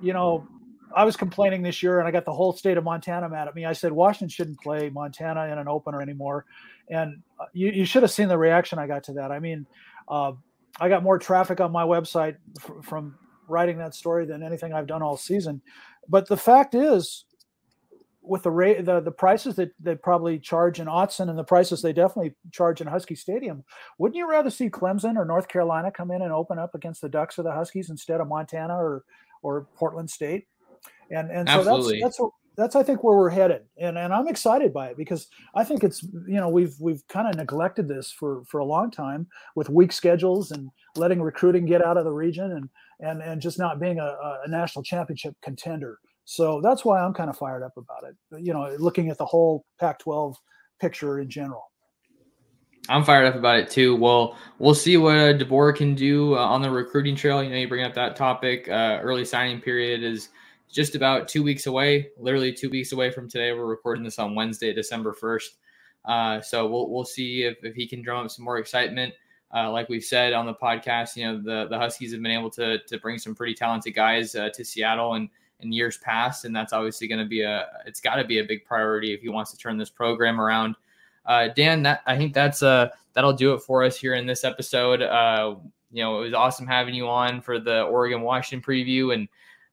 you 0.00 0.12
know, 0.12 0.46
I 0.94 1.04
was 1.04 1.16
complaining 1.16 1.62
this 1.62 1.82
year, 1.82 1.98
and 1.98 2.08
I 2.08 2.10
got 2.10 2.24
the 2.24 2.32
whole 2.32 2.52
state 2.52 2.76
of 2.76 2.84
Montana 2.84 3.28
mad 3.28 3.48
at 3.48 3.54
me. 3.54 3.64
I 3.64 3.72
said 3.72 3.92
Washington 3.92 4.28
shouldn't 4.28 4.60
play 4.60 4.90
Montana 4.90 5.46
in 5.46 5.58
an 5.58 5.68
opener 5.68 6.00
anymore, 6.02 6.44
and 6.88 7.22
uh, 7.40 7.46
you, 7.52 7.70
you 7.70 7.84
should 7.84 8.02
have 8.02 8.10
seen 8.10 8.28
the 8.28 8.38
reaction 8.38 8.78
I 8.78 8.86
got 8.86 9.04
to 9.04 9.12
that. 9.14 9.30
I 9.30 9.38
mean, 9.38 9.66
uh, 10.08 10.32
I 10.80 10.88
got 10.88 11.02
more 11.02 11.18
traffic 11.18 11.60
on 11.60 11.72
my 11.72 11.84
website 11.84 12.36
f- 12.58 12.84
from 12.84 13.16
writing 13.48 13.78
that 13.78 13.94
story 13.94 14.24
than 14.26 14.42
anything 14.42 14.72
I've 14.72 14.86
done 14.86 15.02
all 15.02 15.16
season. 15.16 15.60
But 16.08 16.28
the 16.28 16.36
fact 16.36 16.74
is, 16.74 17.24
with 18.22 18.44
the 18.44 18.50
rate, 18.50 18.84
the, 18.84 19.00
the 19.00 19.10
prices 19.10 19.56
that 19.56 19.72
they 19.80 19.96
probably 19.96 20.38
charge 20.38 20.78
in 20.80 20.86
Autzen 20.86 21.28
and 21.28 21.38
the 21.38 21.44
prices 21.44 21.82
they 21.82 21.92
definitely 21.92 22.34
charge 22.52 22.80
in 22.80 22.86
Husky 22.86 23.16
Stadium, 23.16 23.64
wouldn't 23.98 24.16
you 24.16 24.28
rather 24.28 24.50
see 24.50 24.70
Clemson 24.70 25.16
or 25.16 25.24
North 25.24 25.48
Carolina 25.48 25.90
come 25.90 26.10
in 26.12 26.22
and 26.22 26.32
open 26.32 26.58
up 26.58 26.74
against 26.74 27.00
the 27.00 27.08
Ducks 27.08 27.38
or 27.38 27.42
the 27.42 27.52
Huskies 27.52 27.90
instead 27.90 28.20
of 28.20 28.28
Montana 28.28 28.74
or 28.74 29.04
or 29.42 29.66
Portland 29.74 30.08
State? 30.08 30.46
And 31.10 31.30
and 31.30 31.48
so 31.48 31.58
Absolutely. 31.58 32.00
that's 32.00 32.18
that's 32.18 32.30
that's 32.56 32.76
I 32.76 32.82
think 32.82 33.02
where 33.02 33.16
we're 33.16 33.30
headed, 33.30 33.62
and 33.78 33.96
and 33.96 34.12
I'm 34.12 34.28
excited 34.28 34.72
by 34.72 34.88
it 34.88 34.96
because 34.96 35.28
I 35.54 35.64
think 35.64 35.84
it's 35.84 36.02
you 36.02 36.36
know 36.36 36.48
we've 36.48 36.74
we've 36.80 37.06
kind 37.08 37.28
of 37.28 37.36
neglected 37.36 37.88
this 37.88 38.10
for 38.10 38.42
for 38.44 38.58
a 38.60 38.64
long 38.64 38.90
time 38.90 39.26
with 39.56 39.70
weak 39.70 39.92
schedules 39.92 40.50
and 40.50 40.70
letting 40.96 41.22
recruiting 41.22 41.64
get 41.64 41.84
out 41.84 41.96
of 41.96 42.04
the 42.04 42.12
region 42.12 42.52
and 42.52 42.68
and 43.00 43.22
and 43.22 43.40
just 43.40 43.58
not 43.58 43.80
being 43.80 43.98
a, 43.98 44.16
a 44.44 44.48
national 44.48 44.82
championship 44.82 45.34
contender. 45.42 45.98
So 46.24 46.60
that's 46.60 46.84
why 46.84 47.00
I'm 47.00 47.14
kind 47.14 47.30
of 47.30 47.36
fired 47.36 47.62
up 47.62 47.76
about 47.76 48.04
it. 48.04 48.44
You 48.44 48.52
know, 48.52 48.74
looking 48.78 49.08
at 49.08 49.18
the 49.18 49.26
whole 49.26 49.64
Pac-12 49.80 50.36
picture 50.80 51.20
in 51.20 51.28
general. 51.28 51.64
I'm 52.88 53.04
fired 53.04 53.26
up 53.26 53.36
about 53.36 53.58
it 53.58 53.70
too. 53.70 53.94
Well, 53.96 54.36
we'll 54.58 54.74
see 54.74 54.96
what 54.96 55.16
uh, 55.16 55.32
DeBoer 55.34 55.76
can 55.76 55.94
do 55.94 56.34
uh, 56.34 56.40
on 56.40 56.62
the 56.62 56.70
recruiting 56.70 57.14
trail. 57.14 57.42
You 57.42 57.50
know, 57.50 57.56
you 57.56 57.68
bring 57.68 57.84
up 57.84 57.94
that 57.94 58.16
topic. 58.16 58.68
Uh, 58.68 58.98
early 59.02 59.24
signing 59.24 59.60
period 59.60 60.02
is 60.02 60.30
just 60.72 60.94
about 60.94 61.28
two 61.28 61.42
weeks 61.42 61.66
away, 61.66 62.08
literally 62.18 62.52
two 62.52 62.70
weeks 62.70 62.92
away 62.92 63.10
from 63.10 63.28
today. 63.28 63.52
We're 63.52 63.66
recording 63.66 64.02
this 64.02 64.18
on 64.18 64.34
Wednesday, 64.34 64.72
December 64.72 65.14
1st. 65.14 65.48
Uh, 66.06 66.40
so 66.40 66.66
we'll, 66.66 66.88
we'll 66.88 67.04
see 67.04 67.42
if, 67.42 67.58
if 67.62 67.74
he 67.74 67.86
can 67.86 68.00
drum 68.02 68.24
up 68.24 68.30
some 68.30 68.44
more 68.44 68.58
excitement. 68.58 69.12
Uh, 69.54 69.70
like 69.70 69.90
we've 69.90 70.02
said 70.02 70.32
on 70.32 70.46
the 70.46 70.54
podcast, 70.54 71.14
you 71.14 71.26
know, 71.26 71.36
the, 71.42 71.68
the 71.68 71.78
Huskies 71.78 72.12
have 72.12 72.22
been 72.22 72.32
able 72.32 72.50
to, 72.52 72.78
to 72.78 72.98
bring 72.98 73.18
some 73.18 73.34
pretty 73.34 73.52
talented 73.52 73.94
guys 73.94 74.34
uh, 74.34 74.48
to 74.54 74.64
Seattle 74.64 75.14
and 75.14 75.28
in 75.60 75.72
years 75.72 75.98
past. 75.98 76.46
And 76.46 76.56
that's 76.56 76.72
obviously 76.72 77.06
going 77.06 77.20
to 77.20 77.28
be 77.28 77.42
a, 77.42 77.66
it's 77.86 78.00
got 78.00 78.16
to 78.16 78.24
be 78.24 78.38
a 78.38 78.44
big 78.44 78.64
priority 78.64 79.12
if 79.12 79.20
he 79.20 79.28
wants 79.28 79.50
to 79.50 79.58
turn 79.58 79.76
this 79.76 79.90
program 79.90 80.40
around. 80.40 80.74
Uh, 81.26 81.48
Dan, 81.48 81.82
that 81.84 82.00
I 82.06 82.16
think 82.16 82.34
that's 82.34 82.64
uh 82.64 82.88
that'll 83.12 83.32
do 83.32 83.54
it 83.54 83.60
for 83.60 83.84
us 83.84 83.96
here 83.96 84.14
in 84.14 84.26
this 84.26 84.42
episode. 84.42 85.02
Uh, 85.02 85.54
you 85.92 86.02
know, 86.02 86.18
it 86.18 86.24
was 86.24 86.34
awesome 86.34 86.66
having 86.66 86.94
you 86.94 87.06
on 87.06 87.40
for 87.40 87.60
the 87.60 87.82
Oregon 87.82 88.22
Washington 88.22 88.66
preview 88.66 89.14
and 89.14 89.28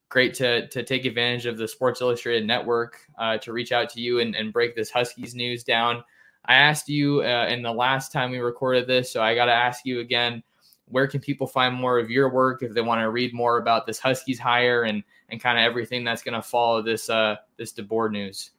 great 0.09 0.33
to 0.33 0.67
to 0.67 0.83
take 0.83 1.05
advantage 1.05 1.45
of 1.45 1.57
the 1.57 1.67
Sports 1.67 2.01
Illustrated 2.01 2.45
network 2.45 2.99
uh, 3.17 3.37
to 3.37 3.53
reach 3.53 3.71
out 3.71 3.89
to 3.91 4.01
you 4.01 4.19
and, 4.19 4.35
and 4.35 4.51
break 4.51 4.75
this 4.75 4.89
Huskies 4.89 5.35
news 5.35 5.63
down. 5.63 6.03
I 6.45 6.55
asked 6.55 6.89
you 6.89 7.21
uh, 7.21 7.47
in 7.47 7.61
the 7.61 7.71
last 7.71 8.11
time 8.11 8.31
we 8.31 8.39
recorded 8.39 8.87
this, 8.87 9.11
so 9.11 9.21
I 9.21 9.35
got 9.35 9.45
to 9.45 9.53
ask 9.53 9.85
you 9.85 9.99
again. 9.99 10.43
Where 10.87 11.05
can 11.05 11.19
people 11.19 11.45
find 11.45 11.75
more 11.75 11.99
of 11.99 12.09
your 12.09 12.29
work 12.29 12.63
if 12.63 12.73
they 12.73 12.81
want 12.81 13.01
to 13.01 13.11
read 13.11 13.31
more 13.31 13.59
about 13.59 13.85
this 13.85 13.99
Huskies 13.99 14.39
hire 14.39 14.83
and 14.83 15.03
and 15.29 15.39
kind 15.39 15.59
of 15.59 15.63
everything 15.63 16.03
that's 16.03 16.23
going 16.23 16.33
to 16.33 16.41
follow 16.41 16.81
this 16.81 17.09
uh, 17.09 17.35
this 17.57 17.71
DeBoer 17.73 18.11
news? 18.11 18.51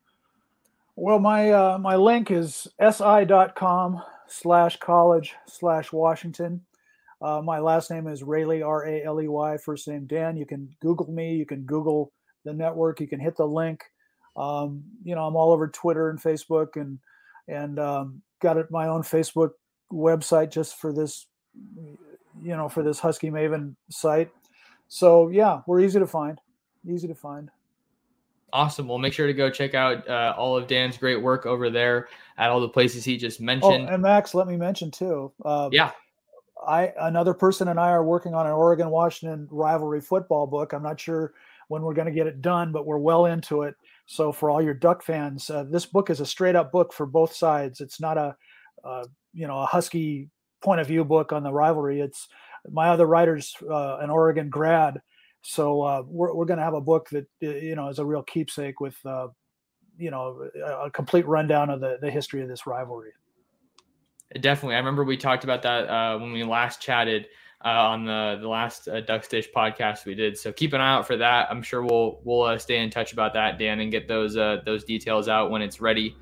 Well, 0.95 1.19
my 1.19 1.51
uh, 1.51 1.79
my 1.79 1.97
link 1.97 2.31
is 2.31 2.69
si.com 2.79 4.03
slash 4.29 4.77
college 4.79 5.35
slash 5.47 5.93
Washington. 5.93 6.63
Uh, 7.23 7.43
my 7.43 7.59
last 7.59 7.91
name 7.91 8.07
is 8.07 8.23
Raley, 8.23 8.63
R 8.63 8.87
A 8.87 9.05
L 9.05 9.21
E 9.21 9.29
Y, 9.29 9.57
first 9.59 9.87
name 9.89 10.07
Dan. 10.07 10.37
You 10.37 10.47
can 10.47 10.75
Google 10.81 11.11
me. 11.11 11.35
You 11.35 11.45
can 11.45 11.63
Google 11.63 12.13
the 12.45 12.53
network. 12.53 13.01
You 13.01 13.07
can 13.07 13.21
hit 13.21 13.37
the 13.37 13.47
link. 13.47 13.85
Um, 14.37 14.83
you 15.05 15.15
know, 15.15 15.27
I'm 15.27 15.37
all 15.37 15.53
over 15.53 15.69
Twitter 15.69 16.11
and 16.11 16.21
Facebook 16.21 16.81
and 16.81 16.99
and 17.49 17.79
um, 17.79 18.23
got 18.41 18.57
it, 18.57 18.71
my 18.71 18.87
own 18.87 19.03
Facebook 19.03 19.51
website 19.93 20.51
just 20.51 20.77
for 20.77 20.93
this, 20.93 21.27
you 21.77 22.57
know, 22.57 22.69
for 22.69 22.83
this 22.83 22.99
Husky 22.99 23.31
Maven 23.31 23.75
site. 23.91 24.31
So 24.89 25.29
yeah, 25.29 25.61
we're 25.67 25.81
easy 25.81 25.99
to 25.99 26.07
find. 26.07 26.41
Easy 26.89 27.07
to 27.09 27.15
find. 27.15 27.51
Awesome. 28.53 28.89
Well, 28.89 28.99
make 28.99 29.13
sure 29.13 29.27
to 29.27 29.35
go 29.35 29.51
check 29.51 29.75
out 29.75 30.09
uh, 30.09 30.35
all 30.37 30.57
of 30.57 30.67
Dan's 30.67 30.97
great 30.97 31.21
work 31.23 31.47
over 31.47 31.71
there 31.71 32.09
at 32.39 32.51
all 32.51 32.61
the 32.61 32.69
places 32.69 33.05
he 33.05 33.17
just 33.17 33.41
mentioned. 33.41 33.89
Oh, 33.89 33.93
and 33.93 34.03
Max, 34.03 34.35
let 34.35 34.49
me 34.49 34.57
mention 34.57 34.91
too. 34.91 35.31
Uh, 35.45 35.69
yeah. 35.71 35.93
I 36.67 36.93
another 37.01 37.35
person 37.35 37.69
and 37.69 37.81
I 37.81 37.91
are 37.91 38.05
working 38.05 38.35
on 38.35 38.47
an 38.47 38.53
Oregon 38.53 38.91
Washington 38.91 39.49
rivalry 39.51 40.01
football 40.01 40.47
book. 40.47 40.73
I'm 40.73 40.83
not 40.83 41.01
sure 41.01 41.33
when 41.69 41.83
we're 41.83 41.95
going 41.95 42.07
to 42.07 42.13
get 42.13 42.27
it 42.27 42.43
done, 42.43 42.73
but 42.73 42.87
we're 42.87 42.99
well 42.99 43.27
into 43.27 43.63
it. 43.63 43.75
So 44.07 44.33
for 44.33 44.51
all 44.51 44.61
your 44.61 44.75
Duck 44.75 45.03
fans, 45.03 45.49
uh, 45.51 45.65
this 45.65 45.87
book 45.87 46.11
is 46.11 46.21
a 46.21 46.27
straight 46.27 46.57
up 46.57 46.73
book 46.73 46.93
for 46.93 47.07
both 47.07 47.33
sides. 47.33 47.81
It's 47.81 48.01
not 48.01 48.19
a 48.19 48.35
you 49.33 49.47
know 49.47 49.61
a 49.61 49.67
Husky 49.67 50.29
point 50.63 50.81
of 50.81 50.87
view 50.87 51.05
book 51.05 51.33
on 51.33 51.43
the 51.43 51.53
rivalry. 51.53 52.01
It's 52.01 52.29
my 52.71 52.89
other 52.89 53.07
writer's 53.07 53.55
uh, 53.69 53.99
an 53.99 54.11
Oregon 54.11 54.51
grad, 54.51 55.01
so 55.43 55.83
uh, 55.83 56.03
we're 56.07 56.35
we're 56.35 56.45
going 56.45 56.59
to 56.59 56.65
have 56.65 56.75
a 56.75 56.81
book 56.81 57.09
that 57.11 57.27
you 57.41 57.77
know 57.77 57.89
is 57.89 57.99
a 57.99 58.05
real 58.05 58.23
keepsake 58.23 58.81
with 58.81 58.97
uh, 59.07 59.29
you 59.97 60.11
know 60.11 60.49
a 60.65 60.91
complete 60.91 61.27
rundown 61.27 61.71
of 61.71 61.81
the 61.81 61.99
the 62.01 62.11
history 62.11 62.43
of 62.43 62.49
this 62.49 62.67
rivalry. 62.67 63.13
Definitely, 64.39 64.77
I 64.77 64.79
remember 64.79 65.05
we 65.05 65.17
talked 65.17 65.45
about 65.45 65.63
that 65.63 65.89
uh, 65.89 66.19
when 66.19 66.33
we 66.33 66.45
last 66.45 66.81
chatted. 66.81 67.27
Uh, 67.63 67.69
on 67.69 68.07
the 68.07 68.39
the 68.41 68.49
last 68.49 68.89
uh, 68.89 69.03
Ducks 69.03 69.29
Dish 69.29 69.47
podcast 69.55 70.07
we 70.07 70.15
did. 70.15 70.39
So 70.39 70.51
keep 70.51 70.73
an 70.73 70.81
eye 70.81 70.95
out 70.95 71.07
for 71.07 71.19
that. 71.19 71.47
I'm 71.51 71.63
sure 71.63 71.83
we'll 71.83 72.19
we'll 72.25 72.41
uh, 72.41 72.57
stay 72.57 72.79
in 72.79 72.89
touch 72.89 73.13
about 73.13 73.35
that, 73.35 73.59
Dan, 73.59 73.81
and 73.81 73.91
get 73.91 74.09
those 74.09 74.35
uh, 74.39 74.63
those 74.65 74.83
details 74.83 75.29
out 75.29 75.51
when 75.51 75.61
it's 75.61 75.79
ready. 75.79 76.17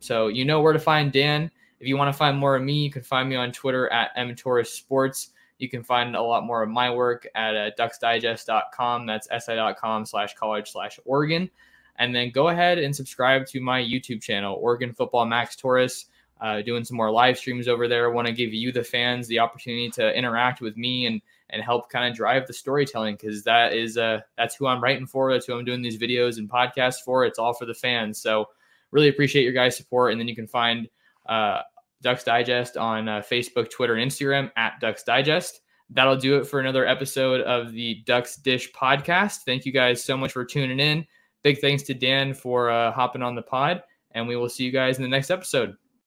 So 0.00 0.28
you 0.28 0.44
know 0.44 0.60
where 0.60 0.74
to 0.74 0.78
find 0.78 1.10
Dan. 1.10 1.50
If 1.80 1.88
you 1.88 1.96
want 1.96 2.12
to 2.12 2.18
find 2.18 2.36
more 2.36 2.54
of 2.54 2.62
me, 2.62 2.82
you 2.84 2.90
can 2.90 3.02
find 3.02 3.30
me 3.30 3.36
on 3.36 3.50
Twitter 3.50 3.90
at 3.90 4.14
mtorres 4.16 4.66
sports. 4.66 5.30
You 5.58 5.68
can 5.70 5.82
find 5.82 6.16
a 6.16 6.22
lot 6.22 6.44
more 6.44 6.62
of 6.62 6.68
my 6.68 6.90
work 6.90 7.26
at 7.34 7.56
uh, 7.56 7.70
ducksdigest.com. 7.78 9.06
That's 9.06 9.28
si.com 9.28 10.04
slash 10.04 10.34
college 10.34 10.70
slash 10.70 10.98
Oregon. 11.04 11.50
And 11.96 12.14
then 12.14 12.30
go 12.30 12.48
ahead 12.48 12.78
and 12.78 12.94
subscribe 12.94 13.46
to 13.46 13.60
my 13.60 13.80
YouTube 13.80 14.20
channel, 14.20 14.58
Oregon 14.60 14.92
Football 14.92 15.26
Max 15.26 15.56
Torres. 15.56 16.06
Uh, 16.40 16.60
doing 16.62 16.84
some 16.84 16.96
more 16.96 17.10
live 17.10 17.38
streams 17.38 17.68
over 17.68 17.88
there. 17.88 18.10
Want 18.10 18.26
to 18.26 18.32
give 18.32 18.52
you, 18.52 18.72
the 18.72 18.84
fans, 18.84 19.26
the 19.28 19.38
opportunity 19.38 19.88
to 19.90 20.14
interact 20.16 20.60
with 20.60 20.76
me 20.76 21.06
and 21.06 21.20
and 21.50 21.62
help 21.62 21.88
kind 21.90 22.08
of 22.08 22.16
drive 22.16 22.46
the 22.46 22.52
storytelling 22.52 23.14
because 23.14 23.44
that 23.44 23.72
is 23.72 23.96
uh 23.96 24.20
that's 24.36 24.56
who 24.56 24.66
I'm 24.66 24.82
writing 24.82 25.06
for. 25.06 25.32
That's 25.32 25.46
who 25.46 25.56
I'm 25.56 25.64
doing 25.64 25.82
these 25.82 25.98
videos 25.98 26.38
and 26.38 26.50
podcasts 26.50 27.00
for. 27.04 27.24
It's 27.24 27.38
all 27.38 27.54
for 27.54 27.66
the 27.66 27.74
fans. 27.74 28.20
So 28.20 28.48
really 28.94 29.08
appreciate 29.08 29.42
your 29.42 29.52
guys' 29.52 29.76
support. 29.76 30.12
And 30.12 30.20
then 30.20 30.28
you 30.28 30.36
can 30.36 30.46
find 30.46 30.88
uh, 31.26 31.60
Ducks 32.00 32.24
Digest 32.24 32.76
on 32.76 33.08
uh, 33.08 33.20
Facebook, 33.20 33.70
Twitter, 33.70 33.94
and 33.94 34.10
Instagram 34.10 34.50
at 34.56 34.80
Ducks 34.80 35.02
Digest. 35.02 35.60
That'll 35.90 36.16
do 36.16 36.38
it 36.38 36.46
for 36.46 36.60
another 36.60 36.86
episode 36.86 37.42
of 37.42 37.72
the 37.72 38.02
Ducks 38.06 38.36
Dish 38.36 38.72
podcast. 38.72 39.40
Thank 39.44 39.66
you 39.66 39.72
guys 39.72 40.02
so 40.02 40.16
much 40.16 40.32
for 40.32 40.44
tuning 40.44 40.80
in. 40.80 41.06
Big 41.42 41.60
thanks 41.60 41.82
to 41.84 41.94
Dan 41.94 42.32
for 42.32 42.70
uh, 42.70 42.90
hopping 42.92 43.22
on 43.22 43.34
the 43.34 43.42
pod, 43.42 43.82
and 44.12 44.26
we 44.26 44.36
will 44.36 44.48
see 44.48 44.64
you 44.64 44.70
guys 44.70 44.96
in 44.96 45.02
the 45.02 45.08
next 45.08 45.30
episode. 45.30 45.76